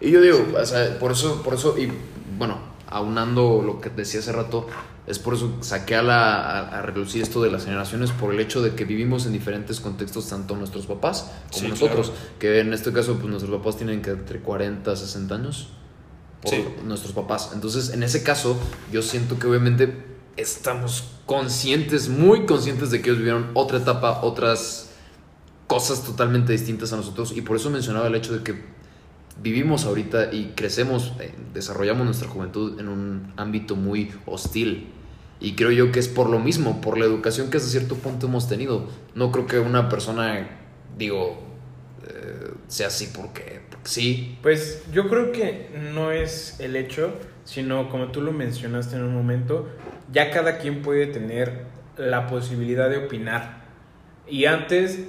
Y 0.00 0.10
yo 0.10 0.20
digo, 0.20 0.46
o 0.58 0.64
sea, 0.66 0.98
por 0.98 1.12
eso, 1.12 1.42
por 1.42 1.54
eso, 1.54 1.76
y 1.78 1.92
bueno, 2.38 2.58
aunando 2.88 3.62
lo 3.64 3.80
que 3.80 3.90
decía 3.90 4.20
hace 4.20 4.32
rato, 4.32 4.66
es 5.06 5.18
por 5.18 5.34
eso 5.34 5.56
saqué 5.60 5.96
a, 5.96 6.02
la, 6.02 6.34
a, 6.40 6.78
a 6.78 6.82
relucir 6.82 7.20
esto 7.22 7.42
de 7.42 7.50
las 7.50 7.64
generaciones, 7.64 8.10
por 8.12 8.32
el 8.32 8.40
hecho 8.40 8.62
de 8.62 8.74
que 8.74 8.84
vivimos 8.84 9.26
en 9.26 9.32
diferentes 9.32 9.80
contextos, 9.80 10.28
tanto 10.28 10.56
nuestros 10.56 10.86
papás 10.86 11.30
como 11.50 11.64
Sí, 11.64 11.68
nosotros, 11.68 12.10
claro. 12.10 12.22
que 12.38 12.60
en 12.60 12.72
este 12.72 12.92
caso, 12.92 13.14
pues 13.16 13.26
nuestros 13.28 13.54
papás 13.58 13.76
tienen 13.76 14.02
que 14.02 14.10
entre 14.10 14.40
40 14.40 14.92
y 14.92 14.96
60 14.96 15.34
años, 15.34 15.68
por 16.42 16.50
Sí. 16.54 16.64
nuestros 16.84 17.12
papás. 17.12 17.50
Entonces, 17.54 17.90
en 17.90 18.02
ese 18.02 18.22
caso, 18.22 18.56
yo 18.92 19.02
siento 19.02 19.38
que 19.38 19.46
obviamente 19.46 19.92
estamos 20.40 21.04
conscientes, 21.26 22.08
muy 22.08 22.46
conscientes 22.46 22.90
de 22.90 23.00
que 23.00 23.10
ellos 23.10 23.18
vivieron 23.18 23.50
otra 23.54 23.78
etapa, 23.78 24.20
otras 24.22 24.90
cosas 25.66 26.02
totalmente 26.04 26.52
distintas 26.52 26.92
a 26.92 26.96
nosotros, 26.96 27.32
y 27.36 27.42
por 27.42 27.56
eso 27.56 27.70
mencionaba 27.70 28.08
el 28.08 28.14
hecho 28.14 28.36
de 28.36 28.42
que 28.42 28.80
vivimos 29.42 29.84
ahorita 29.84 30.32
y 30.32 30.52
crecemos, 30.54 31.12
eh, 31.20 31.32
desarrollamos 31.54 32.04
nuestra 32.04 32.28
juventud 32.28 32.78
en 32.78 32.88
un 32.88 33.32
ámbito 33.36 33.76
muy 33.76 34.12
hostil. 34.26 34.88
Y 35.40 35.54
creo 35.54 35.70
yo 35.70 35.90
que 35.90 36.00
es 36.00 36.08
por 36.08 36.28
lo 36.28 36.38
mismo, 36.38 36.80
por 36.82 36.98
la 36.98 37.06
educación 37.06 37.48
que 37.50 37.56
hasta 37.56 37.70
cierto 37.70 37.94
punto 37.94 38.26
hemos 38.26 38.48
tenido. 38.48 38.88
No 39.14 39.32
creo 39.32 39.46
que 39.46 39.58
una 39.58 39.88
persona, 39.88 40.48
digo, 40.98 41.40
eh, 42.06 42.50
sea 42.68 42.88
así 42.88 43.08
porque, 43.14 43.62
porque 43.70 43.88
sí. 43.88 44.38
Pues 44.42 44.82
yo 44.92 45.08
creo 45.08 45.32
que 45.32 45.70
no 45.94 46.12
es 46.12 46.60
el 46.60 46.76
hecho, 46.76 47.14
sino 47.50 47.88
como 47.88 48.12
tú 48.12 48.22
lo 48.22 48.30
mencionaste 48.30 48.94
en 48.94 49.02
un 49.02 49.12
momento, 49.12 49.68
ya 50.12 50.30
cada 50.30 50.58
quien 50.58 50.82
puede 50.82 51.08
tener 51.08 51.64
la 51.96 52.28
posibilidad 52.28 52.88
de 52.88 52.98
opinar. 52.98 53.64
Y 54.28 54.44
antes, 54.44 55.00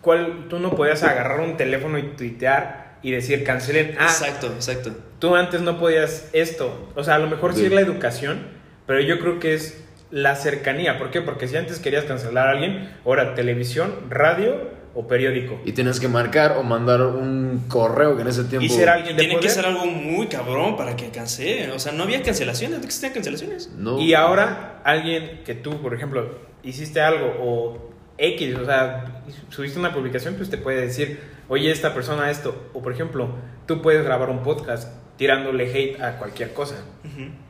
¿cuál, 0.00 0.46
tú 0.50 0.58
no 0.58 0.72
podías 0.72 1.04
agarrar 1.04 1.38
un 1.38 1.56
teléfono 1.56 1.96
y 1.96 2.02
tuitear 2.02 2.98
y 3.02 3.12
decir 3.12 3.44
cancelen. 3.44 3.94
Ah, 4.00 4.06
Exacto, 4.06 4.48
exacto. 4.48 4.90
tú 5.20 5.36
antes 5.36 5.60
no 5.60 5.78
podías 5.78 6.28
esto. 6.32 6.90
O 6.96 7.04
sea, 7.04 7.14
a 7.14 7.18
lo 7.20 7.28
mejor 7.28 7.54
sí 7.54 7.64
es 7.64 7.72
la 7.72 7.80
educación, 7.82 8.48
pero 8.84 9.00
yo 9.00 9.20
creo 9.20 9.38
que 9.38 9.54
es 9.54 9.84
la 10.10 10.34
cercanía. 10.34 10.98
¿Por 10.98 11.12
qué? 11.12 11.20
Porque 11.20 11.46
si 11.46 11.56
antes 11.56 11.78
querías 11.78 12.04
cancelar 12.04 12.48
a 12.48 12.50
alguien, 12.50 12.92
ahora 13.04 13.36
televisión, 13.36 13.94
radio 14.10 14.70
o 14.96 15.06
periódico. 15.06 15.60
Y 15.66 15.72
tienes 15.72 16.00
que 16.00 16.08
marcar 16.08 16.56
o 16.58 16.62
mandar 16.62 17.02
un 17.02 17.64
correo 17.68 18.16
que 18.16 18.22
en 18.22 18.28
ese 18.28 18.44
tiempo. 18.44 18.64
Y 18.64 18.70
ser 18.70 18.88
alguien 18.88 19.14
de 19.14 19.24
Tiene 19.24 19.38
que 19.38 19.50
ser 19.50 19.66
algo 19.66 19.84
muy 19.84 20.26
cabrón 20.26 20.74
para 20.74 20.96
que 20.96 21.10
cancelen. 21.10 21.70
O 21.72 21.78
sea, 21.78 21.92
no 21.92 22.04
había 22.04 22.22
cancelaciones, 22.22 22.78
no 22.78 22.84
existían 22.84 23.12
cancelaciones. 23.12 23.70
No. 23.76 24.00
Y 24.00 24.14
ahora 24.14 24.80
alguien 24.84 25.42
que 25.44 25.54
tú, 25.54 25.82
por 25.82 25.94
ejemplo, 25.94 26.38
hiciste 26.62 27.02
algo 27.02 27.34
o 27.38 27.90
X, 28.16 28.56
o 28.56 28.64
sea, 28.64 29.22
subiste 29.50 29.78
una 29.78 29.92
publicación, 29.92 30.34
pues 30.36 30.48
te 30.48 30.56
puede 30.56 30.80
decir, 30.80 31.20
oye, 31.48 31.70
esta 31.70 31.92
persona 31.92 32.30
esto. 32.30 32.70
O 32.72 32.80
por 32.80 32.94
ejemplo, 32.94 33.28
tú 33.66 33.82
puedes 33.82 34.02
grabar 34.02 34.30
un 34.30 34.42
podcast 34.42 34.88
tirándole 35.18 35.70
hate 35.70 36.00
a 36.00 36.18
cualquier 36.18 36.54
cosa. 36.54 36.76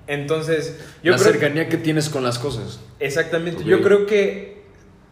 Entonces, 0.08 0.80
yo 1.02 1.12
la 1.12 1.18
creo 1.18 1.32
cercanía 1.32 1.68
que 1.68 1.76
tienes 1.76 2.08
con 2.08 2.24
las 2.24 2.40
cosas. 2.40 2.80
Exactamente, 2.98 3.62
yo 3.62 3.82
creo 3.82 4.06
que 4.06 4.65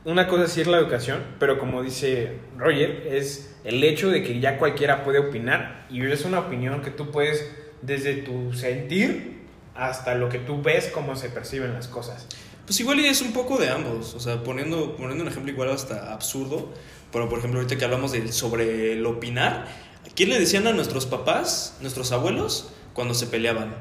una 0.05 0.29
cosa 0.29 0.47
sí 0.49 0.61
es 0.61 0.67
la 0.67 0.79
educación, 0.79 1.23
pero 1.39 1.59
como 1.59 1.83
dice 1.83 2.39
Roger, 2.59 3.07
es 3.11 3.57
el 3.65 3.83
hecho 3.83 4.11
de 4.11 4.23
que 4.23 4.39
ya 4.39 4.59
cualquiera 4.59 5.03
puede 5.03 5.19
opinar 5.19 5.87
y 5.91 6.05
es 6.05 6.25
una 6.25 6.41
opinión 6.41 6.83
que 6.83 6.91
tú 6.91 7.11
puedes 7.11 7.51
desde 7.81 8.15
tu 8.15 8.53
sentir 8.53 9.43
hasta 9.75 10.15
lo 10.15 10.29
que 10.29 10.39
tú 10.39 10.63
ves 10.63 10.91
cómo 10.93 11.17
se 11.17 11.31
perciben 11.31 11.73
las 11.73 11.89
cosas. 11.89 12.27
Pues 12.67 12.79
igual 12.81 13.01
es 13.01 13.23
un 13.23 13.33
poco 13.33 13.59
de 13.59 13.71
ambos, 13.71 14.15
o 14.15 14.21
sea, 14.21 14.43
poniendo, 14.43 14.97
poniendo 14.97 15.25
un 15.25 15.31
ejemplo 15.31 15.53
igual 15.53 15.71
hasta 15.71 16.13
absurdo, 16.13 16.73
pero 17.13 17.29
por 17.29 17.39
ejemplo 17.39 17.61
ahorita 17.61 17.79
que 17.79 17.85
hablamos 17.85 18.13
de, 18.13 18.31
sobre 18.33 18.93
el 18.93 19.05
opinar, 19.07 19.67
¿quién 20.15 20.29
le 20.29 20.39
decían 20.39 20.67
a 20.67 20.73
nuestros 20.73 21.07
papás, 21.07 21.79
nuestros 21.81 22.13
abuelos, 22.13 22.73
cuando 22.93 23.15
se 23.15 23.27
peleaban? 23.27 23.75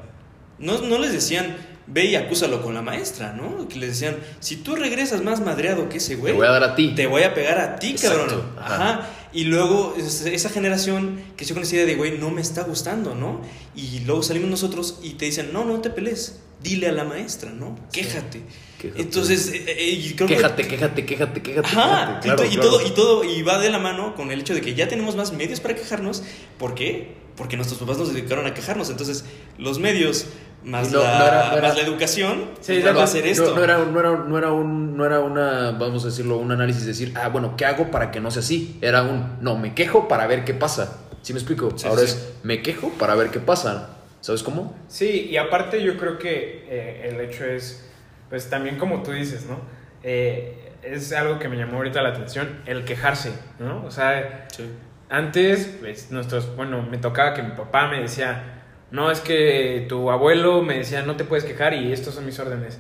No, 0.58 0.82
no 0.82 1.00
les 1.00 1.12
decían, 1.12 1.56
ve 1.88 2.06
y 2.06 2.15
acúsalo 2.15 2.62
con 2.62 2.74
la 2.74 2.82
maestra, 2.82 3.34
¿no? 3.34 3.67
Que 3.67 3.78
les 3.80 3.89
decían, 3.89 4.17
si 4.39 4.58
tú 4.58 4.76
regresas 4.76 5.22
más 5.22 5.41
madreado 5.41 5.89
que 5.89 5.98
ese 5.98 6.15
Te 6.15 6.22
güey, 6.22 6.34
voy 6.34 6.48
a 6.48 6.52
dar 6.52 6.63
a 6.63 6.76
ti. 6.76 6.93
te 6.96 7.08
voy 7.08 7.24
a 7.24 7.34
pegar 7.34 7.60
a 7.60 7.76
ti, 7.78 7.91
Exacto, 7.91 8.19
cabrón. 8.28 8.43
ajá. 8.58 8.76
Ajá. 8.76 9.10
Y 9.34 9.46
luego 9.46 9.96
es- 9.98 10.26
esa 10.26 10.50
generación 10.50 11.19
que 11.36 11.43
se 11.46 11.54
con 11.54 11.63
esa 11.63 11.76
idea 11.76 11.86
de, 11.88 11.96
güey, 11.96 12.17
no 12.19 12.30
me 12.30 12.41
está 12.41 12.62
gustando, 12.63 13.15
¿no? 13.15 13.41
Y 13.76 14.02
luego 14.02 14.22
salimos 14.24 14.50
nosotros 14.50 15.00
y 15.04 15.12
te 15.15 15.26
dicen, 15.26 15.52
no, 15.52 15.65
no 15.65 15.82
te 15.82 15.89
pelees, 15.89 16.39
dile 16.62 16.88
a 16.88 16.91
la 16.91 17.04
maestra, 17.04 17.50
¿no? 17.52 17.76
Quéjate. 17.91 18.41
Quéjate. 18.80 19.02
Entonces, 19.02 19.50
eh, 19.52 19.65
eh, 19.67 19.89
y 19.89 20.13
creo 20.13 20.28
que- 20.28 20.36
Quéjate, 20.36 20.67
quéjate, 20.67 21.06
quéjate, 21.06 21.41
quéjate. 21.41 21.67
Ajá, 21.67 22.19
quéjate. 22.22 22.28
y, 22.28 22.30
Claro, 22.30 22.46
y 22.46 22.54
claro. 22.56 22.69
todo, 22.69 22.88
y 22.88 22.91
todo, 22.91 23.24
y 23.24 23.41
va 23.41 23.58
de 23.60 23.69
la 23.72 23.80
mano 23.80 24.13
con 24.15 24.32
el 24.32 24.39
hecho 24.39 24.54
de 24.54 24.62
que 24.62 24.76
ya 24.76 24.88
tenemos 24.88 25.15
más 25.15 25.34
medios 25.34 25.60
para 25.60 25.74
quejarnos. 25.76 26.22
¿Por 26.60 26.76
qué? 26.76 27.15
Porque 27.36 27.56
nuestros 27.58 27.80
papás 27.80 27.98
nos 27.98 28.13
dedicaron 28.13 28.46
a 28.46 28.54
quejarnos. 28.54 28.89
Entonces, 28.91 29.26
los 29.58 29.80
medios 29.80 30.28
más, 30.63 30.91
no- 30.91 31.02
la, 31.04 31.17
no 31.19 31.26
era- 31.26 31.47
no 31.52 31.58
era- 31.58 31.67
más 31.69 31.78
la 31.78 31.84
educación 31.84 32.45
Sí, 32.62 32.82
va 32.82 32.91
a 33.02 33.04
hacer 33.04 33.26
esto. 33.28 33.52
No, 33.52 33.56
no 33.58 33.63
era, 33.63 33.78
no, 33.80 33.99
era, 33.99 34.10
no, 34.12 34.38
era 34.38 34.52
un, 34.52 34.97
no 34.97 35.06
era 35.06 35.19
una, 35.19 35.71
vamos 35.71 36.04
a 36.04 36.08
decirlo, 36.08 36.38
un 36.38 36.52
análisis 36.52 36.82
de 36.84 36.88
decir, 36.89 37.13
ah, 37.15 37.30
bueno, 37.30 37.56
¿qué 37.58 37.65
hago 37.65 37.91
para 37.91 38.12
que 38.12 38.19
no 38.19 38.32
sea 38.32 38.41
así? 38.41 38.78
Era 38.82 39.04
un, 39.04 39.38
no, 39.41 39.58
me 39.58 39.73
quejo 39.73 40.08
para 40.08 40.28
ver 40.28 40.43
qué 40.45 40.54
pasa. 40.54 40.99
¿Sí 41.21 41.34
me 41.34 41.39
explico? 41.39 41.71
Sí, 41.78 41.88
Ahora 41.88 42.02
sí. 42.02 42.08
es, 42.08 42.34
me 42.43 42.62
quejo 42.62 42.89
para 42.99 43.15
ver 43.15 43.30
qué 43.30 43.39
pasa. 43.39 43.89
¿Sabes 44.21 44.41
cómo? 44.43 44.76
Sí, 44.88 45.28
y 45.30 45.38
aparte 45.38 45.82
yo 45.84 45.97
creo 45.97 46.17
que 46.17 46.65
eh, 46.69 47.10
el 47.10 47.19
hecho 47.21 47.43
es, 47.45 47.89
pues 48.30 48.49
también 48.49 48.78
como 48.78 49.04
tú 49.04 49.12
dices, 49.12 49.45
¿no? 49.45 49.58
Eh, 50.04 50.71
es 50.82 51.12
algo 51.13 51.39
que 51.39 51.47
me 51.49 51.56
llamó 51.58 51.78
ahorita 51.78 52.02
la 52.02 52.10
atención, 52.10 52.62
el 52.65 52.84
quejarse, 52.86 53.32
¿no? 53.60 53.84
O 53.86 53.91
sea, 53.91 54.47
Sí. 54.56 54.63
Antes, 55.10 55.78
pues, 55.80 56.10
nuestros, 56.12 56.56
bueno, 56.56 56.82
me 56.82 56.97
tocaba 56.97 57.34
que 57.36 57.43
mi 57.43 57.52
papá 57.52 57.88
me 57.88 58.02
decía, 58.02 58.62
no, 58.94 59.10
es 59.10 59.22
que 59.22 59.88
tu 59.90 60.12
abuelo 60.12 60.62
me 60.62 60.78
decía, 60.78 61.02
no 61.02 61.16
te 61.16 61.24
puedes 61.24 61.44
quejar 61.46 61.74
y 61.74 61.92
estos 61.92 62.14
son 62.14 62.26
mis 62.28 62.38
órdenes. 62.40 62.80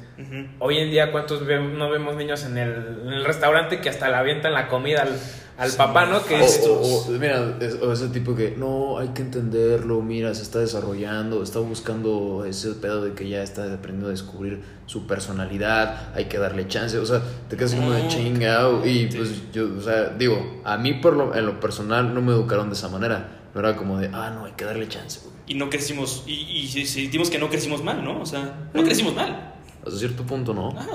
Hoy 0.59 0.77
en 0.77 0.91
día, 0.91 1.11
¿cuántos 1.11 1.43
ve- 1.45 1.59
no 1.59 1.89
vemos 1.89 2.15
niños 2.15 2.45
en 2.45 2.57
el, 2.59 2.71
en 3.03 3.09
el 3.13 3.25
restaurante 3.25 3.81
que 3.81 3.89
hasta 3.89 4.07
le 4.09 4.15
avientan 4.15 4.53
la 4.53 4.67
comida 4.67 5.01
al, 5.01 5.09
al 5.57 5.69
Sí. 5.71 5.77
papá, 5.77 6.05
¿no? 6.05 6.23
Que 6.23 6.35
O, 6.35 6.39
es- 6.45 6.63
o- 6.67 6.79
o, 6.79 7.09
mira, 7.19 7.57
es- 7.59 7.81
o 7.81 7.91
ese 7.91 8.09
tipo 8.09 8.35
que, 8.35 8.53
no, 8.55 8.99
hay 8.99 9.07
que 9.09 9.23
entenderlo, 9.23 10.01
mira, 10.01 10.35
se 10.35 10.43
está 10.43 10.59
desarrollando, 10.59 11.41
está 11.41 11.57
buscando 11.59 12.45
ese 12.45 12.73
pedo 12.73 13.03
de 13.03 13.13
que 13.13 13.27
ya 13.27 13.41
está 13.41 13.63
aprendiendo 13.73 14.07
a 14.09 14.11
descubrir 14.11 14.61
su 14.85 15.07
personalidad, 15.07 16.09
hay 16.15 16.25
que 16.25 16.37
darle 16.37 16.67
chance, 16.67 16.95
o 16.99 17.05
sea, 17.07 17.21
te 17.49 17.57
quedas 17.57 17.73
como 17.73 17.91
de 17.91 18.07
chingado. 18.07 18.85
Y 18.85 19.07
pues 19.07 19.51
yo, 19.51 19.67
o 19.77 19.81
sea, 19.81 20.09
digo, 20.09 20.61
a 20.63 20.77
mí 20.77 20.93
por 20.93 21.15
lo, 21.15 21.33
en 21.35 21.45
lo 21.47 21.59
personal 21.59 22.13
no 22.13 22.21
me 22.21 22.33
educaron 22.33 22.69
de 22.69 22.75
esa 22.75 22.89
manera, 22.89 23.39
no 23.53 23.59
era 23.59 23.75
como 23.75 23.97
de, 23.99 24.09
ah, 24.13 24.31
no, 24.33 24.45
hay 24.45 24.53
que 24.53 24.65
darle 24.65 24.87
chance, 24.87 25.19
güey. 25.23 25.33
Y 25.47 25.53
no 25.55 25.69
crecimos, 25.69 26.23
y, 26.25 26.33
y 26.33 26.85
sentimos 26.85 27.29
que 27.29 27.37
no 27.39 27.49
crecimos 27.49 27.83
mal, 27.83 28.03
¿no? 28.03 28.21
O 28.21 28.25
sea, 28.25 28.69
no 28.73 28.83
crecimos 28.83 29.13
mal. 29.15 29.53
Hasta 29.85 29.99
cierto 29.99 30.23
punto, 30.23 30.53
¿no? 30.53 30.73
Ah, 30.77 30.87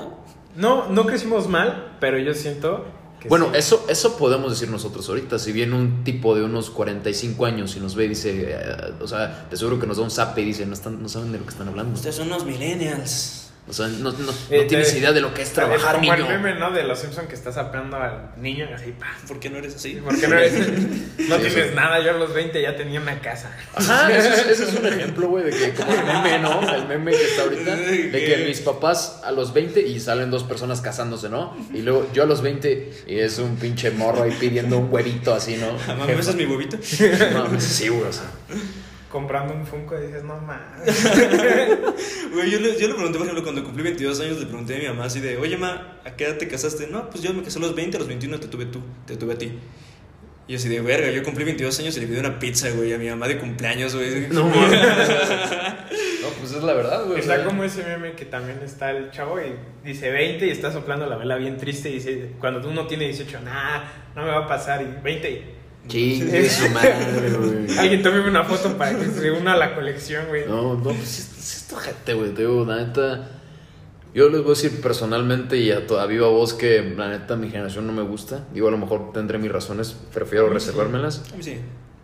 No, 0.55 0.89
no 0.89 1.05
crecimos 1.05 1.47
mal, 1.47 1.97
pero 1.99 2.17
yo 2.17 2.33
siento 2.33 2.85
que 3.19 3.27
Bueno, 3.29 3.49
sí. 3.51 3.57
eso, 3.59 3.85
eso 3.89 4.17
podemos 4.17 4.49
decir 4.51 4.69
nosotros 4.69 5.07
ahorita. 5.09 5.37
Si 5.39 5.51
viene 5.51 5.75
un 5.75 6.03
tipo 6.03 6.35
de 6.35 6.43
unos 6.43 6.69
45 6.71 7.45
años 7.45 7.75
y 7.75 7.79
nos 7.79 7.93
ve 7.95 8.05
y 8.05 8.07
dice, 8.09 8.45
eh, 8.49 8.93
o 8.99 9.07
sea, 9.07 9.47
te 9.49 9.55
seguro 9.57 9.79
que 9.79 9.85
nos 9.87 9.97
da 9.97 10.03
un 10.03 10.11
zape 10.11 10.41
y 10.41 10.45
dice, 10.45 10.65
no, 10.65 10.73
están, 10.73 11.01
no 11.01 11.07
saben 11.09 11.31
de 11.31 11.37
lo 11.37 11.43
que 11.45 11.51
están 11.51 11.67
hablando. 11.67 11.93
ustedes 11.93 12.15
son 12.15 12.27
unos 12.27 12.45
millennials. 12.45 13.48
O 13.69 13.73
sea, 13.73 13.87
no, 13.87 14.11
no, 14.11 14.17
no 14.17 14.33
Eh, 14.49 14.65
tienes 14.67 14.93
idea 14.95 15.11
de 15.11 15.21
lo 15.21 15.31
que 15.33 15.43
es 15.43 15.53
trabajar, 15.53 15.97
como 15.97 16.11
niño. 16.15 16.25
el 16.31 16.39
meme, 16.39 16.59
¿no? 16.59 16.71
De 16.71 16.83
los 16.83 16.97
Simpsons 16.99 17.27
que 17.27 17.35
está 17.35 17.51
sapeando 17.51 17.97
al 17.97 18.31
niño 18.37 18.67
así, 18.73 18.91
pa. 18.93 19.05
¿Por 19.27 19.39
qué 19.39 19.51
no 19.51 19.59
eres 19.59 19.75
así? 19.75 19.95
¿Por 20.03 20.19
qué 20.19 20.27
no, 20.27 20.37
eres- 20.39 20.53
no 21.19 21.35
Sí, 21.35 21.41
tienes 21.43 21.53
sí. 21.69 21.75
nada? 21.75 22.03
Yo 22.03 22.09
a 22.09 22.17
los 22.17 22.33
20 22.33 22.59
ya 22.61 22.75
tenía 22.75 22.99
una 22.99 23.19
casa. 23.21 23.55
Ajá, 23.75 24.11
ese 24.17 24.29
es, 24.33 24.47
ese 24.47 24.63
es 24.63 24.73
un 24.73 24.87
ejemplo, 24.87 25.27
güey, 25.29 25.45
de 25.45 25.51
que 25.51 25.71
como 25.73 25.91
el 25.93 26.03
meme, 26.03 26.39
¿no? 26.39 26.73
El 26.75 26.87
meme 26.87 27.11
que 27.11 27.23
está 27.23 27.43
ahorita, 27.43 27.75
de 27.75 28.09
que 28.11 28.43
mis 28.47 28.59
papás 28.61 29.21
a 29.23 29.31
los 29.31 29.53
20 29.53 29.79
y 29.81 29.99
salen 29.99 30.31
dos 30.31 30.43
personas 30.45 30.81
casándose, 30.81 31.29
¿no? 31.29 31.55
Y 31.73 31.81
luego 31.83 32.09
yo 32.11 32.23
a 32.23 32.25
los 32.25 32.41
20 32.41 32.91
y 33.05 33.19
es 33.19 33.37
un 33.37 33.55
pinche 33.57 33.91
morro 33.91 34.23
ahí 34.23 34.35
pidiendo 34.39 34.79
un 34.79 34.91
huevito 34.91 35.33
así, 35.33 35.57
¿no? 35.57 35.67
Mamá, 35.87 36.07
¿me 36.07 36.15
besas 36.15 36.33
mi 36.35 36.45
huevito? 36.45 36.77
No, 37.33 37.59
sí, 37.61 37.87
güey, 37.89 38.03
o 38.09 38.13
sea. 38.13 38.23
Comprando 39.09 39.53
un 39.55 39.65
Funko 39.65 39.97
y 39.97 40.05
dices, 40.07 40.23
no 40.23 40.37
mames. 40.37 40.85
Güey, 42.33 42.51
yo 42.51 42.59
le, 42.59 42.79
yo 42.79 42.87
le 42.87 42.93
pregunté, 42.93 43.17
por 43.17 43.25
ejemplo, 43.25 43.43
cuando 43.43 43.63
cumplí 43.63 43.81
22 43.83 44.19
años, 44.21 44.39
le 44.39 44.45
pregunté 44.45 44.75
a 44.75 44.79
mi 44.79 44.85
mamá 44.87 45.05
así 45.05 45.19
de, 45.19 45.37
oye, 45.37 45.57
ma, 45.57 45.99
¿a 46.05 46.11
qué 46.15 46.25
edad 46.25 46.37
te 46.37 46.47
casaste? 46.47 46.87
No, 46.87 47.09
pues 47.09 47.23
yo 47.23 47.33
me 47.33 47.41
casé 47.41 47.57
a 47.57 47.61
los 47.61 47.75
20, 47.75 47.97
a 47.97 47.99
los 47.99 48.07
21 48.07 48.39
te 48.39 48.47
tuve 48.47 48.65
tú, 48.67 48.81
te 49.07 49.17
tuve 49.17 49.33
a 49.33 49.37
ti. 49.37 49.51
Y 50.47 50.53
yo 50.53 50.57
así 50.57 50.69
de, 50.69 50.81
verga, 50.81 51.09
yo 51.09 51.23
cumplí 51.23 51.43
22 51.43 51.79
años 51.79 51.97
y 51.97 52.01
le 52.01 52.07
pedí 52.07 52.19
una 52.19 52.37
pizza, 52.39 52.69
güey, 52.71 52.93
a 52.93 52.97
mi 52.99 53.09
mamá 53.09 53.27
de 53.27 53.37
cumpleaños, 53.39 53.95
güey. 53.95 54.27
No, 54.29 54.45
mames. 54.49 54.79
No, 56.21 56.27
pues 56.39 56.51
es 56.51 56.63
la 56.63 56.73
verdad, 56.73 57.05
güey. 57.05 57.15
o 57.15 57.17
Está 57.17 57.35
sea. 57.37 57.45
como 57.45 57.63
ese 57.63 57.83
meme 57.83 58.13
que 58.13 58.25
también 58.25 58.59
está 58.63 58.91
el 58.91 59.09
chavo 59.11 59.39
y 59.39 59.53
dice 59.83 60.11
20 60.11 60.45
y 60.45 60.49
está 60.51 60.71
soplando 60.71 61.07
la 61.07 61.17
vela 61.17 61.35
bien 61.37 61.57
triste 61.57 61.89
y 61.89 61.93
dice, 61.93 62.31
cuando 62.39 62.67
uno 62.69 62.85
tiene 62.87 63.05
18, 63.05 63.41
nah, 63.41 63.83
no 64.15 64.23
me 64.23 64.29
va 64.29 64.45
a 64.45 64.47
pasar 64.47 64.81
y 64.83 65.03
20. 65.03 65.58
Chingue 65.87 66.49
su 66.49 66.69
madre, 66.69 67.29
güey. 67.65 67.77
Alguien 67.77 68.03
tome 68.03 68.19
una 68.27 68.43
foto 68.43 68.77
para 68.77 68.97
que 68.97 69.05
se 69.05 69.31
una 69.31 69.53
a 69.53 69.57
la 69.57 69.75
colección, 69.75 70.27
güey. 70.27 70.45
No, 70.47 70.75
no, 70.75 70.83
pues 70.83 71.07
sí 71.07 71.57
está 71.57 71.79
gente, 71.79 72.13
güey. 72.13 72.33
Te 72.33 72.41
digo, 72.41 72.65
la 72.65 72.77
neta. 72.77 73.29
Yo 74.13 74.27
les 74.29 74.41
voy 74.41 74.51
a 74.51 74.55
decir 74.55 74.81
personalmente 74.81 75.57
y 75.57 75.71
a 75.71 75.85
toda 75.85 76.05
viva 76.07 76.27
voz 76.27 76.53
que 76.55 76.81
la 76.97 77.09
neta 77.09 77.35
mi 77.35 77.49
generación 77.49 77.85
no 77.87 77.93
me 77.93 78.01
gusta. 78.01 78.45
Digo, 78.53 78.67
a 78.67 78.71
lo 78.71 78.77
mejor 78.77 79.13
tendré 79.13 79.37
mis 79.37 79.51
razones, 79.51 79.95
prefiero 80.13 80.49
reservármelas. 80.49 81.23
A 81.31 81.37
mí 81.37 81.43
sí. 81.43 81.57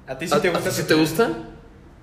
¿A 0.07 0.17
ti 0.17 0.27
sí 0.27 0.33
¿A, 0.35 0.39
te 0.41 0.49
a 0.49 0.51
gusta? 0.51 0.69
ti 0.69 0.75
sí 0.75 0.83
te 0.83 0.93
gusta? 0.93 1.31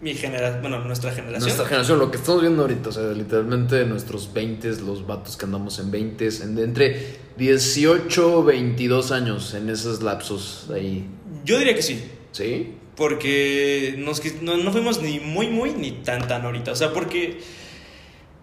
Mi 0.00 0.14
generación, 0.14 0.61
bueno, 0.61 0.80
nuestra 0.85 1.12
generación. 1.12 1.42
Nuestra 1.42 1.66
generación, 1.66 2.00
lo 2.00 2.11
que 2.11 2.16
estamos 2.16 2.40
viendo 2.40 2.62
ahorita, 2.62 2.88
o 2.88 2.92
sea, 2.92 3.04
literalmente 3.12 3.85
nuestros 3.85 4.32
20, 4.32 4.80
los 4.80 5.06
vatos 5.06 5.37
que 5.37 5.44
andamos 5.44 5.78
en 5.78 5.92
20, 5.92 6.28
en, 6.42 6.58
entre 6.58 7.18
18, 7.37 8.42
22 8.42 9.12
años, 9.12 9.54
en 9.54 9.70
esos 9.70 10.02
lapsos 10.02 10.68
ahí. 10.74 11.08
Yo 11.44 11.59
diría 11.59 11.74
que 11.74 11.83
sí. 11.83 12.02
¿Sí? 12.33 12.74
Porque 12.96 13.94
nos, 13.98 14.22
no, 14.42 14.57
no 14.57 14.72
fuimos 14.72 15.02
ni 15.02 15.18
muy, 15.20 15.48
muy, 15.48 15.70
ni 15.72 15.90
tan, 15.92 16.26
tan 16.28 16.44
ahorita. 16.44 16.72
O 16.72 16.76
sea, 16.76 16.92
porque. 16.92 17.40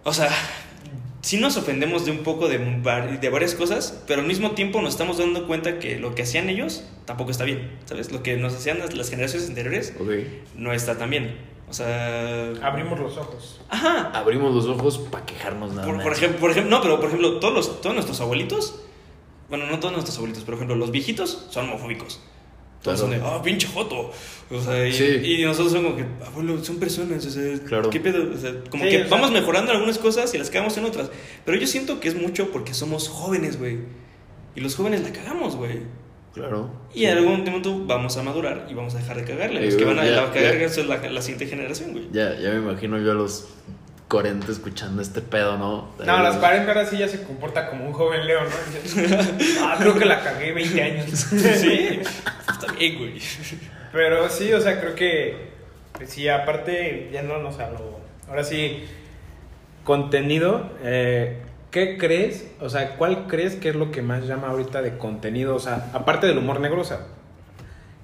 O 0.04 0.12
sea, 0.12 0.30
sí 1.22 1.36
nos 1.38 1.56
ofendemos 1.56 2.04
de 2.04 2.10
un 2.10 2.18
poco 2.18 2.48
de, 2.48 2.58
var- 2.82 3.20
de 3.20 3.28
varias 3.28 3.54
cosas, 3.54 4.02
pero 4.06 4.20
al 4.22 4.26
mismo 4.26 4.52
tiempo 4.52 4.80
nos 4.80 4.90
estamos 4.94 5.18
dando 5.18 5.46
cuenta 5.46 5.78
que 5.78 5.98
lo 5.98 6.14
que 6.14 6.22
hacían 6.22 6.48
ellos 6.48 6.84
tampoco 7.04 7.30
está 7.30 7.44
bien. 7.44 7.70
¿Sabes? 7.84 8.10
Lo 8.12 8.22
que 8.22 8.36
nos 8.36 8.54
hacían 8.54 8.78
las, 8.78 8.94
las 8.94 9.10
generaciones 9.10 9.48
anteriores 9.48 9.94
Ok. 10.00 10.10
no 10.56 10.72
está 10.72 10.96
tan 10.98 11.10
bien. 11.10 11.36
O 11.68 11.72
sea. 11.72 12.52
Abrimos 12.62 12.98
los 12.98 13.16
ojos. 13.16 13.60
Ajá. 13.68 14.10
Abrimos 14.14 14.54
los 14.54 14.66
ojos 14.66 14.98
para 15.10 15.24
quejarnos 15.26 15.72
nada 15.72 15.86
Por, 15.86 15.96
más. 15.96 16.02
por 16.04 16.12
ejemplo, 16.12 16.40
por 16.40 16.50
ejemplo, 16.50 16.70
no, 16.76 16.82
pero 16.82 16.96
por 16.98 17.06
ejemplo, 17.08 17.38
todos, 17.38 17.54
los, 17.54 17.80
todos 17.80 17.94
nuestros 17.94 18.20
abuelitos, 18.20 18.80
bueno, 19.48 19.66
no 19.66 19.78
todos 19.78 19.92
nuestros 19.92 20.16
abuelitos, 20.16 20.42
pero 20.44 20.56
por 20.56 20.64
ejemplo, 20.64 20.76
los 20.76 20.90
viejitos 20.90 21.46
son 21.50 21.68
homofóbicos. 21.68 22.20
Todos 22.82 22.98
Claro. 23.00 23.12
son 23.12 23.20
de, 23.22 23.26
ah, 23.26 23.42
pinche 23.42 23.66
joto. 23.68 24.10
O 24.50 24.60
sea, 24.60 24.86
y, 24.88 24.92
Sí. 24.92 25.04
y 25.22 25.44
nosotros 25.44 25.72
somos 25.72 25.92
como 25.92 25.96
que, 25.96 26.24
abuelo, 26.26 26.64
son 26.64 26.78
personas, 26.78 27.24
o 27.26 27.30
sea, 27.30 27.58
Claro. 27.66 27.90
¿qué 27.90 28.00
pedo? 28.00 28.32
O 28.34 28.36
sea, 28.38 28.52
como 28.70 28.84
Sí, 28.84 28.90
que 28.90 28.96
o 28.96 29.00
sea- 29.00 29.10
vamos 29.10 29.30
mejorando 29.32 29.70
en 29.70 29.76
algunas 29.76 29.98
cosas 29.98 30.32
y 30.34 30.38
las 30.38 30.48
cagamos 30.50 30.76
en 30.78 30.86
otras. 30.86 31.10
Pero 31.44 31.58
yo 31.58 31.66
siento 31.66 32.00
que 32.00 32.08
es 32.08 32.14
mucho 32.14 32.50
porque 32.50 32.72
somos 32.74 33.08
jóvenes, 33.08 33.58
güey. 33.58 33.78
Y 34.56 34.60
los 34.60 34.74
jóvenes 34.76 35.02
la 35.02 35.12
cagamos, 35.12 35.56
güey. 35.56 35.80
Claro. 36.34 36.70
Y 36.94 37.04
en 37.04 37.18
algún 37.18 37.38
momento 37.44 37.84
vamos 37.86 38.16
a 38.16 38.22
madurar 38.22 38.66
y 38.70 38.74
vamos 38.74 38.94
a 38.94 38.98
dejar 38.98 39.16
de 39.18 39.24
cagarle. 39.24 39.66
Los 39.66 39.74
que 39.74 39.84
van 39.84 39.98
a 39.98 40.04
ya, 40.04 40.10
la 40.12 40.32
cagar 40.32 40.58
ya. 40.58 40.64
es 40.66 40.76
la, 40.86 40.96
la 41.10 41.22
siguiente 41.22 41.46
generación, 41.48 41.92
güey. 41.92 42.04
Ya, 42.12 42.38
ya 42.38 42.50
me 42.50 42.58
imagino 42.58 42.98
yo 42.98 43.10
a 43.12 43.14
los 43.14 43.48
40 44.10 44.50
escuchando 44.50 45.00
este 45.00 45.22
pedo, 45.22 45.56
¿no? 45.56 45.88
No, 46.04 46.16
a 46.16 46.22
las 46.22 46.36
40 46.36 46.68
ahora 46.68 46.84
sí 46.84 46.98
ya 46.98 47.08
se 47.08 47.22
comporta 47.22 47.70
como 47.70 47.86
un 47.86 47.92
joven 47.92 48.26
Leo, 48.26 48.40
¿no? 48.42 48.50
ah, 49.62 49.76
creo 49.78 49.96
que 49.96 50.04
la 50.04 50.20
cagué 50.22 50.52
20 50.52 50.82
años. 50.82 51.06
Sí, 51.30 52.00
está 52.50 52.72
bien, 52.72 52.98
güey. 52.98 53.20
Pero 53.92 54.28
sí, 54.28 54.52
o 54.52 54.60
sea, 54.60 54.80
creo 54.80 54.94
que 54.94 55.50
pues 56.00 56.10
sí, 56.10 56.28
aparte, 56.28 57.10
ya 57.12 57.22
no 57.22 57.38
nos 57.38 57.58
habló. 57.58 58.00
Ahora 58.26 58.42
sí, 58.42 58.84
contenido. 59.84 60.70
Eh, 60.82 61.42
¿Qué 61.70 61.98
crees? 61.98 62.50
O 62.58 62.70
sea, 62.70 62.96
¿cuál 62.96 63.26
crees 63.26 63.54
que 63.54 63.68
es 63.68 63.76
lo 63.76 63.92
que 63.92 64.00
más 64.00 64.26
llama 64.26 64.48
ahorita 64.48 64.82
de 64.82 64.96
contenido? 64.96 65.54
O 65.54 65.58
sea, 65.60 65.90
aparte 65.92 66.26
del 66.26 66.38
humor 66.38 66.58
negro, 66.58 66.80
o 66.80 66.84
sea, 66.84 67.00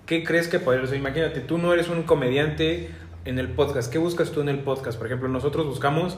¿qué 0.04 0.24
crees 0.24 0.46
que 0.46 0.60
podría? 0.60 0.84
O 0.84 0.86
sea, 0.86 0.98
imagínate, 0.98 1.40
tú 1.40 1.56
no 1.56 1.72
eres 1.72 1.88
un 1.88 2.02
comediante 2.02 2.90
en 3.26 3.38
el 3.38 3.48
podcast. 3.48 3.92
¿Qué 3.92 3.98
buscas 3.98 4.30
tú 4.30 4.40
en 4.40 4.48
el 4.48 4.60
podcast? 4.60 4.96
Por 4.96 5.06
ejemplo, 5.06 5.28
nosotros 5.28 5.66
buscamos 5.66 6.16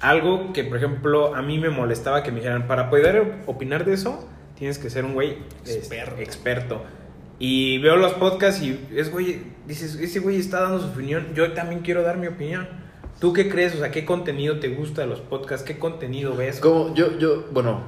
algo 0.00 0.52
que, 0.52 0.64
por 0.64 0.76
ejemplo, 0.76 1.34
a 1.34 1.42
mí 1.42 1.58
me 1.58 1.70
molestaba 1.70 2.22
que 2.22 2.30
me 2.30 2.38
dijeran, 2.38 2.66
para 2.66 2.90
poder 2.90 3.42
opinar 3.46 3.84
de 3.84 3.94
eso, 3.94 4.28
tienes 4.56 4.78
que 4.78 4.90
ser 4.90 5.04
un 5.04 5.14
güey 5.14 5.38
este, 5.64 5.78
Experto. 5.78 6.20
experto. 6.20 6.82
Y 7.38 7.78
veo 7.78 7.96
los 7.96 8.14
podcasts 8.14 8.62
y 8.62 8.78
es 8.94 9.12
güey, 9.12 9.42
dices, 9.66 9.94
ese 9.96 10.18
güey 10.20 10.36
está 10.36 10.60
dando 10.60 10.80
su 10.80 10.88
opinión, 10.88 11.28
yo 11.34 11.52
también 11.52 11.82
quiero 11.82 12.02
dar 12.02 12.18
mi 12.18 12.26
opinión. 12.26 12.68
¿Tú 13.20 13.32
qué 13.32 13.48
crees? 13.48 13.74
O 13.74 13.78
sea, 13.78 13.90
¿qué 13.90 14.04
contenido 14.04 14.60
te 14.60 14.68
gusta 14.68 15.02
de 15.02 15.08
los 15.08 15.20
podcasts? 15.20 15.66
¿Qué 15.66 15.78
contenido 15.78 16.36
ves? 16.36 16.60
Como 16.60 16.94
yo, 16.94 17.18
yo, 17.18 17.46
bueno, 17.50 17.82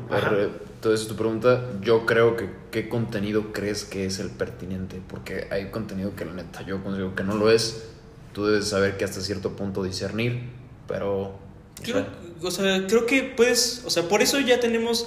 entonces 0.75 1.07
tu 1.07 1.15
pregunta, 1.15 1.67
yo 1.83 2.05
creo 2.05 2.37
que 2.37 2.49
qué 2.73 2.89
contenido 2.89 3.53
crees 3.53 3.85
que 3.85 4.07
es 4.07 4.19
el 4.19 4.31
pertinente, 4.31 5.01
porque 5.07 5.47
hay 5.51 5.67
contenido 5.71 6.17
que 6.17 6.25
la 6.25 6.33
neta 6.33 6.63
yo 6.63 6.83
considero 6.83 7.15
que 7.15 7.23
no 7.23 7.35
lo 7.37 7.49
es, 7.51 7.93
tú 8.33 8.47
debes 8.47 8.69
saber 8.69 8.97
que 8.97 9.05
hasta 9.05 9.21
cierto 9.21 9.57
punto 9.57 9.83
discernir, 9.83 10.43
pero... 10.87 11.21
o 11.23 11.39
Creo, 11.83 11.97
sea, 11.97 12.09
o 12.43 12.51
sea, 12.51 12.87
creo 12.87 13.07
que 13.07 13.23
puedes, 13.23 13.83
o 13.87 13.91
sea, 13.91 14.05
por 14.09 14.23
eso 14.23 14.39
ya 14.41 14.61
tenemos, 14.61 15.07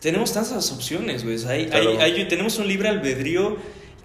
tenemos 0.00 0.32
tantas 0.32 0.70
opciones, 0.72 1.24
güey. 1.24 1.36
O 1.36 1.38
sea, 1.38 1.50
hay, 1.52 1.66
Claro. 1.66 1.90
hay- 2.00 2.12
hay- 2.12 2.28
tenemos 2.28 2.58
un 2.58 2.68
libre 2.68 2.88
albedrío 2.88 3.56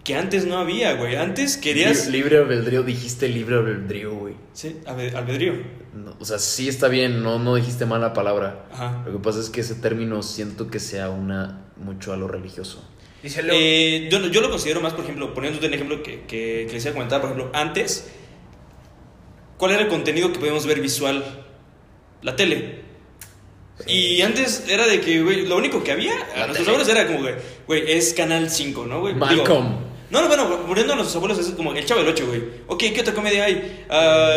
que 0.04 0.16
antes 0.16 0.46
no 0.46 0.58
había, 0.58 0.94
güey. 0.96 1.16
Antes 1.16 1.58
querías... 1.58 2.08
li- 2.08 2.14
libre 2.18 2.40
albedrío, 2.40 2.82
dijiste 2.84 3.28
libre 3.30 3.56
albedrío, 3.56 4.16
güey. 4.16 4.34
Sí, 4.54 4.78
albe- 4.86 5.14
albedrío. 5.14 5.54
No, 5.94 6.16
o 6.20 6.26
sea, 6.26 6.40
sí 6.40 6.68
está 6.70 6.88
bien, 6.88 7.22
no, 7.22 7.38
no 7.38 7.56
dijiste 7.56 7.86
mala 7.86 8.14
palabra. 8.14 8.66
Ajá. 8.72 9.04
Lo 9.06 9.12
que 9.12 9.20
pasa 9.20 9.40
es 9.42 9.50
que 9.50 9.62
ese 9.62 9.76
término 9.76 10.24
siento 10.24 10.70
que 10.72 10.80
sea 10.80 11.10
una 11.12 11.66
mucho 11.78 12.14
a 12.14 12.18
lo 12.18 12.28
religioso. 12.28 12.84
Eh, 13.24 14.10
yo, 14.12 14.20
yo 14.30 14.42
lo 14.42 14.50
considero 14.50 14.82
más, 14.82 14.94
por 14.94 15.04
ejemplo, 15.04 15.34
poniéndote 15.36 15.68
un 15.68 15.74
ejemplo 15.76 16.02
que, 16.02 16.22
que, 16.22 16.66
que 16.68 16.74
les 16.74 16.84
iba 16.86 16.92
a 16.92 16.94
comentar, 16.96 17.22
por 17.22 17.30
ejemplo, 17.32 17.52
antes, 17.54 18.10
¿cuál 19.62 19.74
era 19.74 19.84
el 19.84 19.90
contenido 19.90 20.34
que 20.34 20.40
podíamos 20.40 20.66
ver 20.66 20.82
visual? 20.82 21.24
La 22.24 22.36
tele. 22.36 22.82
Y 23.86 24.20
antes 24.24 24.66
era 24.68 24.88
de 24.88 25.00
que, 25.02 25.22
güey, 25.22 25.46
lo 25.46 25.56
único 25.56 25.84
que 25.84 25.92
había 25.92 26.14
a 26.14 26.48
nuestros 26.48 26.58
tele. 26.58 26.70
abuelos 26.70 26.90
era 26.90 27.06
como, 27.06 27.20
güey, 27.20 27.36
güey, 27.68 27.92
es 27.92 28.16
Canal 28.16 28.50
5, 28.50 28.88
¿no, 28.88 29.02
güey? 29.02 29.14
Malcolm. 29.14 29.76
no, 30.10 30.22
no, 30.22 30.28
bueno, 30.28 30.66
poniendo 30.66 30.94
a 30.94 30.96
nuestros 30.96 31.16
abuelos 31.16 31.38
es 31.38 31.52
como 31.52 31.74
el 31.74 31.86
Chavo 31.86 32.02
del 32.02 32.10
8, 32.10 32.26
güey. 32.26 32.44
Ok, 32.70 32.80
¿qué 32.92 33.02
otra 33.02 33.14
comedia 33.14 33.46
hay? 33.46 33.86
Ah, 33.88 34.34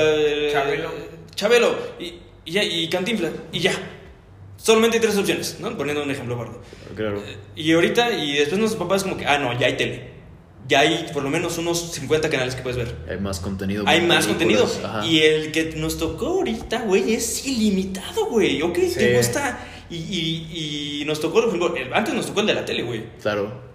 Chabelo. 0.53 0.91
Chabelo. 1.35 1.79
Y, 1.99 2.21
y, 2.45 2.53
ya, 2.53 2.63
y 2.63 2.87
Cantinflas. 2.91 3.33
Y 3.51 3.61
ya. 3.61 3.73
Solamente 4.59 4.99
hay 4.99 5.03
tres 5.05 5.17
opciones, 5.17 5.57
¿no? 5.59 5.75
Poniendo 5.75 6.03
un 6.03 6.11
ejemplo 6.11 6.37
bardo. 6.37 6.61
Claro. 6.95 7.23
Y 7.57 7.73
ahorita, 7.73 8.11
y 8.13 8.35
después 8.35 8.59
nuestros 8.59 8.83
papás 8.83 9.03
como 9.03 9.17
que, 9.17 9.25
ah, 9.25 9.39
no, 9.39 9.59
ya 9.59 9.69
hay 9.69 9.77
tele. 9.79 10.13
Ya 10.66 10.81
hay 10.81 11.07
por 11.12 11.22
lo 11.22 11.31
menos 11.31 11.59
unos 11.59 11.92
50 11.92 12.31
canales 12.31 12.55
que 12.55 12.62
puedes 12.62 12.79
ver. 12.79 12.94
Hay 13.11 13.18
más 13.18 13.38
contenido. 13.40 13.85
Hay 13.87 14.00
más 14.00 14.27
contenido. 14.27 14.66
ajá. 14.85 15.05
Y 15.07 15.20
el 15.20 15.53
que 15.53 15.74
nos 15.77 15.98
tocó 15.98 16.27
ahorita, 16.29 16.83
güey, 16.83 17.12
es 17.12 17.46
ilimitado, 17.46 18.27
güey. 18.27 18.62
Ok, 18.62 18.79
Sí. 18.79 18.94
te 18.96 19.16
gusta. 19.16 19.59
Y, 19.90 19.96
y, 19.96 21.00
y 21.03 21.05
nos 21.05 21.20
tocó, 21.20 21.42
antes 21.92 22.14
nos 22.14 22.27
tocó 22.27 22.40
el 22.40 22.46
de 22.46 22.55
la 22.55 22.64
tele, 22.64 22.83
güey. 22.83 23.05
Claro. 23.20 23.74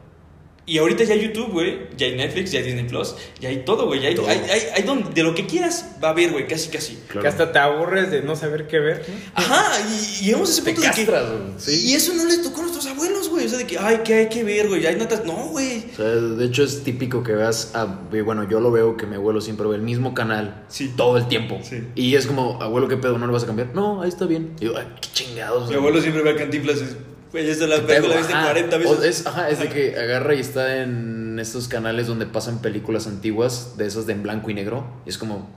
Y 0.69 0.77
ahorita 0.77 1.03
ya 1.03 1.13
hay 1.15 1.21
YouTube, 1.27 1.51
güey. 1.51 1.79
Ya 1.97 2.05
hay 2.07 2.15
Netflix, 2.15 2.51
ya 2.51 2.59
hay 2.59 2.65
Disney 2.65 2.85
Plus. 2.85 3.15
Ya 3.39 3.49
hay 3.49 3.63
todo, 3.65 3.87
güey. 3.87 4.01
Ya 4.01 4.09
hay, 4.09 4.15
Todo. 4.15 4.27
hay, 4.27 4.37
hay, 4.37 4.61
hay 4.75 4.83
donde, 4.83 5.09
de 5.11 5.23
lo 5.23 5.33
que 5.33 5.45
quieras 5.47 5.95
va 6.03 6.09
a 6.09 6.11
haber, 6.11 6.31
güey. 6.31 6.47
Casi, 6.47 6.69
casi. 6.69 6.95
claro. 7.07 7.21
Que 7.21 7.27
hasta 7.27 7.51
te 7.51 7.59
aburres 7.59 8.11
de 8.11 8.21
no 8.21 8.35
saber 8.35 8.67
qué 8.67 8.79
ver. 8.79 9.03
¿no? 9.07 9.13
Ajá, 9.33 9.65
y 9.89 10.21
y 10.21 10.25
llegamos 10.25 10.49
a 10.49 10.51
ese 10.53 10.61
Te 10.61 10.71
punto 10.73 10.81
de 10.87 10.91
que. 10.93 11.05
castras, 11.05 11.29
güey, 11.29 11.41
sí. 11.57 11.89
Y 11.89 11.93
eso 11.95 12.13
no 12.13 12.25
le 12.25 12.37
tocó 12.37 12.59
a 12.59 12.63
nuestros 12.63 12.85
abuelos, 12.85 13.29
güey. 13.29 13.45
O 13.45 13.49
sea, 13.49 13.57
de 13.57 13.65
que, 13.67 13.77
ay, 13.79 14.01
¿qué 14.05 14.13
hay 14.13 14.29
que 14.29 14.43
ver, 14.43 14.67
güey? 14.67 14.85
Hay 14.85 14.95
notas. 14.95 15.25
No, 15.25 15.33
güey. 15.49 15.85
O 15.91 15.95
sea, 15.95 16.05
de 16.05 16.45
hecho 16.45 16.63
es 16.63 16.83
típico 16.83 17.23
que 17.23 17.33
veas, 17.33 17.71
a, 17.73 17.85
bueno, 18.23 18.47
yo 18.47 18.59
lo 18.59 18.71
veo 18.71 18.95
que 18.95 19.05
mi 19.07 19.15
abuelo 19.15 19.41
siempre 19.41 19.67
ve 19.67 19.75
el 19.75 19.81
mismo 19.81 20.13
canal 20.13 20.63
Sí. 20.67 20.93
todo 20.95 21.17
el 21.17 21.27
tiempo. 21.27 21.59
Sí. 21.63 21.81
Y 21.95 22.15
es 22.15 22.27
como, 22.27 22.61
abuelo, 22.61 22.87
¿qué 22.87 22.97
pedo? 22.97 23.17
¿No 23.17 23.25
lo 23.27 23.33
vas 23.33 23.43
a 23.43 23.47
cambiar? 23.47 23.73
No, 23.73 24.01
ahí 24.03 24.09
está 24.09 24.25
bien. 24.25 24.53
Y 24.59 24.65
yo, 24.65 24.77
ay, 24.77 24.85
qué 25.01 25.09
chingados. 25.13 25.69
Mi 25.69 25.75
abuelo 25.75 25.99
siempre 26.01 26.21
ve 26.21 26.29
a 26.31 26.35
Cantinflas. 26.35 26.83
Güey, 27.31 27.49
esta 27.49 27.67
la 27.67 27.75
¿Qué 27.77 27.81
película 27.83 28.17
viste 28.17 28.33
Ajá. 28.33 28.43
40 28.45 28.75
O 28.75 28.79
veces. 28.79 29.19
es, 29.21 29.27
ajá, 29.27 29.49
es 29.49 29.59
de 29.59 29.69
que 29.69 29.95
agarra 29.99 30.33
y 30.35 30.39
está 30.39 30.81
en 30.81 31.37
estos 31.39 31.67
canales 31.67 32.07
donde 32.07 32.25
pasan 32.25 32.59
películas 32.61 33.05
antiguas, 33.07 33.77
de 33.77 33.85
esas 33.85 34.05
de 34.07 34.13
en 34.13 34.23
blanco 34.23 34.49
y 34.49 34.53
negro. 34.55 34.87
Y 35.05 35.09
es 35.09 35.17
como, 35.17 35.47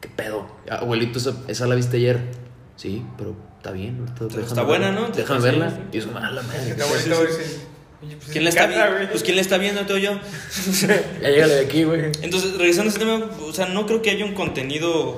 ¿qué 0.00 0.08
pedo? 0.08 0.46
Abuelito, 0.70 1.18
esa, 1.18 1.34
esa 1.48 1.66
la 1.66 1.74
viste 1.76 1.96
ayer. 1.96 2.20
Sí, 2.76 3.02
pero 3.16 3.34
está 3.56 3.72
bien. 3.72 4.04
déjame 4.20 4.42
está 4.46 4.62
buena, 4.62 4.90
verla. 4.90 5.00
¿no? 5.08 5.14
Déjame 5.14 5.40
Sí, 5.40 5.46
verla. 5.46 5.70
sí. 5.70 5.76
Y 5.92 5.98
es 5.98 6.06
como, 6.06 6.18
a 6.18 6.30
la 6.30 6.42
madre. 6.42 6.74
Que 6.76 6.82
abuelito 6.82 7.16
sí, 7.16 7.26
dice, 7.26 7.56
"Oye, 8.02 8.16
pues, 8.16 8.30
¿Quién 8.30 8.44
la 8.44 8.50
está 8.50 8.64
encanta, 8.64 8.80
viendo? 8.84 8.96
güey". 8.98 9.10
Pues, 9.10 9.22
¿quién 9.24 9.36
la 9.36 9.42
está 9.42 9.58
viendo? 9.58 9.86
Todo 9.86 9.98
yo. 9.98 10.12
Ya 11.22 11.28
llegale 11.30 11.54
de 11.54 11.60
aquí, 11.64 11.84
güey. 11.84 12.02
Entonces, 12.22 12.56
regresando 12.58 12.90
a 12.90 12.94
ese 12.94 12.98
tema, 12.98 13.20
o 13.46 13.52
sea, 13.54 13.66
no 13.66 13.86
creo 13.86 14.02
que 14.02 14.10
haya 14.10 14.24
un 14.26 14.34
contenido 14.34 15.16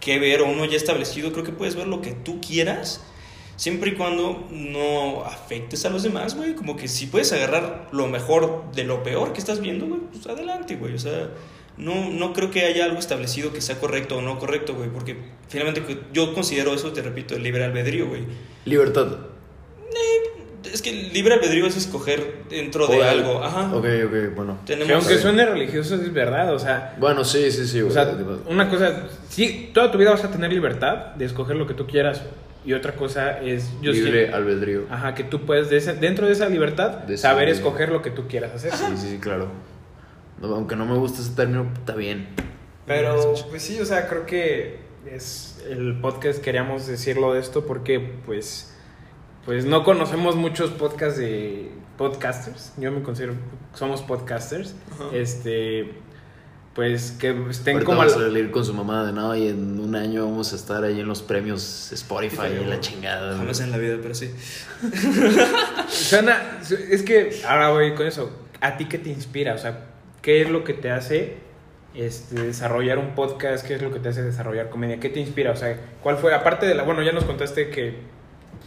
que 0.00 0.18
ver 0.18 0.40
o 0.42 0.46
uno 0.46 0.64
ya 0.64 0.76
establecido. 0.76 1.32
Creo 1.32 1.44
que 1.44 1.52
puedes 1.52 1.76
ver 1.76 1.86
lo 1.86 2.02
que 2.02 2.12
tú 2.12 2.40
quieras, 2.40 3.00
siempre 3.60 3.90
y 3.90 3.94
cuando 3.94 4.46
no 4.50 5.22
afectes 5.22 5.84
a 5.84 5.90
los 5.90 6.02
demás, 6.02 6.34
güey. 6.34 6.54
Como 6.54 6.78
que 6.78 6.88
si 6.88 7.06
puedes 7.06 7.30
agarrar 7.34 7.88
lo 7.92 8.06
mejor 8.06 8.72
de 8.74 8.84
lo 8.84 9.02
peor 9.02 9.34
que 9.34 9.38
estás 9.38 9.60
viendo, 9.60 9.84
güey, 9.86 10.00
pues 10.10 10.26
adelante, 10.26 10.76
güey. 10.76 10.94
O 10.94 10.98
sea, 10.98 11.28
no, 11.76 12.08
no 12.10 12.32
creo 12.32 12.50
que 12.50 12.64
haya 12.64 12.86
algo 12.86 12.98
establecido 12.98 13.52
que 13.52 13.60
sea 13.60 13.78
correcto 13.78 14.16
o 14.16 14.22
no 14.22 14.38
correcto, 14.38 14.74
güey. 14.74 14.88
Porque 14.88 15.14
finalmente 15.48 15.82
yo 16.10 16.32
considero 16.32 16.72
eso, 16.72 16.92
te 16.92 17.02
repito, 17.02 17.34
el 17.36 17.42
libre 17.42 17.62
albedrío, 17.62 18.08
güey. 18.08 18.22
Libertad. 18.64 19.08
Es 20.72 20.80
que 20.80 20.90
el 20.90 21.12
libre 21.12 21.34
albedrío 21.34 21.66
es 21.66 21.76
escoger 21.76 22.44
dentro 22.48 22.86
de 22.86 22.98
O 22.98 23.02
algo. 23.04 23.44
Ajá. 23.44 23.74
Ok, 23.74 23.84
ok, 24.06 24.34
bueno. 24.36 24.58
Que 24.64 24.74
Tenemos. 24.76 25.04
aunque 25.04 25.18
suene 25.18 25.44
religioso 25.44 25.96
es 25.96 26.12
verdad, 26.14 26.54
o 26.54 26.58
sea, 26.58 26.96
Bueno, 26.98 27.24
sí, 27.24 27.50
sí, 27.50 27.66
sí. 27.66 27.80
o 27.80 27.84
güey. 27.88 27.94
sea, 27.94 28.16
una 28.46 28.70
cosa, 28.70 29.06
sí, 29.28 29.70
toda 29.74 29.90
tu 29.92 29.98
vida 29.98 30.12
vas 30.12 30.24
a 30.24 30.30
tener 30.30 30.50
libertad 30.50 31.14
de 31.16 31.26
escoger 31.26 31.56
lo 31.56 31.66
que 31.66 31.74
tú 31.74 31.86
quieras 31.86 32.22
y 32.64 32.72
otra 32.74 32.94
cosa 32.94 33.40
es 33.40 33.70
yo 33.80 33.92
Libre 33.92 34.12
siempre- 34.26 34.34
albedrío. 34.34 34.82
ajá, 34.90 35.14
que 35.14 35.24
tú 35.24 35.46
puedes 35.46 35.70
de 35.70 35.78
ese- 35.78 35.94
dentro 35.94 36.26
de 36.26 36.32
esa 36.32 36.48
libertad 36.48 37.08
saber 37.16 37.48
escoger 37.48 37.90
lo 37.90 38.02
que 38.02 38.10
tú 38.10 38.26
quieras 38.28 38.52
hacer. 38.54 38.72
Sí, 38.74 38.84
sí, 38.96 39.08
sí, 39.12 39.18
claro. 39.18 39.48
No, 40.40 40.48
aunque 40.54 40.76
no 40.76 40.86
me 40.86 40.96
guste 40.96 41.20
ese 41.22 41.32
término, 41.34 41.70
está 41.74 41.94
bien. 41.94 42.28
Pero 42.86 43.34
pues 43.50 43.62
sí, 43.62 43.78
o 43.80 43.84
sea, 43.84 44.08
creo 44.08 44.26
que 44.26 44.80
es 45.06 45.62
el 45.68 46.00
podcast 46.00 46.42
queríamos 46.42 46.86
decirlo 46.86 47.32
de 47.34 47.40
esto 47.40 47.64
porque 47.66 48.00
pues 48.26 48.74
pues 49.44 49.64
no 49.64 49.84
conocemos 49.84 50.36
muchos 50.36 50.70
podcasts 50.70 51.18
de 51.18 51.70
podcasters. 51.96 52.72
Yo 52.76 52.90
me 52.92 53.02
considero 53.02 53.34
somos 53.74 54.02
podcasters. 54.02 54.74
Ajá. 54.92 55.04
Este 55.14 55.92
pues 56.74 57.12
que 57.18 57.30
estén 57.50 57.74
Ahorita 57.74 57.84
como 57.86 57.98
va 57.98 58.04
a 58.04 58.06
al- 58.06 58.12
salir 58.12 58.50
con 58.50 58.64
su 58.64 58.72
mamá 58.72 59.04
de 59.04 59.12
no, 59.12 59.34
y 59.34 59.48
en 59.48 59.80
un 59.80 59.94
año 59.96 60.24
vamos 60.24 60.52
a 60.52 60.56
estar 60.56 60.84
ahí 60.84 61.00
en 61.00 61.08
los 61.08 61.20
premios 61.20 61.90
Spotify 61.92 62.46
y 62.62 62.64
la 62.64 62.78
chingada. 62.80 63.36
Jamás 63.36 63.60
en 63.60 63.70
la 63.72 63.76
vida, 63.76 63.96
pero 64.00 64.14
sí. 64.14 64.30
Suena, 65.88 66.60
es 66.90 67.02
que 67.02 67.40
ahora 67.46 67.70
voy 67.70 67.94
con 67.94 68.06
eso. 68.06 68.30
¿A 68.60 68.76
ti 68.76 68.84
qué 68.86 68.98
te 68.98 69.10
inspira? 69.10 69.54
O 69.54 69.58
sea, 69.58 69.86
¿qué 70.22 70.42
es 70.42 70.50
lo 70.50 70.64
que 70.64 70.74
te 70.74 70.90
hace 70.90 71.38
este, 71.94 72.40
desarrollar 72.40 72.98
un 72.98 73.14
podcast? 73.14 73.66
¿Qué 73.66 73.74
es 73.74 73.82
lo 73.82 73.90
que 73.90 73.98
te 73.98 74.10
hace 74.10 74.22
desarrollar 74.22 74.70
comedia? 74.70 75.00
¿Qué 75.00 75.08
te 75.08 75.20
inspira? 75.20 75.50
O 75.52 75.56
sea, 75.56 75.76
¿cuál 76.02 76.18
fue? 76.18 76.34
Aparte 76.34 76.66
de 76.66 76.74
la, 76.74 76.82
bueno, 76.84 77.02
ya 77.02 77.12
nos 77.12 77.24
contaste 77.24 77.70
que 77.70 77.96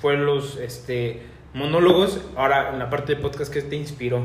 fue 0.02 0.18
los 0.18 0.58
este, 0.58 1.22
monólogos. 1.54 2.20
Ahora, 2.36 2.72
en 2.74 2.80
la 2.80 2.90
parte 2.90 3.16
de 3.16 3.22
podcast, 3.22 3.54
¿qué 3.54 3.62
te 3.62 3.76
inspiró? 3.76 4.22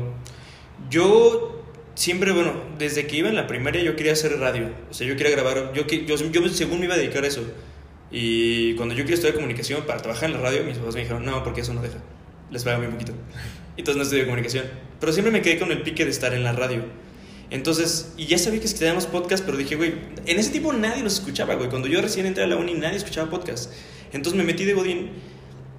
Yo 0.89 1.58
siempre, 1.99 2.31
bueno, 2.31 2.53
desde 2.77 3.07
que 3.07 3.17
iba 3.17 3.27
en 3.27 3.35
la 3.35 3.45
primaria 3.45 3.83
yo 3.83 3.97
quería 3.97 4.13
hacer 4.13 4.39
radio. 4.39 4.69
O 4.89 4.93
sea, 4.93 5.05
yo 5.05 5.17
quería 5.17 5.33
grabar. 5.33 5.73
Yo, 5.73 5.85
yo, 5.85 6.15
yo 6.15 6.49
según 6.49 6.79
me 6.79 6.85
iba 6.85 6.95
a 6.95 6.97
dedicar 6.97 7.25
a 7.25 7.27
eso. 7.27 7.43
Y 8.09 8.73
cuando 8.75 8.95
yo 8.95 9.03
quería 9.03 9.15
estudiar 9.15 9.35
comunicación 9.35 9.83
para 9.85 10.01
trabajar 10.01 10.29
en 10.29 10.37
la 10.37 10.41
radio, 10.41 10.63
mis 10.63 10.77
papás 10.77 10.95
me 10.95 11.01
dijeron, 11.01 11.25
no, 11.25 11.43
porque 11.43 11.59
eso 11.59 11.73
no 11.73 11.81
deja. 11.81 11.97
Les 12.51 12.63
pagan 12.63 12.81
muy 12.81 12.91
poquito. 12.91 13.11
Entonces 13.77 13.97
no 13.97 14.03
estudié 14.03 14.23
comunicación. 14.23 14.65
Pero 15.01 15.11
siempre 15.11 15.31
me 15.31 15.41
quedé 15.41 15.59
con 15.59 15.73
el 15.73 15.81
pique 15.81 16.05
de 16.05 16.11
estar 16.11 16.33
en 16.33 16.43
la 16.43 16.53
radio. 16.53 16.85
Entonces, 17.49 18.13
y 18.15 18.27
ya 18.27 18.37
sabía 18.37 18.61
que 18.61 18.69
teníamos 18.69 19.05
podcast, 19.05 19.43
pero 19.43 19.57
dije, 19.57 19.75
güey, 19.75 19.93
en 20.25 20.39
ese 20.39 20.51
tiempo 20.51 20.71
nadie 20.71 21.03
los 21.03 21.15
escuchaba, 21.15 21.55
güey. 21.55 21.69
Cuando 21.69 21.89
yo 21.89 22.01
recién 22.01 22.25
entré 22.25 22.45
a 22.45 22.47
la 22.47 22.55
uni, 22.55 22.75
nadie 22.75 22.95
escuchaba 22.95 23.29
podcast. 23.29 23.73
Entonces 24.13 24.37
me 24.37 24.45
metí 24.45 24.63
de 24.63 24.73
Godín 24.73 25.09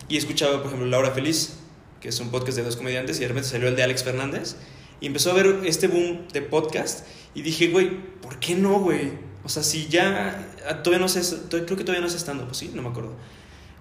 y 0.08 0.18
escuchaba, 0.18 0.58
por 0.58 0.66
ejemplo, 0.66 0.86
La 0.86 0.98
Hora 0.98 1.12
Feliz, 1.12 1.60
que 2.02 2.08
es 2.08 2.20
un 2.20 2.30
podcast 2.30 2.58
de 2.58 2.64
dos 2.64 2.76
comediantes, 2.76 3.16
y 3.18 3.20
de 3.20 3.28
repente 3.28 3.48
salió 3.48 3.68
el 3.68 3.76
de 3.76 3.84
Alex 3.84 4.04
Fernández. 4.04 4.56
Y 5.01 5.07
empezó 5.07 5.30
a 5.30 5.34
ver 5.34 5.61
este 5.64 5.88
boom 5.88 6.28
de 6.32 6.42
podcast. 6.42 7.07
Y 7.34 7.42
dije, 7.42 7.68
güey, 7.68 7.90
¿por 8.20 8.38
qué 8.38 8.55
no, 8.55 8.80
güey? 8.80 9.12
O 9.44 9.48
sea, 9.48 9.62
si 9.62 9.88
ya. 9.88 10.46
ah, 10.68 10.82
Todavía 10.82 11.01
no 11.01 11.09
sé. 11.09 11.22
Creo 11.48 11.64
que 11.76 11.84
todavía 11.84 12.01
no 12.01 12.09
sé 12.11 12.16
estando, 12.16 12.44
pues 12.44 12.59
sí, 12.59 12.70
no 12.74 12.82
me 12.82 12.88
acuerdo. 12.88 13.12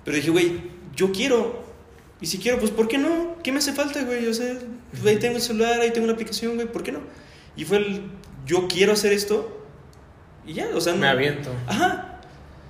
Pero 0.06 0.16
dije, 0.16 0.30
güey, 0.30 0.62
yo 0.96 1.12
quiero. 1.12 1.64
Y 2.22 2.28
si 2.28 2.38
quiero, 2.38 2.60
pues 2.60 2.72
¿por 2.72 2.88
qué 2.88 2.98
no? 2.98 3.36
¿Qué 3.44 3.52
me 3.52 3.60
hace 3.60 3.74
falta, 3.74 4.04
güey? 4.04 4.28
O 4.28 4.34
sea, 4.34 4.58
ahí 5.06 5.18
tengo 5.18 5.36
el 5.38 5.42
celular, 5.42 5.80
ahí 5.80 5.92
tengo 5.92 6.08
la 6.08 6.14
aplicación, 6.14 6.56
güey, 6.56 6.72
¿por 6.72 6.84
qué 6.84 6.92
no? 6.92 7.00
Y 7.56 7.66
fue 7.66 7.78
el. 7.78 8.02
Yo 8.46 8.68
quiero 8.68 8.94
hacer 8.94 9.14
esto. 9.14 9.66
Y 10.46 10.54
ya, 10.54 10.70
o 10.74 10.82
sea, 10.82 10.94
no. 10.94 11.00
Me 11.00 11.08
aviento. 11.08 11.52
Ajá. 11.68 12.22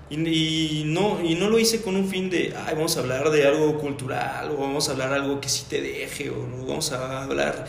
Y, 0.10 0.16
y 0.16 0.84
no, 0.88 1.24
y 1.24 1.36
no 1.36 1.50
lo 1.50 1.60
hice 1.60 1.82
con 1.82 1.96
un 1.96 2.10
fin 2.10 2.32
de, 2.32 2.56
ay, 2.66 2.74
vamos 2.74 2.98
a 2.98 3.02
hablar 3.02 3.30
de 3.30 3.46
algo 3.46 3.78
cultural, 3.78 4.50
o 4.50 4.58
vamos 4.58 4.90
a 4.90 4.94
hablar 4.94 5.14
algo 5.14 5.40
que 5.40 5.50
sí 5.50 5.66
te 5.70 5.82
deje, 5.82 6.32
o 6.32 6.48
vamos 6.68 6.92
a 6.92 7.24
hablar 7.24 7.68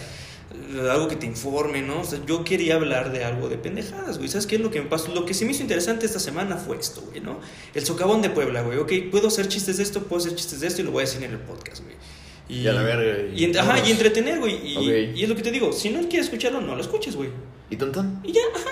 algo 0.91 1.09
que 1.09 1.17
te 1.17 1.27
informe, 1.27 1.83
¿no? 1.83 2.01
O 2.01 2.05
sea, 2.05 2.19
yo 2.27 2.45
quería 2.45 2.75
hablar 2.75 3.13
de 3.13 3.25
algo 3.25 3.49
de 3.49 3.57
pendejadas, 3.57 4.19
güey. 4.19 4.29
¿Sabes 4.29 4.47
qué 4.47 4.57
es 4.57 4.61
lo 4.61 4.71
que 4.71 4.81
me 4.81 4.89
pasó? 4.89 5.13
Lo 5.15 5.25
que 5.25 5.35
se 5.35 5.45
me 5.45 5.53
hizo 5.53 5.63
interesante 5.63 6.07
esta 6.07 6.19
semana 6.21 6.57
fue 6.57 6.77
esto, 6.79 7.03
güey, 7.03 7.21
¿no? 7.21 7.41
El 7.75 7.85
socavón 7.85 8.23
de 8.23 8.31
Puebla, 8.31 8.63
güey. 8.63 8.79
Ok, 8.79 8.93
puedo 9.11 9.29
hacer 9.29 9.49
chistes 9.49 9.77
de 9.77 9.83
esto, 9.83 10.03
puedo 10.03 10.21
hacer 10.21 10.35
chistes 10.35 10.61
de 10.61 10.67
esto 10.67 10.83
y 10.83 10.85
lo 10.85 10.91
voy 10.91 11.03
a 11.03 11.07
decir 11.07 11.23
en 11.23 11.33
el 11.33 11.39
podcast, 11.39 11.83
güey. 11.83 11.97
Y 12.49 12.67
a 12.67 12.73
la 12.73 12.83
verga, 12.83 13.33
y 13.33 13.57
ajá, 13.57 13.87
y 13.87 13.93
entretener, 13.93 14.41
güey. 14.41 14.57
Y, 14.67 15.23
es 15.23 15.29
lo 15.29 15.37
que 15.37 15.43
te 15.43 15.53
digo, 15.53 15.73
si 15.73 15.91
no 15.91 16.01
quieres 16.09 16.27
escucharlo, 16.27 16.61
no 16.61 16.75
lo 16.75 16.81
escuches, 16.81 17.15
güey. 17.15 17.31
¿Y 17.71 17.77
tan 17.77 17.93
tan? 17.93 18.21
Y 18.25 18.33
ya, 18.33 18.41
ajá. 18.55 18.71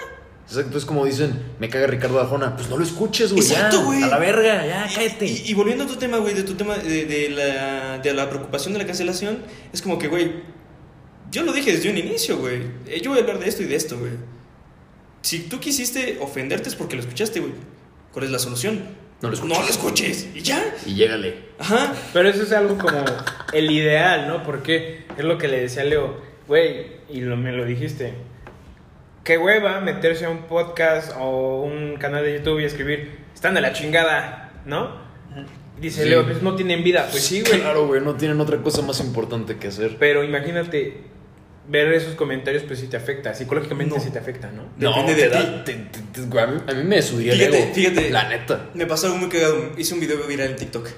Exacto, 0.48 0.78
es 0.78 0.84
como 0.84 1.04
dicen, 1.04 1.40
me 1.60 1.68
caga 1.68 1.86
Ricardo 1.86 2.18
Arjona. 2.18 2.56
Pues 2.56 2.68
no 2.70 2.76
lo 2.76 2.82
escuches, 2.82 3.32
güey. 3.32 3.46
Exacto, 3.46 3.84
güey. 3.84 4.02
A 4.02 4.08
la 4.08 4.18
verga, 4.18 4.66
ya, 4.66 4.88
cállate. 4.92 5.26
Y, 5.26 5.42
y 5.46 5.54
volviendo 5.54 5.84
a 5.84 5.86
tu 5.86 5.96
tema, 5.96 6.16
güey, 6.16 6.34
de 6.34 6.42
tu 6.42 6.54
tema 6.54 6.76
de, 6.76 7.04
de 7.04 7.28
la, 7.28 7.98
de 7.98 8.14
la 8.14 8.28
preocupación 8.28 8.72
de 8.72 8.80
la 8.80 8.86
cancelación, 8.86 9.38
es 9.72 9.80
como 9.80 9.98
que, 9.98 10.08
güey, 10.08 10.32
yo 11.30 11.42
lo 11.42 11.52
dije 11.52 11.72
desde 11.72 11.90
un 11.90 11.98
inicio, 11.98 12.38
güey. 12.38 12.62
Eh, 12.86 13.00
Yo 13.02 13.10
voy 13.10 13.18
a 13.18 13.22
hablar 13.22 13.38
de 13.38 13.48
esto 13.48 13.62
y 13.62 13.66
de 13.66 13.76
esto, 13.76 13.98
güey. 13.98 14.12
Si 15.22 15.40
tú 15.48 15.58
quisiste 15.60 16.18
ofenderte 16.20 16.68
es 16.68 16.74
porque 16.74 16.96
lo 16.96 17.02
escuchaste, 17.02 17.40
güey. 17.40 17.52
¿Cuál 18.12 18.24
es 18.26 18.30
la 18.30 18.38
solución? 18.38 18.84
No 19.20 19.28
lo 19.28 19.34
escuches. 19.34 19.56
No 19.58 19.62
lo 19.64 19.68
escuches. 19.68 20.28
Y 20.34 20.40
ya. 20.42 20.64
Y 20.86 20.94
llégale. 20.94 21.34
Ajá. 21.58 21.92
Pero 22.12 22.28
eso 22.28 22.42
es 22.42 22.52
algo 22.52 22.78
como 22.78 23.04
el 23.52 23.70
ideal, 23.70 24.28
¿no? 24.28 24.42
Porque 24.44 25.04
es 25.16 25.24
lo 25.24 25.38
que 25.38 25.48
le 25.48 25.60
decía 25.60 25.82
a 25.82 25.86
Leo, 25.86 26.20
güey, 26.46 26.86
y 27.10 27.20
lo, 27.20 27.36
me 27.36 27.52
lo 27.52 27.64
dijiste. 27.64 28.14
Qué 29.24 29.36
hueva 29.36 29.80
meterse 29.80 30.24
a 30.24 30.30
un 30.30 30.44
podcast 30.44 31.12
o 31.18 31.62
un 31.62 31.96
canal 31.96 32.22
de 32.24 32.38
YouTube 32.38 32.60
y 32.60 32.64
escribir, 32.64 33.18
están 33.34 33.54
de 33.54 33.60
la 33.60 33.72
chingada, 33.72 34.52
¿no? 34.64 34.96
Dice 35.80 36.04
Sí. 36.04 36.08
Leo, 36.08 36.24
pues 36.24 36.42
no 36.42 36.54
tienen 36.54 36.82
vida. 36.82 37.06
Pues 37.10 37.24
sí, 37.24 37.42
güey. 37.42 37.60
Claro, 37.60 37.86
güey, 37.86 38.00
no 38.00 38.14
tienen 38.14 38.40
otra 38.40 38.56
cosa 38.58 38.82
más 38.82 39.00
importante 39.00 39.56
que 39.56 39.68
hacer. 39.68 39.96
Pero 39.98 40.24
imagínate, 40.24 41.02
ver 41.68 41.92
esos 41.92 42.14
comentarios, 42.14 42.62
pues 42.64 42.78
sí 42.80 42.86
te 42.86 42.96
afecta. 42.96 43.34
Psicológicamente 43.34 43.94
No. 43.96 44.02
sí 44.02 44.10
te 44.10 44.18
afecta, 44.18 44.50
¿no? 44.50 44.64
Depende 44.76 45.14
de 45.14 45.28
da- 45.28 45.64
te- 45.64 45.74
te- 45.74 46.00
te- 46.12 46.20
güey, 46.22 46.42
a, 46.44 46.46
mí, 46.46 46.60
a 46.66 46.72
mí 46.74 46.84
me 46.84 47.02
subiría 47.02 47.34
el 47.34 47.40
ego. 47.54 47.74
fíjate. 47.74 48.10
La 48.10 48.28
neta. 48.28 48.70
Me 48.74 48.86
pasó 48.86 49.06
algo 49.06 49.18
muy 49.18 49.28
cagado. 49.28 49.72
Hice 49.76 49.94
un 49.94 50.00
video 50.00 50.18
viral 50.26 50.50
en 50.50 50.56
TikTok. 50.56 50.88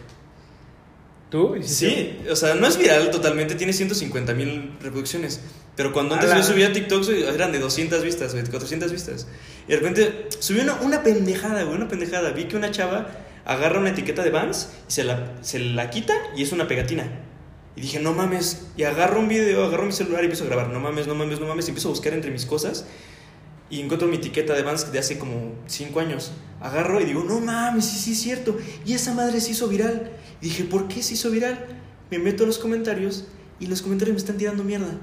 ¿Tú? 1.31 1.57
Sí, 1.63 2.19
o 2.29 2.35
sea, 2.35 2.55
no 2.57 2.67
es 2.67 2.77
viral 2.77 3.11
totalmente, 3.13 3.55
tiene 3.55 3.73
150 3.73 4.35
mil 4.35 4.73
reproducciones. 4.83 5.41
Pero 5.77 5.93
cuando 5.93 6.17
antes 6.17 6.35
yo 6.35 6.43
subía 6.43 6.69
a 6.69 6.73
TikTok 6.73 7.09
eran 7.09 7.53
de 7.53 7.61
200 7.61 8.03
vistas, 8.03 8.33
güey, 8.33 8.45
400 8.45 8.91
vistas. 8.91 9.29
Y 9.69 9.71
de 9.71 9.77
repente 9.77 10.27
subí 10.41 10.59
una, 10.61 10.75
una 10.81 11.03
pendejada, 11.05 11.63
güey, 11.63 11.77
una 11.77 11.87
pendejada. 11.89 12.31
Vi 12.33 12.45
que 12.45 12.57
una 12.57 12.73
chava 12.73 13.09
agarra 13.45 13.79
una 13.79 13.91
etiqueta 13.91 14.23
de 14.25 14.31
Vans 14.31 14.71
y 14.89 14.93
se 14.93 15.05
la, 15.05 15.33
se 15.41 15.61
la 15.61 15.89
quita 15.91 16.15
y 16.37 16.43
es 16.43 16.51
una 16.53 16.67
pegatina. 16.67 17.05
Y 17.77 17.83
dije, 17.83 18.01
no 18.01 18.13
mames. 18.13 18.67
Y 18.77 18.83
agarro 18.83 19.21
un 19.21 19.29
video, 19.29 19.65
agarro 19.65 19.85
mi 19.85 19.93
celular 19.93 20.23
y 20.23 20.27
empiezo 20.27 20.45
a 20.45 20.49
grabar. 20.49 20.69
No 20.69 20.81
mames, 20.81 21.07
no 21.07 21.15
mames, 21.15 21.41
no 21.41 21.47
mames. 21.47 21.67
Y 21.67 21.71
empiezo 21.71 21.89
a 21.89 21.93
buscar 21.93 22.13
entre 22.13 22.31
mis 22.31 22.47
cosas. 22.47 22.87
Y 23.71 23.81
encuentro 23.81 24.09
mi 24.09 24.17
etiqueta 24.17 24.55
de 24.55 24.63
Vans 24.63 24.91
de 24.91 24.99
hace 24.99 25.19
como 25.19 25.55
5 25.67 26.01
años. 26.01 26.33
Agarro 26.61 27.01
y 27.01 27.05
digo, 27.05 27.23
no 27.23 27.41
mames, 27.41 27.85
sí, 27.85 27.99
sí, 27.99 28.13
es 28.13 28.21
cierto. 28.21 28.59
Y 28.85 28.95
esa 28.95 29.15
madre 29.15 29.41
se 29.41 29.53
hizo 29.53 29.69
viral. 29.69 30.11
Y 30.41 30.47
dije, 30.47 30.65
¿por 30.65 30.89
qué 30.89 31.03
se 31.03 31.15
hizo 31.15 31.31
viral? 31.31 31.67
Me 32.11 32.19
meto 32.19 32.45
a 32.45 32.47
los 32.47 32.59
comentarios 32.59 33.27
y 33.61 33.67
los 33.67 33.83
comentarios 33.83 34.15
me 34.15 34.19
están 34.19 34.37
tirando 34.37 34.65
mierda. 34.65 34.99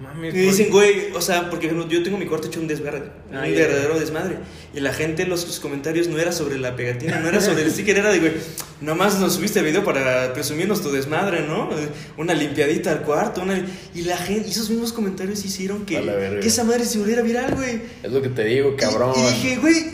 Mami, 0.00 0.26
Y 0.28 0.30
¿por- 0.32 0.40
dicen, 0.40 0.70
güey, 0.70 1.12
o 1.14 1.20
sea, 1.20 1.48
porque 1.50 1.68
yo 1.88 2.02
tengo 2.02 2.18
mi 2.18 2.26
cuarto 2.26 2.48
hecho 2.48 2.58
un 2.58 2.66
desmadre, 2.66 3.02
un 3.30 3.36
Ah, 3.36 3.46
ya, 3.48 3.54
verdadero 3.54 3.98
desmadre. 3.98 4.38
Y 4.74 4.80
la 4.80 4.92
gente, 4.92 5.24
los 5.24 5.42
sus 5.42 5.60
comentarios 5.60 6.08
no 6.08 6.18
era 6.18 6.32
sobre 6.32 6.58
la 6.58 6.74
pegatina, 6.74 7.20
no 7.20 7.28
era 7.28 7.40
sobre 7.40 7.62
el 7.62 7.70
sticker, 7.70 7.98
era 7.98 8.10
de, 8.12 8.18
güey, 8.18 8.32
nomás 8.80 9.20
nos 9.20 9.34
subiste 9.34 9.62
video 9.62 9.84
para 9.84 10.32
presumirnos 10.32 10.82
tu 10.82 10.90
desmadre, 10.90 11.46
¿no? 11.46 11.70
Una 12.16 12.34
limpiadita 12.34 12.90
al 12.90 13.02
cuarto, 13.02 13.42
una... 13.42 13.64
Y 13.94 14.02
la 14.02 14.16
gente, 14.16 14.48
y 14.48 14.50
esos 14.50 14.68
mismos 14.68 14.92
comentarios 14.92 15.44
hicieron 15.44 15.86
que, 15.86 16.00
que 16.40 16.48
esa 16.48 16.64
madre 16.64 16.84
se 16.86 16.98
volviera 16.98 17.22
viral, 17.22 17.54
güey. 17.54 17.80
Es 18.02 18.10
lo 18.10 18.20
que 18.20 18.30
te 18.30 18.44
digo, 18.46 18.74
cabrón. 18.76 19.12
Y, 19.16 19.20
y 19.20 19.26
dije, 19.30 19.56
güey, 19.58 19.84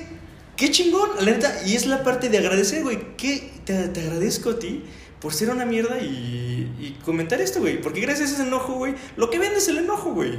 qué 0.57 0.71
chingón, 0.71 1.11
la 1.21 1.27
neta. 1.33 1.61
Y 1.67 1.75
es 1.77 1.85
la 1.87 2.03
parte 2.03 2.31
de 2.31 2.39
agradecer, 2.39 2.83
güey. 2.83 3.17
Que 3.19 3.51
te, 3.67 3.89
te 3.89 4.01
agradezco 4.01 4.51
a 4.51 4.59
ti 4.59 4.83
por 5.21 5.35
ser 5.35 5.51
una 5.51 5.67
mierda 5.67 6.01
y, 6.01 6.73
y 6.81 6.99
comentar 7.05 7.41
esto, 7.41 7.61
güey. 7.61 7.81
Porque 7.81 8.01
gracias 8.01 8.31
a 8.31 8.35
ese 8.35 8.43
enojo, 8.43 8.75
güey, 8.75 8.95
lo 9.17 9.31
que 9.31 9.39
vende 9.39 9.59
es 9.59 9.69
el 9.69 9.79
enojo, 9.79 10.13
güey. 10.13 10.39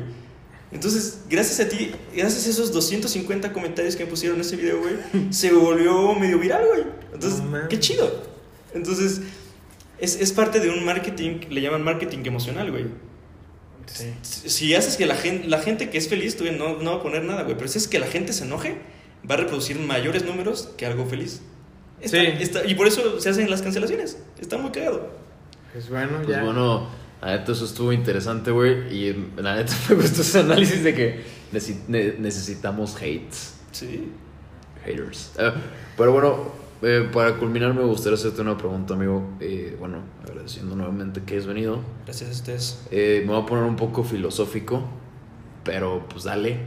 Entonces, 0.71 1.21
gracias 1.29 1.59
a 1.59 1.69
ti, 1.69 1.91
gracias 2.15 2.47
a 2.47 2.49
esos 2.49 2.71
250 2.71 3.51
comentarios 3.51 3.95
que 3.95 4.05
me 4.05 4.09
pusieron 4.09 4.37
en 4.37 4.41
ese 4.41 4.55
video, 4.55 4.79
güey, 4.79 4.95
se 5.31 5.51
volvió 5.51 6.13
medio 6.13 6.39
viral, 6.39 6.65
güey. 6.65 6.83
Entonces, 7.13 7.41
mames. 7.41 7.67
qué 7.69 7.79
chido. 7.79 8.23
Entonces, 8.73 9.21
es, 9.99 10.15
es 10.15 10.31
parte 10.31 10.59
de 10.59 10.69
un 10.69 10.85
marketing, 10.85 11.41
le 11.49 11.61
llaman 11.61 11.83
marketing 11.83 12.19
emocional, 12.25 12.71
güey. 12.71 12.85
Sí. 13.85 14.13
Si 14.21 14.73
haces 14.73 14.95
que 14.95 15.05
la 15.05 15.15
gente, 15.15 15.47
la 15.47 15.59
gente 15.59 15.89
que 15.89 15.97
es 15.97 16.07
feliz, 16.07 16.37
tú, 16.37 16.45
no, 16.45 16.77
no 16.81 16.91
va 16.91 16.97
a 16.97 17.03
poner 17.03 17.23
nada, 17.23 17.43
güey. 17.43 17.55
Pero 17.57 17.67
si 17.67 17.77
haces 17.77 17.89
que 17.89 17.99
la 17.99 18.07
gente 18.07 18.31
se 18.31 18.45
enoje, 18.45 18.77
va 19.29 19.35
a 19.35 19.37
reproducir 19.37 19.77
mayores 19.79 20.23
números 20.23 20.69
que 20.77 20.85
algo 20.85 21.05
feliz. 21.05 21.41
Está- 22.01 22.17
Sí. 22.19 22.27
está- 22.39 22.65
y 22.65 22.75
por 22.75 22.87
eso 22.87 23.19
se 23.19 23.29
hacen 23.29 23.49
las 23.49 23.61
cancelaciones. 23.61 24.17
Está 24.39 24.57
muy 24.57 24.71
cagado. 24.71 25.09
Pues 25.73 25.89
bueno, 25.89 26.17
Pues 26.23 26.27
ya. 26.29 26.43
bueno, 26.43 26.87
la 27.21 27.37
neta 27.37 27.51
eso 27.53 27.65
estuvo 27.65 27.93
interesante, 27.93 28.51
güey. 28.51 28.93
Y 28.93 29.31
la 29.37 29.55
neta 29.55 29.73
me 29.89 29.95
gustó 29.95 30.21
ese 30.21 30.39
análisis 30.39 30.83
de 30.83 30.93
que 30.93 31.23
necesi- 31.53 31.83
ne- 31.87 32.15
necesitamos 32.19 32.95
hates. 32.97 33.55
Sí. 33.71 34.11
Haters. 34.85 35.33
Ah, 35.39 35.53
pero 35.95 36.11
bueno, 36.11 36.51
eh, 36.81 37.07
para 37.13 37.35
culminar 37.37 37.73
me 37.75 37.83
gustaría 37.83 38.15
hacerte 38.17 38.41
una 38.41 38.57
pregunta, 38.57 38.95
amigo. 38.95 39.37
Eh, 39.39 39.75
bueno, 39.79 39.99
agradeciendo 40.23 40.75
nuevamente 40.75 41.21
que 41.23 41.37
has 41.37 41.45
venido. 41.45 41.79
Gracias 42.05 42.29
a 42.29 42.33
ustedes. 42.33 42.81
Eh, 42.89 43.21
me 43.25 43.31
voy 43.33 43.43
a 43.43 43.45
poner 43.45 43.63
un 43.63 43.75
poco 43.75 44.03
filosófico, 44.03 44.83
pero 45.63 46.05
pues 46.09 46.23
dale. 46.23 46.57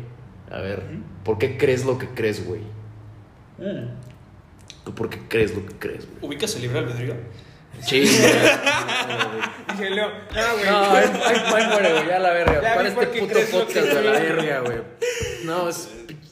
A 0.50 0.58
ver. 0.60 0.82
¿por 1.24 1.38
qué 1.38 1.56
crees 1.58 1.84
lo 1.84 1.98
que 1.98 2.06
crees, 2.08 2.46
güey? 2.46 2.60
¿Tú 4.84 4.94
por 4.94 5.08
qué 5.10 5.18
crees 5.28 5.54
lo 5.54 5.64
que 5.66 5.74
crees, 5.74 6.06
güey? 6.06 6.18
¿Ubicas 6.34 6.54
el 6.56 6.62
libre 6.62 6.78
albedrío? 6.80 7.14
Sí. 7.82 8.00
Dije 9.72 9.90
Leo, 9.90 10.08
no, 10.08 10.52
güey. 10.54 10.66
No, 10.66 10.90
ahí, 10.92 11.04
ahí 11.24 11.66
muere, 11.70 11.92
güey, 11.92 12.06
ya 12.06 12.18
la 12.18 12.30
verga. 12.32 12.54
Ya 12.62 12.74
Para 12.74 12.82
vi 12.82 12.88
este 12.88 13.10
qué 13.10 13.20
puto 13.20 13.32
crees 13.32 13.52
lo 13.52 13.58
que 13.58 13.64
podcast 13.64 13.86
de 13.86 14.02
la 14.02 14.12
crees. 14.18 14.36
verga, 14.36 14.60
güey. 14.60 14.78
No, 15.44 15.68
es. 15.68 15.88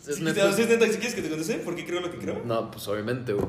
es 0.08 0.16
Si, 0.16 0.22
neta. 0.22 0.52
si, 0.52 0.64
neta, 0.64 0.86
si 0.86 0.92
quieres 0.92 1.14
que 1.14 1.22
te 1.22 1.28
conteste, 1.28 1.54
¿por 1.56 1.74
qué 1.74 1.84
creo 1.84 2.00
lo 2.00 2.10
que 2.10 2.18
creo? 2.18 2.42
No, 2.44 2.70
pues 2.70 2.86
obviamente, 2.88 3.32
güey. 3.32 3.46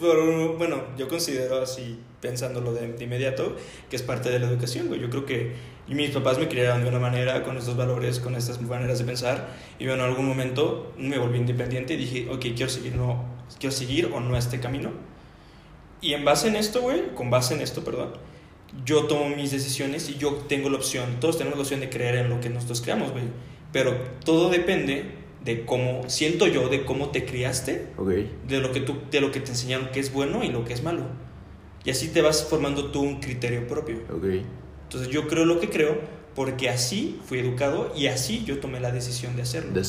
Pero, 0.00 0.56
bueno, 0.58 0.82
yo 0.98 1.06
considero 1.08 1.62
así, 1.62 1.98
pensándolo 2.20 2.74
de, 2.74 2.92
de 2.92 3.04
inmediato, 3.04 3.56
que 3.88 3.96
es 3.96 4.02
parte 4.02 4.30
de 4.30 4.38
la 4.40 4.46
educación, 4.48 4.88
güey. 4.88 5.00
Yo 5.00 5.08
creo 5.08 5.24
que 5.24 5.52
mis 5.88 6.10
papás 6.10 6.38
me 6.38 6.48
criaron 6.48 6.82
de 6.82 6.88
una 6.88 6.98
manera, 6.98 7.42
con 7.44 7.56
estos 7.56 7.76
valores, 7.76 8.18
con 8.18 8.34
estas 8.34 8.60
maneras 8.60 8.98
de 8.98 9.04
pensar, 9.04 9.48
y 9.78 9.86
bueno, 9.86 10.04
en 10.04 10.10
algún 10.10 10.26
momento 10.26 10.92
me 10.98 11.18
volví 11.18 11.38
independiente 11.38 11.94
y 11.94 11.96
dije, 11.98 12.28
ok, 12.30 12.40
quiero 12.56 12.68
seguir, 12.68 12.96
no, 12.96 13.24
quiero 13.58 13.74
seguir 13.74 14.10
o 14.12 14.20
no 14.20 14.36
este 14.36 14.60
camino. 14.60 14.90
Y 16.00 16.14
en 16.14 16.24
base 16.24 16.48
en 16.48 16.56
esto, 16.56 16.80
güey, 16.80 17.14
con 17.14 17.30
base 17.30 17.54
en 17.54 17.60
esto, 17.60 17.84
perdón, 17.84 18.12
yo 18.84 19.04
tomo 19.04 19.28
mis 19.28 19.50
decisiones 19.50 20.08
y 20.10 20.16
yo 20.16 20.32
tengo 20.48 20.68
la 20.70 20.76
opción, 20.76 21.20
todos 21.20 21.38
tenemos 21.38 21.58
la 21.58 21.62
opción 21.62 21.80
de 21.80 21.90
creer 21.90 22.16
en 22.16 22.28
lo 22.30 22.40
que 22.40 22.48
nosotros 22.50 22.80
creamos, 22.80 23.12
güey. 23.12 23.24
Pero 23.72 23.94
todo 24.24 24.50
depende 24.50 25.22
de 25.44 25.64
cómo, 25.64 26.08
siento 26.08 26.46
yo, 26.46 26.68
de 26.68 26.84
cómo 26.84 27.10
te 27.10 27.24
criaste 27.24 27.88
de 28.46 28.60
lo 28.60 28.72
que 28.72 28.80
tú 28.80 28.96
de 29.10 29.20
lo 29.20 29.32
que 29.32 29.40
te 29.40 29.50
enseñaron 29.50 29.88
que 29.92 29.98
es 30.00 30.12
bueno 30.12 30.44
y 30.44 30.48
lo 30.50 30.64
que 30.64 30.72
es 30.72 30.84
malo 30.84 31.02
y 31.84 31.90
así 31.90 32.08
te 32.08 32.22
vas 32.22 32.44
formando 32.44 32.92
tú 32.92 33.00
un 33.02 33.18
criterio 33.18 33.66
propio 33.66 33.96
Ok. 34.14 34.24
entonces 34.84 35.08
yo 35.08 35.26
creo 35.26 35.44
lo 35.44 35.58
que 35.58 35.68
creo 35.68 35.98
porque 36.36 36.68
así 36.70 37.18
fui 37.26 37.40
educado 37.40 37.92
y 37.96 38.06
así 38.06 38.44
yo 38.44 38.60
tomé 38.60 38.78
la 38.78 38.92
decisión 38.92 39.34
de 39.34 39.42
hacerlo 39.42 39.72
De. 39.72 39.80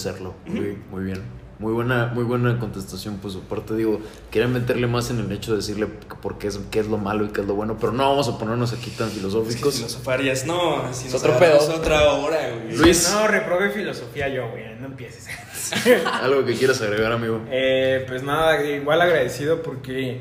Ujú. 0.47 0.57
Ok, 0.57 0.77
muy 0.89 1.03
bien. 1.03 1.21
Muy 1.59 1.71
buena, 1.71 2.07
muy 2.07 2.23
buena 2.23 2.59
contestación, 2.59 3.19
pues 3.21 3.35
aparte 3.35 3.75
digo, 3.75 4.01
quería 4.31 4.47
meterle 4.47 4.87
más 4.87 5.11
en 5.11 5.19
el 5.19 5.31
hecho 5.31 5.51
de 5.51 5.57
decirle 5.57 5.85
por 6.21 6.37
qué 6.37 6.47
es, 6.47 6.59
qué 6.71 6.79
es 6.79 6.87
lo 6.87 6.97
malo 6.97 7.25
y 7.25 7.29
qué 7.29 7.41
es 7.41 7.47
lo 7.47 7.53
bueno, 7.53 7.77
pero 7.79 7.93
no 7.93 8.09
vamos 8.09 8.27
a 8.27 8.37
ponernos 8.37 8.73
aquí 8.73 8.89
tan 8.89 9.07
es 9.07 9.13
que 9.13 9.19
filosóficos. 9.19 9.75
filosofarias 9.75 10.45
no 10.45 10.91
si 10.91 11.07
Es 11.07 11.13
otro 11.13 11.37
pedo. 11.37 11.59
otra 11.75 12.11
hora 12.13 12.37
güey 12.49 12.75
Luis. 12.77 13.09
No, 13.13 13.27
reprobé 13.27 13.69
filosofía 13.69 14.27
yo, 14.29 14.49
güey. 14.49 14.63
No 14.79 14.87
empieces. 14.87 15.27
Algo 16.21 16.43
que 16.43 16.55
quieras 16.55 16.81
agregar, 16.81 17.11
amigo. 17.13 17.39
Eh, 17.49 18.03
pues 18.07 18.23
nada, 18.23 18.61
igual 18.65 18.99
agradecido 19.01 19.61
porque, 19.63 20.19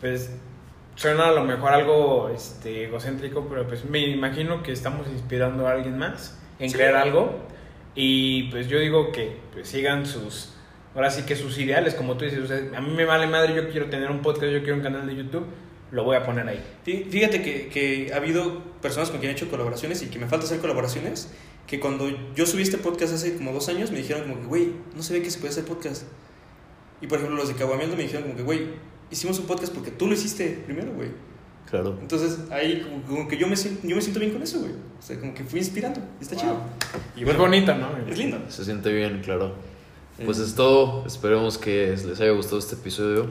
pues, 0.00 0.30
suena 0.94 1.28
a 1.28 1.32
lo 1.32 1.42
mejor 1.44 1.72
algo 1.72 2.28
este, 2.28 2.84
egocéntrico, 2.84 3.46
pero 3.48 3.66
pues 3.66 3.84
me 3.84 4.06
imagino 4.06 4.62
que 4.62 4.70
estamos 4.70 5.08
inspirando 5.08 5.66
a 5.66 5.72
alguien 5.72 5.98
más 5.98 6.38
en 6.60 6.70
Sí. 6.70 6.76
crear 6.76 6.94
algo. 6.94 7.40
Y 7.96 8.44
pues 8.50 8.68
yo 8.68 8.78
digo 8.78 9.10
que 9.10 9.36
pues, 9.52 9.66
sigan 9.68 10.06
sus, 10.06 10.53
ahora 10.94 11.10
sí 11.10 11.22
que 11.22 11.36
sus 11.36 11.58
ideales, 11.58 11.94
como 11.94 12.16
tú 12.16 12.24
dices, 12.24 12.40
o 12.40 12.46
sea, 12.46 12.58
a 12.76 12.80
mí 12.80 12.90
me 12.94 13.04
vale 13.04 13.26
madre, 13.26 13.54
yo 13.54 13.68
quiero 13.70 13.86
tener 13.90 14.10
un 14.10 14.20
podcast, 14.22 14.52
yo 14.52 14.60
quiero 14.60 14.76
un 14.76 14.82
canal 14.82 15.06
de 15.06 15.16
YouTube, 15.16 15.44
lo 15.90 16.04
voy 16.04 16.16
a 16.16 16.24
poner 16.24 16.46
ahí. 16.48 16.60
Fí- 16.86 17.08
Fíjate 17.08 17.42
que, 17.42 17.68
que 17.68 18.12
ha 18.12 18.16
habido 18.16 18.62
personas 18.82 19.10
con 19.10 19.20
quien 19.20 19.30
he 19.30 19.34
hecho 19.34 19.48
colaboraciones 19.48 20.02
y 20.02 20.06
que 20.06 20.18
me 20.18 20.26
falta 20.26 20.46
hacer 20.46 20.58
colaboraciones, 20.60 21.28
que 21.66 21.80
cuando 21.80 22.08
yo 22.34 22.46
subí 22.46 22.62
este 22.62 22.78
podcast 22.78 23.14
hace 23.14 23.36
como 23.36 23.52
dos 23.52 23.68
años 23.68 23.90
me 23.90 23.98
dijeron 23.98 24.22
como 24.24 24.40
que, 24.40 24.46
güey, 24.46 24.68
no 24.96 25.02
se 25.02 25.14
ve 25.14 25.22
que 25.22 25.30
se 25.30 25.38
puede 25.38 25.50
hacer 25.52 25.64
podcast. 25.64 26.02
Y 27.00 27.06
por 27.06 27.18
ejemplo 27.18 27.36
los 27.38 27.48
de 27.48 27.54
Caguamiendo 27.54 27.96
me 27.96 28.02
dijeron 28.02 28.24
como 28.24 28.36
que, 28.36 28.42
güey, 28.42 28.66
hicimos 29.10 29.38
un 29.38 29.46
podcast 29.46 29.72
porque 29.72 29.90
tú 29.90 30.06
lo 30.06 30.12
hiciste 30.14 30.62
primero, 30.66 30.92
güey. 30.92 31.08
Claro. 31.70 31.96
Entonces 32.00 32.38
ahí 32.50 32.82
como, 32.82 33.02
como 33.02 33.28
que 33.28 33.36
yo 33.38 33.46
me, 33.46 33.56
siento, 33.56 33.86
yo 33.86 33.96
me 33.96 34.02
siento 34.02 34.20
bien 34.20 34.32
con 34.32 34.42
eso, 34.42 34.60
güey. 34.60 34.72
O 34.72 35.02
sea, 35.02 35.18
como 35.18 35.32
que 35.34 35.42
fui 35.44 35.58
inspirando. 35.60 36.00
y 36.20 36.22
Está 36.22 36.34
Wow. 36.36 36.42
chido. 36.44 36.60
Y 37.16 37.28
es 37.30 37.36
bonito, 37.38 37.74
¿no? 37.74 37.88
Es 38.08 38.18
lindo. 38.18 38.38
Se 38.48 38.64
siente 38.64 38.92
bien, 38.92 39.20
claro. 39.22 39.54
Pues 40.24 40.38
es 40.38 40.54
todo. 40.54 41.04
Esperemos 41.06 41.58
que 41.58 41.96
les 42.06 42.20
haya 42.20 42.30
gustado 42.30 42.58
este 42.58 42.74
episodio. 42.74 43.30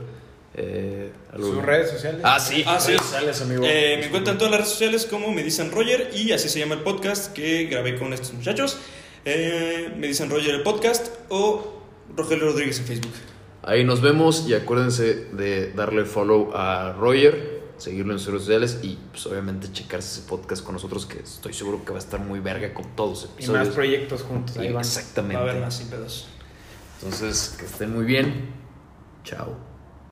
Eh, 0.55 1.11
Sus 1.35 1.63
redes 1.63 1.89
sociales. 1.89 2.21
Ah, 2.23 2.39
sí. 2.39 2.63
Ah, 2.67 2.79
sí. 2.79 2.89
redes 2.91 3.01
sociales, 3.01 3.41
amigo. 3.41 3.63
Eh, 3.65 3.97
me 3.99 4.05
encuentran 4.07 4.35
en 4.35 4.37
todas 4.39 4.51
las 4.51 4.59
redes 4.61 4.71
sociales 4.71 5.05
como 5.05 5.31
me 5.31 5.43
dicen 5.43 5.71
Roger 5.71 6.11
y 6.13 6.31
así 6.31 6.49
se 6.49 6.59
llama 6.59 6.75
el 6.75 6.81
podcast 6.81 7.33
que 7.33 7.65
grabé 7.65 7.97
con 7.97 8.13
estos 8.13 8.33
muchachos. 8.33 8.77
Eh, 9.25 9.93
me 9.97 10.07
dicen 10.07 10.29
Roger 10.29 10.53
el 10.55 10.63
podcast 10.63 11.07
o 11.29 11.81
Rogelio 12.15 12.45
Rodríguez 12.47 12.79
en 12.79 12.85
Facebook. 12.85 13.13
Ahí 13.63 13.83
nos 13.85 14.01
vemos 14.01 14.45
y 14.47 14.53
acuérdense 14.53 15.27
de 15.31 15.71
darle 15.71 16.03
follow 16.03 16.51
a 16.53 16.91
Roger, 16.99 17.61
seguirlo 17.77 18.11
en 18.11 18.19
sus 18.19 18.27
redes 18.27 18.43
sociales 18.43 18.79
y 18.83 18.99
pues 19.09 19.25
obviamente 19.25 19.71
checarse 19.71 20.19
ese 20.19 20.27
podcast 20.27 20.63
con 20.63 20.73
nosotros 20.73 21.05
que 21.05 21.19
estoy 21.19 21.53
seguro 21.53 21.83
que 21.85 21.91
va 21.91 21.97
a 21.97 22.01
estar 22.01 22.19
muy 22.19 22.41
verga 22.41 22.73
con 22.73 22.93
todos 22.95 23.09
los 23.23 23.23
y 23.23 23.33
episodios. 23.35 23.67
más 23.67 23.73
proyectos 23.73 24.21
juntos. 24.21 24.57
Ahí 24.57 24.73
van. 24.73 24.81
Exactamente. 24.83 25.35
Va 25.35 25.47
a 25.47 25.49
haber 25.49 25.61
más 25.61 25.77
sin 25.77 25.87
pedos. 25.87 26.27
Entonces, 26.95 27.55
que 27.57 27.65
estén 27.65 27.93
muy 27.93 28.05
bien. 28.05 28.53
Chao. 29.23 29.72